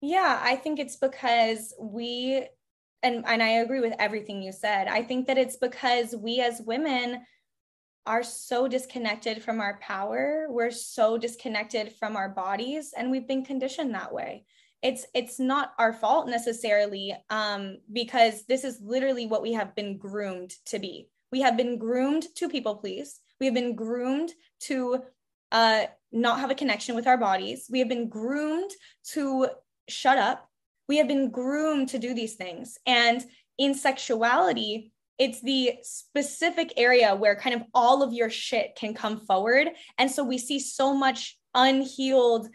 [0.01, 2.45] Yeah, I think it's because we
[3.05, 4.89] and and I agree with everything you said.
[4.89, 7.23] I think that it's because we as women
[8.05, 10.47] are so disconnected from our power.
[10.49, 14.45] We're so disconnected from our bodies and we've been conditioned that way.
[14.82, 19.98] It's it's not our fault necessarily um because this is literally what we have been
[19.98, 21.09] groomed to be.
[21.30, 23.20] We have been groomed to people please.
[23.40, 25.02] We have been groomed to
[25.52, 27.68] uh not have a connection with our bodies.
[27.70, 28.70] We have been groomed
[29.12, 29.48] to
[29.88, 30.48] shut up.
[30.88, 32.76] We have been groomed to do these things.
[32.86, 33.24] And
[33.59, 39.20] in sexuality, it's the specific area where kind of all of your shit can come
[39.20, 39.68] forward.
[39.98, 42.48] And so we see so much unhealed,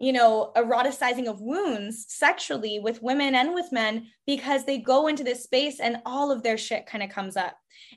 [0.00, 5.22] you know, eroticizing of wounds sexually with women and with men because they go into
[5.22, 7.54] this space and all of their shit kind of comes up.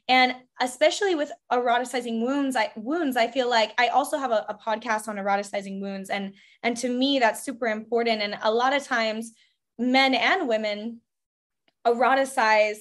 [0.09, 4.55] And especially with eroticizing wounds, I wounds, I feel like I also have a, a
[4.55, 6.09] podcast on eroticizing wounds.
[6.09, 8.21] And and to me, that's super important.
[8.21, 9.31] And a lot of times
[9.79, 10.99] men and women
[11.87, 12.79] eroticize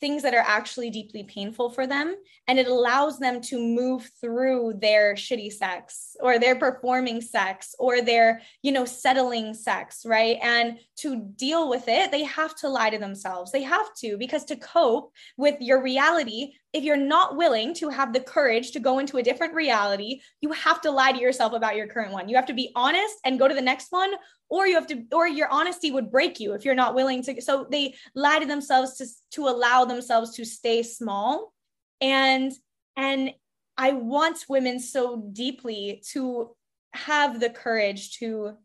[0.00, 2.14] things that are actually deeply painful for them
[2.46, 8.00] and it allows them to move through their shitty sex or their performing sex or
[8.00, 10.38] their you know settling sex right?
[10.42, 13.52] And to deal with it they have to lie to themselves.
[13.52, 18.12] They have to because to cope with your reality if you're not willing to have
[18.12, 21.74] the courage to go into a different reality, you have to lie to yourself about
[21.74, 22.28] your current one.
[22.28, 24.12] You have to be honest and go to the next one,
[24.48, 27.40] or you have to, or your honesty would break you if you're not willing to.
[27.42, 31.52] So they lie to themselves to, to allow themselves to stay small.
[32.00, 32.52] And,
[32.96, 33.32] and
[33.76, 36.54] I want women so deeply to
[36.94, 38.56] have the courage to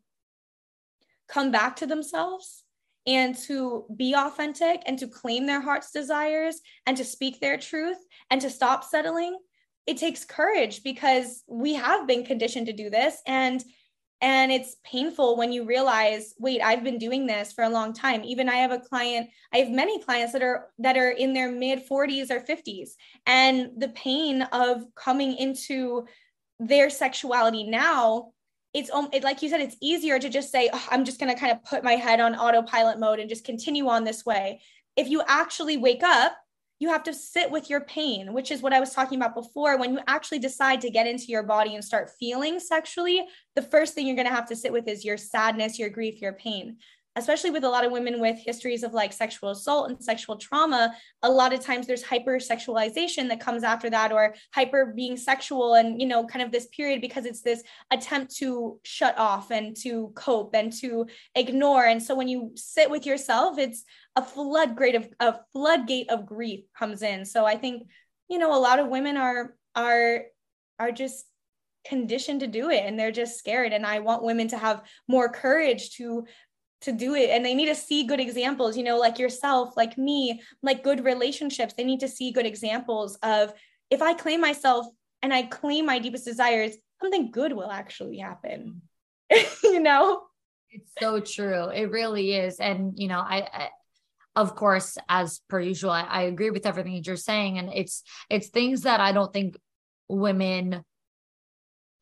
[1.28, 2.63] come back to themselves
[3.06, 7.98] and to be authentic and to claim their heart's desires and to speak their truth
[8.30, 9.36] and to stop settling
[9.86, 13.20] it takes courage because we have been conditioned to do this.
[13.26, 13.62] And
[14.20, 18.22] and it's painful when you realize wait i've been doing this for a long time.
[18.24, 21.50] Even i have a client i have many clients that are that are in their
[21.50, 22.90] mid 40s or 50s
[23.26, 26.06] and the pain of coming into
[26.60, 28.30] their sexuality now
[28.74, 31.32] it's um, it, like you said it's easier to just say oh, i'm just going
[31.32, 34.60] to kind of put my head on autopilot mode and just continue on this way.
[34.96, 36.36] If you actually wake up
[36.80, 39.78] you have to sit with your pain which is what i was talking about before.
[39.78, 43.24] When you actually decide to get into your body and start feeling sexually
[43.54, 46.20] the first thing you're going to have to sit with is your sadness your grief
[46.20, 46.76] your pain
[47.16, 50.94] especially with a lot of women with histories of like sexual assault and sexual trauma,
[51.22, 56.00] a lot of times there's hypersexualization that comes after that, or hyper being sexual and,
[56.00, 60.12] you know, kind of this period because it's this attempt to shut off and to
[60.14, 61.84] cope and to ignore.
[61.84, 63.84] And so when you sit with yourself, it's
[64.16, 67.24] a floodgate of a floodgate of grief comes in.
[67.24, 67.88] So I think,
[68.28, 70.22] you know, a lot of women are are
[70.78, 71.26] are just
[71.84, 75.28] conditioned to do it and they're just scared and i want women to have more
[75.28, 76.24] courage to
[76.84, 77.30] to do it.
[77.30, 81.04] And they need to see good examples you know like yourself like me like good
[81.04, 81.74] relationships.
[81.74, 83.52] They need to see good examples of
[83.90, 84.86] if i claim myself
[85.22, 88.82] and i claim my deepest desires something good will actually happen
[89.62, 90.22] you know?
[90.70, 91.68] It's so true.
[91.68, 92.58] It really is.
[92.58, 93.68] And you know I, I
[94.36, 97.58] of course as per usual I, I agree with everything that you're saying.
[97.58, 99.56] And it's it's things that i don't think
[100.08, 100.84] women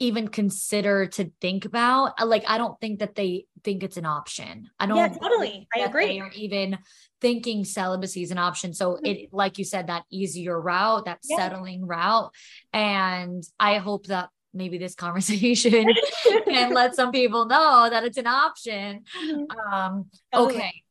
[0.02, 2.14] even consider to think about.
[2.26, 4.70] Like, I don't think that they think it's an option.
[4.78, 4.96] I don't.
[4.96, 5.68] Yeah, totally.
[5.74, 6.20] I agree.
[6.20, 6.78] Or even
[7.20, 8.74] thinking celibacy is an option.
[8.74, 9.06] So mm-hmm.
[9.06, 11.36] it, like you said, that easier route, that yeah.
[11.36, 12.32] settling route,
[12.72, 15.86] and I hope that maybe this conversation
[16.44, 19.04] can let some people know that it's an option.
[19.16, 19.72] Mm-hmm.
[19.72, 20.82] Um, okay.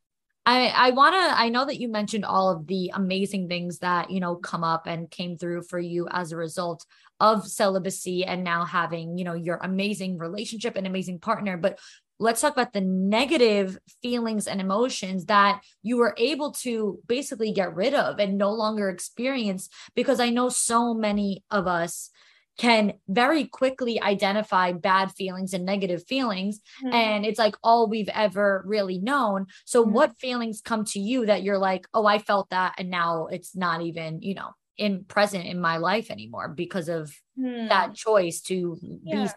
[0.43, 4.09] I, I want to, I know that you mentioned all of the amazing things that,
[4.09, 6.83] you know, come up and came through for you as a result
[7.19, 11.57] of celibacy and now having, you know, your amazing relationship and amazing partner.
[11.57, 11.77] But
[12.21, 17.75] let's talk about the negative feelings and emotions that you were able to basically get
[17.75, 22.11] rid of and no longer experience because I know so many of us
[22.57, 26.93] can very quickly identify bad feelings and negative feelings mm-hmm.
[26.93, 29.93] and it's like all we've ever really known so mm-hmm.
[29.93, 33.55] what feelings come to you that you're like oh i felt that and now it's
[33.55, 37.67] not even you know in present in my life anymore because of hmm.
[37.67, 39.25] that choice to yeah.
[39.25, 39.29] be.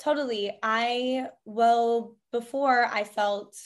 [0.00, 0.56] Totally.
[0.62, 3.56] I well before I felt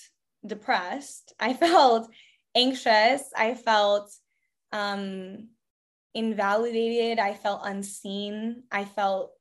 [0.45, 1.35] depressed.
[1.39, 2.09] I felt
[2.55, 3.23] anxious.
[3.37, 4.13] I felt
[4.73, 5.49] um
[6.15, 7.19] invalidated.
[7.19, 8.65] I felt unseen.
[8.71, 9.33] I felt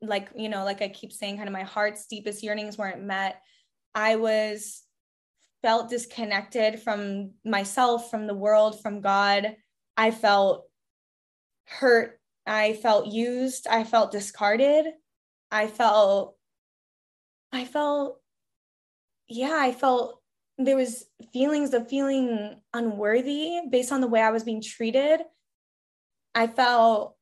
[0.00, 3.42] like, you know, like I keep saying, kind of my heart's deepest yearnings weren't met.
[3.94, 4.82] I was
[5.62, 9.56] felt disconnected from myself, from the world, from God.
[9.96, 10.66] I felt
[11.66, 12.20] hurt.
[12.46, 13.66] I felt used.
[13.66, 14.86] I felt discarded.
[15.50, 16.36] I felt,
[17.52, 18.20] I felt,
[19.28, 20.20] yeah, I felt
[20.58, 25.20] there was feelings of feeling unworthy based on the way I was being treated.
[26.34, 27.16] I felt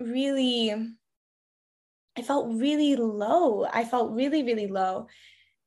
[0.00, 0.72] really,
[2.16, 3.64] I felt really low.
[3.64, 5.08] I felt really, really low.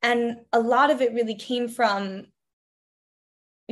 [0.01, 2.27] And a lot of it really came from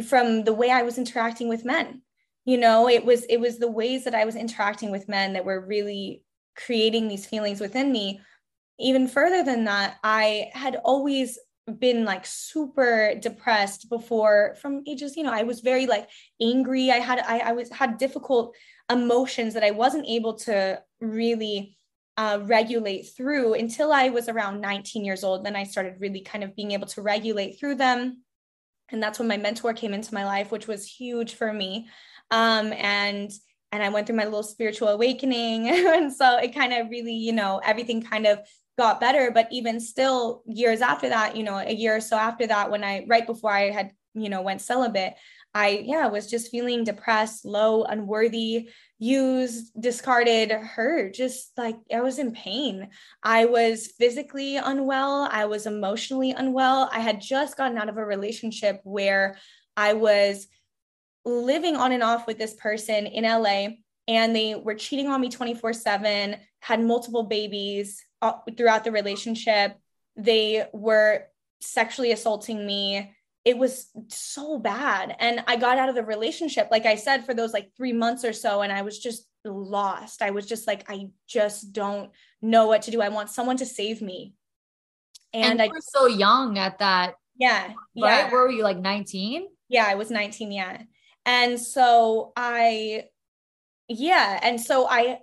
[0.05, 2.03] from the way I was interacting with men
[2.47, 5.45] you know it was it was the ways that i was interacting with men that
[5.45, 6.23] were really
[6.57, 8.21] creating these feelings within me.
[8.79, 11.39] Even further than that i had always
[11.79, 16.09] been like super depressed before from ages you know i was very like
[16.41, 16.91] angry.
[16.91, 18.55] I had i, I was had difficult
[18.89, 21.75] emotions that i wasn't able to really
[22.15, 25.45] uh, regulate through until i was around 19 years old.
[25.45, 28.23] Then i started really kind of being able to regulate through them.
[28.89, 31.87] And that's when my mentor came into my life which was huge for me.
[32.31, 33.31] Um, and
[33.71, 35.67] and I went through my little spiritual awakening.
[35.69, 38.39] and so it kind of really, you know, everything kind of
[38.77, 39.31] got better.
[39.31, 42.83] But even still, years after that, you know, a year or so after that, when
[42.83, 45.15] I right before I had, you know, went celibate,
[45.53, 48.69] I yeah, was just feeling depressed, low, unworthy,
[48.99, 52.89] used, discarded, hurt, just like I was in pain.
[53.23, 56.89] I was physically unwell, I was emotionally unwell.
[56.91, 59.37] I had just gotten out of a relationship where
[59.75, 60.47] I was
[61.27, 63.67] living on and off with this person in LA
[64.07, 69.77] and they were cheating on me 24 7, had multiple babies uh, throughout the relationship.
[70.15, 71.25] They were
[71.59, 73.13] sexually assaulting me.
[73.43, 75.15] It was so bad.
[75.19, 78.25] And I got out of the relationship, like I said, for those like three months
[78.25, 78.61] or so.
[78.61, 80.21] And I was just lost.
[80.21, 83.01] I was just like, I just don't know what to do.
[83.01, 84.33] I want someone to save me.
[85.33, 87.15] And, and I was so young at that.
[87.37, 87.67] Yeah.
[87.67, 87.75] Right?
[87.95, 88.31] Yeah.
[88.31, 89.47] Where were you like 19?
[89.69, 90.51] Yeah, I was 19.
[90.51, 90.81] Yeah.
[91.27, 93.03] And so I,
[93.87, 94.39] yeah.
[94.41, 95.19] And so I,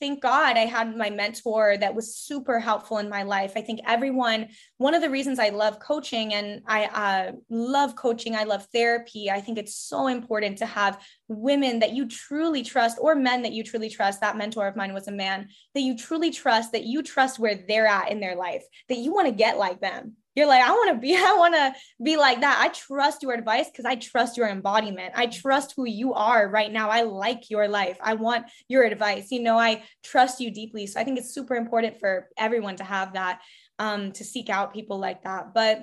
[0.00, 3.52] thank God I had my mentor that was super helpful in my life.
[3.56, 4.48] I think everyone,
[4.78, 9.30] one of the reasons I love coaching and I uh, love coaching, I love therapy.
[9.30, 13.52] I think it's so important to have women that you truly trust or men that
[13.52, 14.20] you truly trust.
[14.20, 17.64] That mentor of mine was a man that you truly trust, that you trust where
[17.68, 20.70] they're at in their life, that you want to get like them you're like i
[20.70, 22.58] want to be i want to be like that.
[22.60, 25.12] I trust your advice because i trust your embodiment.
[25.16, 26.90] I trust who you are right now.
[26.90, 27.98] I like your life.
[28.00, 29.30] I want your advice.
[29.30, 30.86] You know i trust you deeply.
[30.86, 33.40] So i think it's super important for everyone to have that
[33.78, 35.52] um to seek out people like that.
[35.54, 35.82] But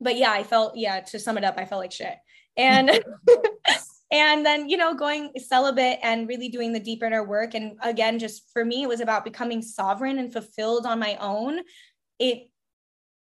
[0.00, 2.16] but yeah i felt yeah to sum it up i felt like shit.
[2.56, 2.90] And
[4.12, 7.54] and then you know going celibate and really doing the deep inner work.
[7.54, 11.60] And again just for me it was about becoming sovereign and fulfilled on my own.
[12.20, 12.48] It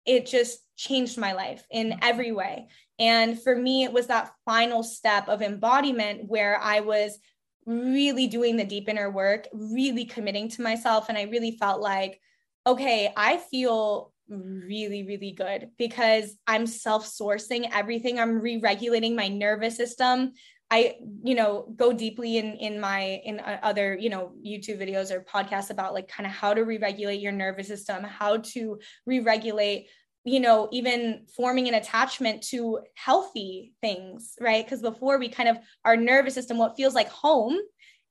[0.05, 1.99] it just changed my life in mm-hmm.
[2.01, 2.67] every way.
[2.99, 7.17] And for me, it was that final step of embodiment where I was
[7.65, 11.09] really doing the deep inner work, really committing to myself.
[11.09, 12.19] And I really felt like,
[12.67, 18.19] okay, I feel really, really good because I'm self sourcing everything.
[18.19, 20.33] I'm re regulating my nervous system.
[20.73, 25.11] I, you know, go deeply in in my in uh, other, you know, YouTube videos
[25.11, 29.87] or podcasts about like kind of how to re-regulate your nervous system, how to re-regulate
[30.25, 34.65] you know even forming an attachment to healthy things right?
[34.65, 37.57] Because before we kind of our nervous system what feels like home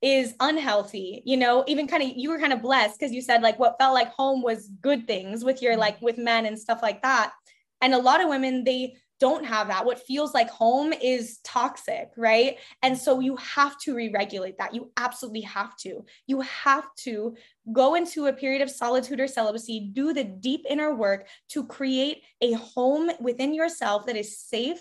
[0.03, 1.65] is unhealthy you know?
[1.67, 4.13] Even kind of you were kind of blessed because you said like what felt like
[4.13, 7.33] home was good things with your like with men and stuff like that.
[7.81, 9.87] And a lot of women they don't have that.
[9.87, 12.59] What feels like home is toxic, right?
[12.83, 14.75] And so you have to re regulate that.
[14.75, 16.05] You absolutely have to.
[16.27, 17.37] You have to
[17.73, 22.25] go into a period of solitude or celibacy, do the deep inner work to create
[22.41, 24.81] a home within yourself that is safe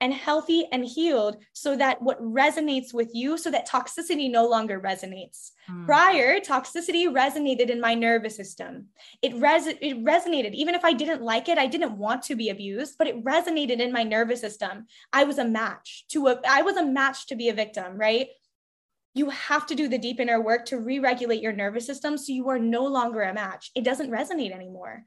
[0.00, 4.80] and healthy and healed so that what resonates with you so that toxicity no longer
[4.80, 5.52] resonates.
[5.70, 5.84] Mm.
[5.84, 8.86] prior toxicity resonated in my nervous system.
[9.22, 10.54] It res it resonated.
[10.54, 13.80] Even if i didn't like it i didn't want to be abused but it resonated
[13.80, 14.86] in my nervous system.
[15.12, 18.28] I was a match to a i was a match to be a victim right?
[19.12, 22.48] You have to do the deep inner work to re-regulate your nervous system so you
[22.48, 23.72] are no longer a match.
[23.74, 25.04] It doesn't resonate anymore.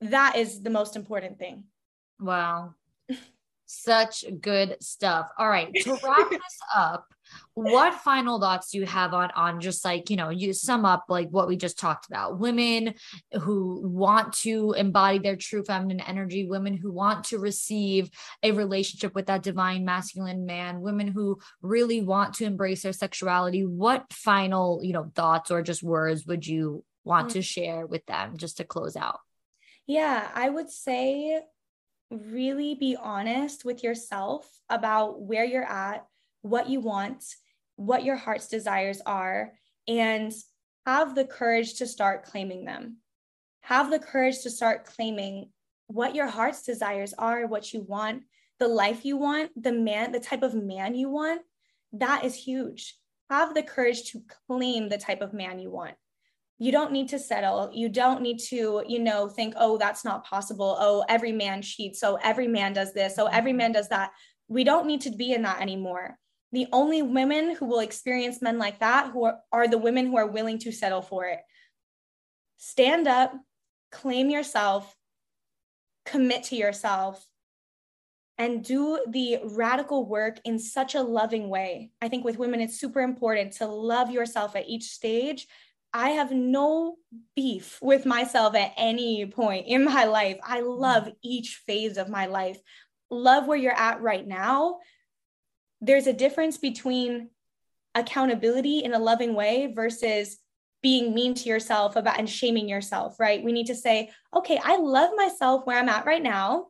[0.00, 1.64] That is the most important thing.
[2.18, 2.74] Wow
[3.68, 5.28] such good stuff.
[5.38, 7.06] All right, to wrap this up,
[7.54, 11.04] what final thoughts do you have on on just like, you know, you sum up
[11.08, 12.38] like what we just talked about.
[12.38, 12.94] Women
[13.32, 18.10] who want to embody their true feminine energy, women who want to receive
[18.42, 23.66] a relationship with that divine masculine man, women who really want to embrace their sexuality.
[23.66, 27.44] What final, you know, thoughts or just words would you want to mm.
[27.44, 29.20] share with them just to close out?
[29.86, 31.40] Yeah, I would say
[32.10, 36.06] really be honest with yourself about where you're at,
[36.42, 37.24] what you want,
[37.76, 39.52] what your heart's desires are,
[39.86, 40.32] and
[40.86, 42.96] have the courage to start claiming them.
[43.62, 45.50] Have the courage to start claiming
[45.88, 48.22] what your heart's desires are, what you want,
[48.58, 51.42] the life you want, the man, the type of man you want.
[51.92, 52.96] That is huge.
[53.30, 55.94] Have the courage to claim the type of man you want
[56.58, 57.70] you don't need to settle.
[57.72, 60.76] You don't need to you know think oh that's not possible.
[60.78, 62.00] Oh every man cheats.
[62.00, 63.14] So every man does this.
[63.14, 64.10] So every man does that.
[64.48, 66.18] We don't need to be in that anymore.
[66.52, 70.16] The only women who will experience men like that who are, are the women who
[70.16, 71.40] are willing to settle for it.
[72.56, 73.34] Stand up
[73.90, 74.94] claim yourself
[76.08, 77.24] commit to yourself
[78.38, 81.90] and do the radical work in such a loving way.
[82.00, 85.46] I think with women, it's super important to love yourself at each stage
[85.92, 86.96] I have no
[87.34, 90.38] beef with myself at any point in my life.
[90.46, 90.78] I mm.
[90.78, 92.58] love each phase of my life.
[93.10, 94.78] Love where you're at right now.
[95.80, 97.30] There's a difference between
[97.94, 100.38] accountability in a loving way versus
[100.82, 103.42] being mean to yourself about and shaming yourself, right?
[103.42, 106.66] We need to say, okay, I love myself where I'm at right now.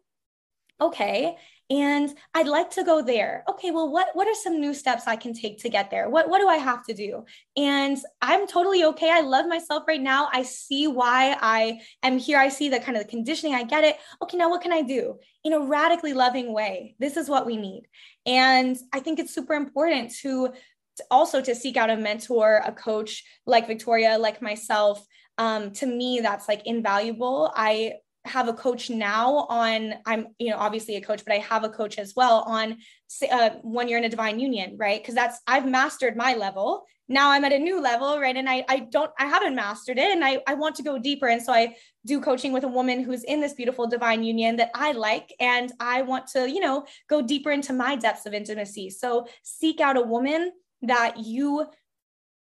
[0.80, 1.36] Okay.
[1.70, 3.44] And I'd like to go there.
[3.48, 6.08] Okay, well, what what are some new steps I can take to get there?
[6.08, 7.24] What what do I have to do?
[7.56, 9.10] And I'm totally okay.
[9.10, 10.28] I love myself right now.
[10.32, 12.38] I see why I am here.
[12.38, 13.54] I see the kind of the conditioning.
[13.54, 13.96] I get it.
[14.22, 16.94] Okay, now what can I do in a radically loving way?
[16.98, 17.82] This is what we need.
[18.24, 20.52] And I think it's super important to
[21.10, 25.04] also to seek out a mentor, a coach like Victoria, like myself.
[25.36, 27.52] Um, to me, that's like invaluable.
[27.54, 27.94] I
[28.28, 31.68] have a coach now on i'm you know obviously a coach but i have a
[31.68, 32.76] coach as well on
[33.30, 35.00] uh, when you're in a divine union right?
[35.00, 36.84] Because that's i've mastered my level.
[37.08, 38.36] Now i'm at a new level right?
[38.36, 41.28] And i i don't i haven't mastered it and i i want to go deeper.
[41.28, 41.74] And so i
[42.04, 45.72] do coaching with a woman who's in this beautiful divine union that i like and
[45.80, 48.90] i want to you know go deeper into my depths of intimacy.
[48.90, 50.52] So seek out a woman
[50.82, 51.66] that you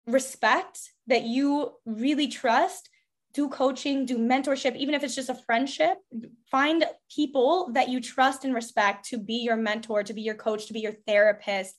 [0.06, 2.88] respect that you really trust
[3.34, 5.98] do coaching, do mentorship, even if it's just a friendship.
[6.50, 6.84] Find
[7.14, 10.72] people that you trust and respect to be your mentor, to be your coach, to
[10.72, 11.74] be your therapist.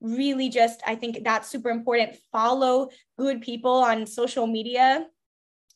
[0.00, 2.16] Really, just I think that's super important.
[2.32, 5.06] Follow good people on social media.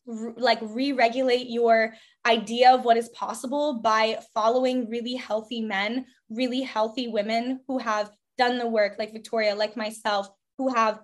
[0.07, 1.94] Like re regulate your
[2.27, 8.11] idea of what is possible by following really healthy men, really healthy women who have
[8.36, 10.28] done the work, like Victoria, like myself,
[10.59, 11.01] who have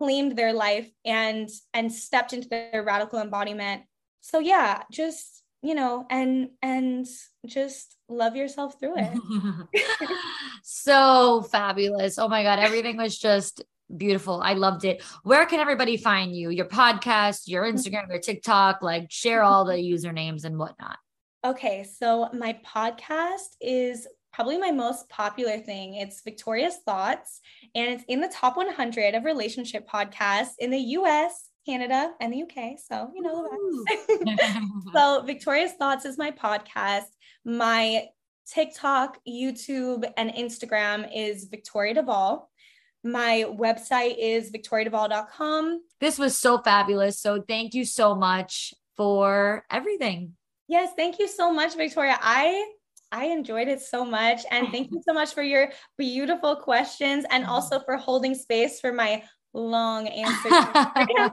[0.00, 3.82] claimed their life and and stepped into their radical embodiment.
[4.20, 7.06] So yeah just you know and and
[7.46, 9.18] just love yourself through it.
[10.62, 12.18] So fabulous.
[12.18, 13.62] Oh my god everything was just
[13.94, 14.40] beautiful.
[14.40, 15.02] I loved it.
[15.22, 16.50] Where can everybody find you?
[16.50, 17.76] Your podcast your mm-hmm.
[17.76, 20.98] instagram your tiktok like share all the usernames and whatnot.
[21.44, 25.94] Okay so my podcast is probably my most popular thing.
[25.94, 27.40] It's Victoria's Thoughts,
[27.74, 32.42] and it's in the top 100 of relationship podcasts in the US, Canada, and the
[32.42, 32.78] UK.
[32.78, 33.48] So, you know,
[34.92, 37.06] so Victoria's Thoughts is my podcast.
[37.44, 38.06] My
[38.52, 42.50] TikTok, YouTube, and Instagram is Victoria de Vall.
[43.02, 45.82] My website is victoriaduvall.com.
[46.00, 47.18] This was so fabulous.
[47.20, 50.34] So, thank you so much for everything.
[50.68, 52.18] Yes, thank you so much, Victoria.
[52.20, 52.72] I
[53.12, 54.42] I enjoyed it so much.
[54.50, 57.52] And thank you so much for your beautiful questions and mm-hmm.
[57.52, 59.22] also for holding space for my
[59.52, 60.52] long answers.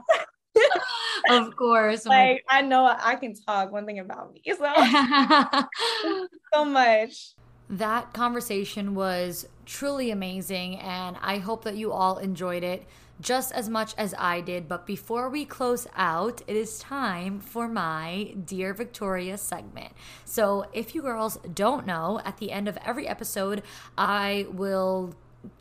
[1.30, 2.04] of course.
[2.06, 4.42] like I know I can talk one thing about me.
[4.46, 4.72] So
[6.54, 7.34] so much.
[7.70, 12.86] That conversation was truly amazing and I hope that you all enjoyed it
[13.20, 14.68] just as much as I did.
[14.68, 19.92] But before we close out, it is time for my Dear Victoria segment.
[20.24, 23.62] So, if you girls don't know, at the end of every episode,
[23.96, 25.14] I will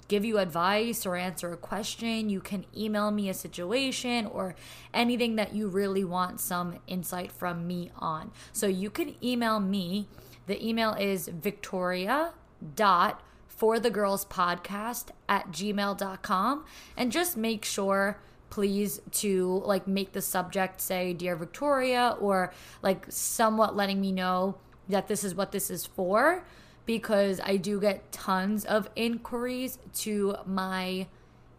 [0.08, 2.30] give you advice or answer a question.
[2.30, 4.56] You can email me a situation or
[4.94, 8.32] anything that you really want some insight from me on.
[8.54, 10.08] So, you can email me.
[10.46, 12.34] The email is victoria
[12.76, 13.22] dot
[13.58, 16.64] for the girls podcast at gmail.com
[16.96, 18.20] and just make sure
[18.50, 24.56] please to like make the subject say dear victoria or like somewhat letting me know
[24.88, 26.46] that this is what this is for.
[26.86, 31.08] Because i do get tons of inquiries to my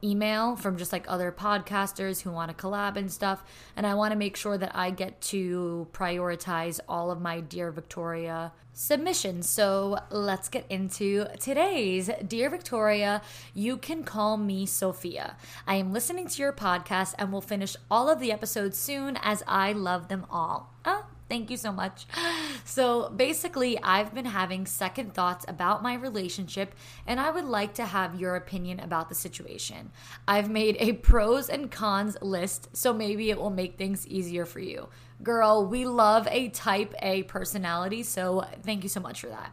[0.03, 3.43] email from just like other podcasters who want to collab and stuff.
[3.77, 7.70] And I want to make sure that I get to prioritize all of my Dear
[7.70, 9.49] Victoria submissions.
[9.49, 13.23] So let's get into today's Dear Victoria.
[13.53, 15.37] You can call me Sophia.
[15.66, 19.43] I am listening to your podcast and will finish all of the episodes soon as
[19.49, 20.75] I love them all.
[20.85, 22.06] Oh, Thank you so much.
[22.64, 26.74] So, basically, I've been having second thoughts about my relationship,
[27.06, 29.90] and I would like to have your opinion about the situation.
[30.26, 34.60] I've made a pros and cons list, so maybe it will make things easier for
[34.60, 34.88] you.
[35.22, 39.52] Girl, we love a type A personality, so thank you so much for that.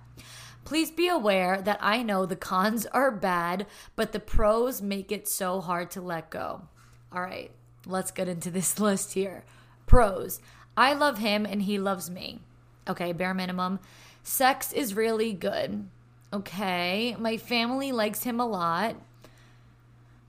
[0.65, 3.65] Please be aware that I know the cons are bad,
[3.95, 6.67] but the pros make it so hard to let go.
[7.13, 7.51] All right,
[7.85, 9.45] let's get into this list here.
[9.85, 10.41] Pros.
[10.77, 12.39] I love him and he loves me.
[12.87, 13.79] Okay, bare minimum.
[14.23, 15.87] Sex is really good.
[16.33, 17.15] Okay.
[17.17, 18.95] My family likes him a lot.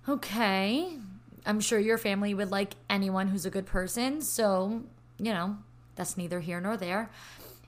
[0.08, 0.96] Okay.
[1.44, 4.20] I'm sure your family would like anyone who's a good person.
[4.20, 4.82] So,
[5.18, 5.56] you know,
[5.94, 7.10] that's neither here nor there.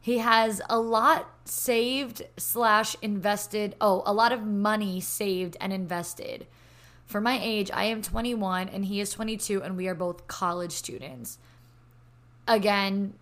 [0.01, 3.75] He has a lot saved slash invested.
[3.81, 6.47] Oh, a lot of money saved and invested.
[7.07, 10.73] For my age, I am 21 and he is 22, and we are both college
[10.73, 11.39] students.
[12.49, 13.15] Again,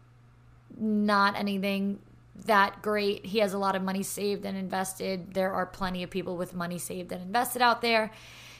[0.79, 1.99] not anything
[2.45, 3.27] that great.
[3.27, 5.35] He has a lot of money saved and invested.
[5.35, 8.11] There are plenty of people with money saved and invested out there.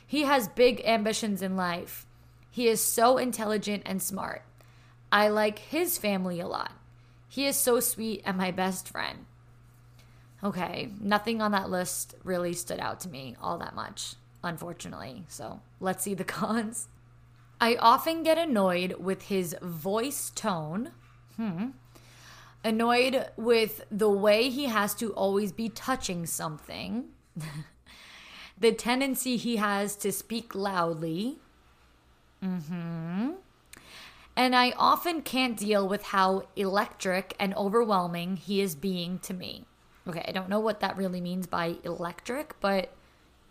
[0.07, 2.07] He has big ambitions in life.
[2.51, 4.43] He is so intelligent and smart.
[5.13, 6.73] I like his family a lot.
[7.29, 9.27] He is so sweet and my best friend.
[10.43, 15.25] Okay, nothing on that list really stood out to me all that much, unfortunately.
[15.29, 16.89] So let's see the cons.
[17.61, 20.93] I often get annoyed with his voice tone.
[21.37, 21.69] Hmm.
[22.63, 27.07] Annoyed with the way he has to always be touching something.
[28.59, 31.39] the tendency he has to speak loudly.
[32.43, 33.33] Mm-hmm.
[34.37, 39.65] And I often can't deal with how electric and overwhelming he is being to me.
[40.07, 42.93] Okay, I don't know what that really means by electric, but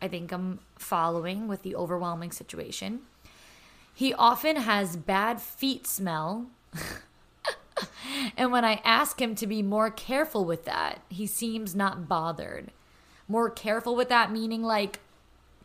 [0.02, 3.02] I think I'm following with the overwhelming situation.
[3.95, 6.47] He often has bad feet smell.
[8.38, 12.72] and when I ask him to be more careful with that, he seems not bothered.
[13.30, 14.99] More careful with that, meaning like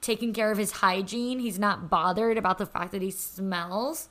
[0.01, 1.40] taking care of his hygiene.
[1.40, 4.09] He's not bothered about the fact that he smells.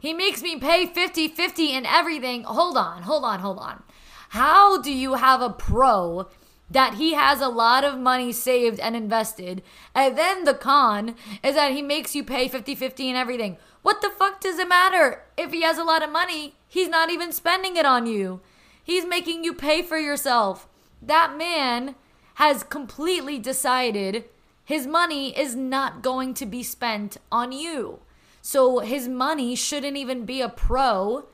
[0.00, 2.44] He makes me pay 50 50 and everything.
[2.44, 3.82] Hold on, hold on, hold on.
[4.30, 6.28] How do you have a pro
[6.70, 9.62] that he has a lot of money saved and invested,
[9.94, 13.56] and then the con is that he makes you pay 50 50 and everything?
[13.82, 15.22] What the fuck does it matter?
[15.36, 18.40] If he has a lot of money, he's not even spending it on you.
[18.82, 20.68] He's making you pay for yourself.
[21.00, 21.94] That man
[22.34, 24.24] has completely decided
[24.64, 28.00] his money is not going to be spent on you.
[28.42, 31.26] So his money shouldn't even be a pro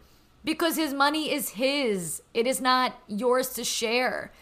[0.44, 2.22] because his money is his.
[2.34, 4.32] It is not yours to share.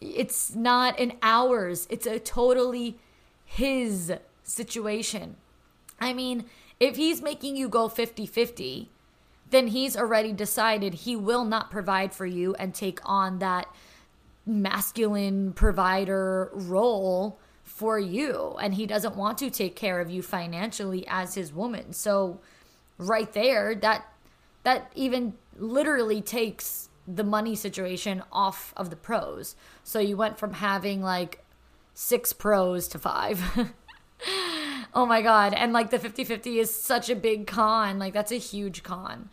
[0.00, 1.86] It's not an ours.
[1.90, 2.98] It's a totally
[3.44, 4.12] his
[4.42, 5.36] situation.
[6.00, 6.46] I mean,
[6.78, 8.90] if he's making you go 50 50,
[9.50, 13.66] then he's already decided he will not provide for you and take on that
[14.46, 18.56] masculine provider role for you.
[18.60, 21.92] And he doesn't want to take care of you financially as his woman.
[21.92, 22.40] So,
[22.98, 24.06] right there, that
[24.62, 29.56] that even literally takes the money situation off of the pros.
[29.82, 31.44] So you went from having like
[31.94, 33.42] six pros to five.
[34.94, 35.54] oh my god.
[35.54, 37.98] And like the 50-50 is such a big con.
[37.98, 39.28] Like that's a huge con.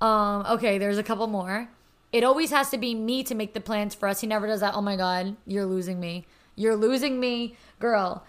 [0.00, 1.68] Um okay, there's a couple more.
[2.12, 4.20] It always has to be me to make the plans for us.
[4.20, 4.74] He never does that.
[4.74, 6.26] Oh my god, you're losing me.
[6.56, 8.24] You're losing me, girl.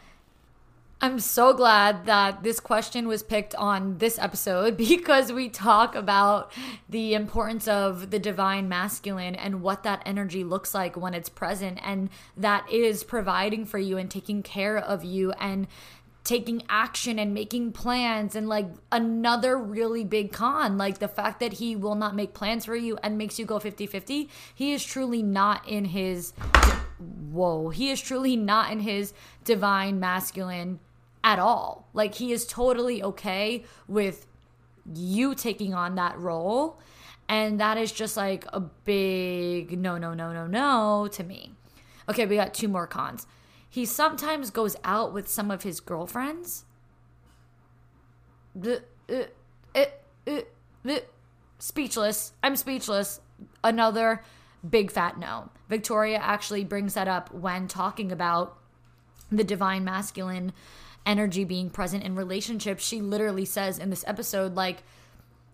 [1.04, 6.52] I'm so glad that this question was picked on this episode because we talk about
[6.90, 11.80] the importance of the divine masculine and what that energy looks like when it's present
[11.82, 15.66] and that is providing for you and taking care of you and
[16.24, 20.78] taking action and making plans and like another really big con.
[20.78, 23.58] Like the fact that he will not make plans for you and makes you go
[23.58, 26.34] 50-50 he is truly not in his
[27.00, 30.80] whoa he is truly not in his divine masculine
[31.24, 31.88] at all.
[31.94, 34.28] Like he is totally okay with
[34.94, 36.80] you taking on that role.
[37.30, 41.52] And that is just like a big no, no, no, no, no to me.
[42.10, 43.26] Okay, we got two more cons.
[43.70, 46.66] He sometimes goes out with some of his girlfriends.
[48.62, 48.76] Uh,
[49.08, 49.86] uh,
[50.28, 51.00] uh,
[51.58, 52.34] speechless.
[52.44, 53.22] I'm speechless.
[53.64, 54.24] Another
[54.68, 55.50] big fat no.
[55.70, 58.58] Victoria actually brings that up when talking about
[59.32, 60.52] the divine masculine
[61.06, 64.84] energy being present in relationships, she literally says in this episode, like,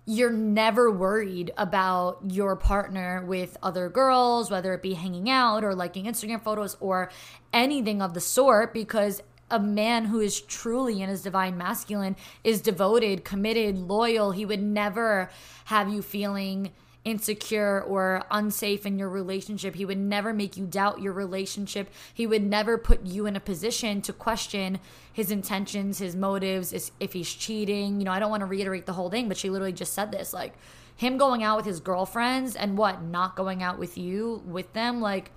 [0.05, 5.75] you're never worried about your partner with other girls, whether it be hanging out or
[5.75, 7.11] liking Instagram photos or
[7.51, 9.21] anything of the sort, because
[9.51, 14.31] a man who is truly in his divine masculine is devoted, committed, loyal.
[14.31, 15.29] He would never
[15.65, 16.71] have you feeling
[17.07, 19.75] insecure or unsafe in your relationship.
[19.75, 21.89] He would never make you doubt your relationship.
[22.13, 24.79] He would never put you in a position to question
[25.13, 28.01] his intentions, his motives, if he's cheating.
[28.01, 30.11] You know, I don't want to reiterate the whole thing, but she literally just said
[30.11, 30.53] this like
[30.97, 34.99] him going out with his girlfriends and what, not going out with you with them.
[34.99, 35.31] Like,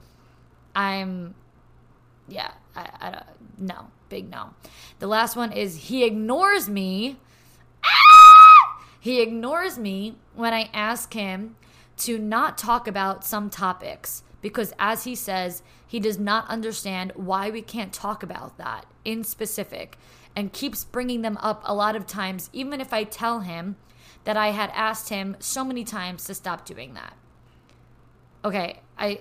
[0.74, 1.36] I'm,
[2.26, 3.22] yeah, I, I
[3.58, 4.54] no, big no.
[4.98, 7.20] The last one is he ignores me.
[7.84, 8.84] Ah!
[8.98, 11.56] He ignores me when I ask him
[12.00, 17.50] to not talk about some topics because, as he says, he does not understand why
[17.50, 19.96] we can't talk about that in specific
[20.36, 23.76] and keeps bringing them up a lot of times, even if I tell him
[24.24, 27.16] that I had asked him so many times to stop doing that.
[28.44, 29.20] Okay, I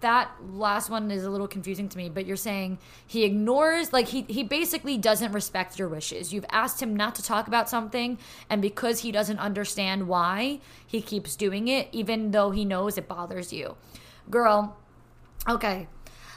[0.00, 4.08] that last one is a little confusing to me, but you're saying he ignores, like
[4.08, 6.32] he he basically doesn't respect your wishes.
[6.32, 11.02] You've asked him not to talk about something, and because he doesn't understand why, he
[11.02, 13.76] keeps doing it, even though he knows it bothers you.
[14.30, 14.76] Girl,
[15.48, 15.88] okay.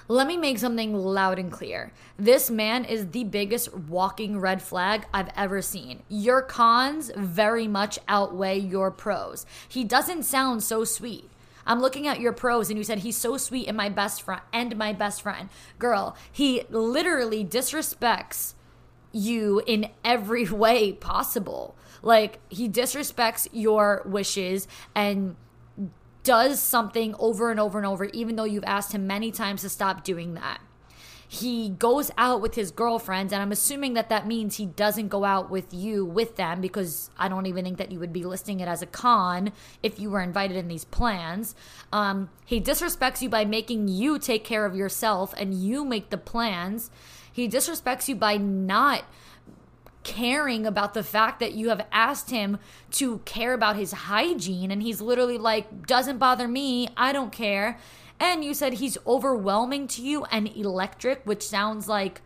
[0.10, 1.92] Let me make something loud and clear.
[2.18, 6.02] This man is the biggest walking red flag I've ever seen.
[6.08, 9.46] Your cons very much outweigh your pros.
[9.68, 11.30] He doesn't sound so sweet.
[11.68, 14.42] I'm looking at your pros and you said he's so sweet and my best friend
[14.52, 15.50] and my best friend.
[15.78, 18.54] Girl, he literally disrespects
[19.12, 21.76] you in every way possible.
[22.02, 25.36] Like he disrespects your wishes and
[26.24, 29.70] does something over and over and over even though you've asked him many times to
[29.70, 30.60] stop doing that
[31.28, 35.26] he goes out with his girlfriends and i'm assuming that that means he doesn't go
[35.26, 38.60] out with you with them because i don't even think that you would be listing
[38.60, 39.52] it as a con
[39.84, 41.56] if you were invited in these plans.
[41.92, 46.18] Um, he disrespects you by making you take care of yourself and you make the
[46.18, 46.90] plans.
[47.32, 49.04] He disrespects you by not
[50.04, 52.58] caring about the fact that you have asked him
[52.92, 56.88] to care about his hygiene and he's literally like doesn't bother me.
[56.96, 57.78] I don't care
[58.20, 62.22] and you said he's overwhelming to you and electric, which sounds like,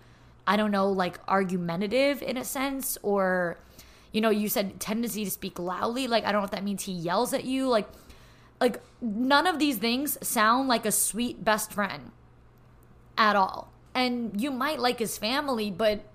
[0.47, 3.57] I don't know, like argumentative in a sense, or,
[4.11, 6.07] you know, you said tendency to speak loudly.
[6.07, 7.67] Like, I don't know if that means he yells at you.
[7.67, 7.89] Like,
[8.59, 12.11] like none of these things sound like a sweet best friend
[13.17, 13.71] at all.
[13.93, 16.05] And you might like his family, but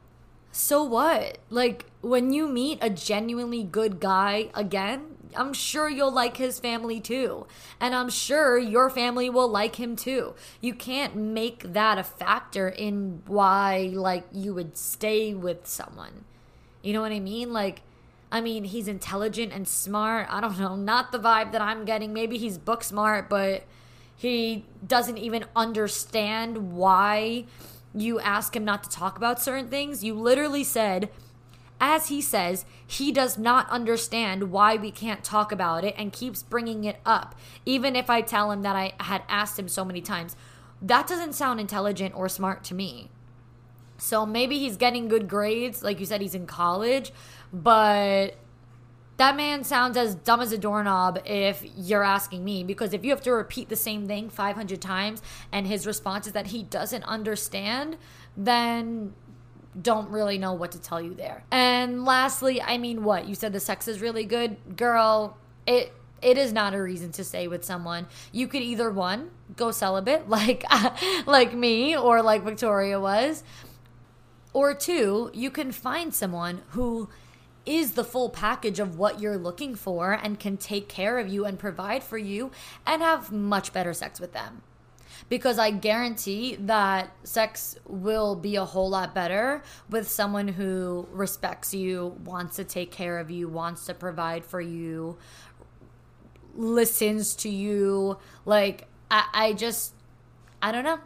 [0.50, 1.38] so what?
[1.50, 7.00] Like, when you meet a genuinely good guy again, I'm sure you'll like his family
[7.00, 7.46] too.
[7.80, 10.34] And I'm sure your family will like him too.
[10.60, 16.24] You can't make that a factor in why like you would stay with someone.
[16.82, 17.52] You know what I mean?
[17.52, 17.82] Like
[18.30, 20.26] I mean, he's intelligent and smart.
[20.30, 22.12] I don't know, not the vibe that I'm getting.
[22.12, 23.64] Maybe he's book smart, but
[24.16, 27.44] he doesn't even understand why
[27.94, 30.02] you ask him not to talk about certain things.
[30.02, 31.08] You literally said
[31.80, 36.42] as he says, he does not understand why we can't talk about it and keeps
[36.42, 37.34] bringing it up,
[37.64, 40.36] even if I tell him that I had asked him so many times.
[40.80, 43.10] That doesn't sound intelligent or smart to me.
[43.98, 47.12] So maybe he's getting good grades, like you said, he's in college,
[47.52, 48.36] but
[49.16, 53.10] that man sounds as dumb as a doorknob if you're asking me because if you
[53.10, 55.22] have to repeat the same thing 500 times
[55.52, 57.96] and his response is that he doesn't understand
[58.36, 59.14] then
[59.80, 61.44] don't really know what to tell you there.
[61.50, 63.26] And lastly, I mean, what?
[63.28, 64.76] You said the sex is really good.
[64.76, 65.36] Girl,
[65.66, 65.92] it
[66.22, 68.06] it is not a reason to stay with someone.
[68.32, 70.64] You could either one, go celibate like
[71.26, 73.42] like me or like Victoria was,
[74.52, 77.08] or two, you can find someone who
[77.66, 81.44] is the full package of what you're looking for and can take care of you
[81.44, 82.52] and provide for you
[82.86, 84.62] and have much better sex with them
[85.28, 91.74] because I guarantee that sex will be a whole lot better with someone who respects
[91.74, 95.18] you, wants to take care of you, wants to provide for you,
[96.54, 98.18] listens to you.
[98.44, 99.94] Like, I, I just,
[100.62, 101.00] I don't know.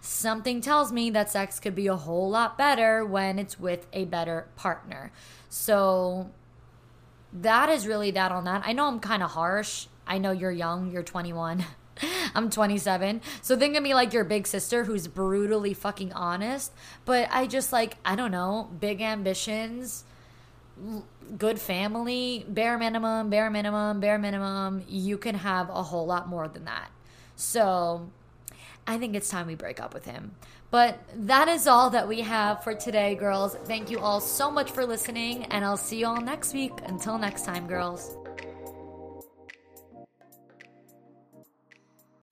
[0.00, 4.06] Something tells me that sex could be a whole lot better when it's with a
[4.06, 5.12] better partner.
[5.48, 6.30] So,
[7.32, 8.62] that is really that on that.
[8.64, 9.86] I know I'm kind of harsh.
[10.06, 11.64] I know you're young, you're 21.
[12.34, 13.20] I'm 27.
[13.42, 16.72] So think of me like your big sister who's brutally fucking honest.
[17.04, 20.04] But I just like, I don't know, big ambitions,
[21.38, 24.84] good family, bare minimum, bare minimum, bare minimum.
[24.88, 26.90] You can have a whole lot more than that.
[27.36, 28.10] So
[28.86, 30.32] I think it's time we break up with him.
[30.70, 33.54] But that is all that we have for today, girls.
[33.64, 36.72] Thank you all so much for listening, and I'll see you all next week.
[36.86, 38.16] Until next time, girls.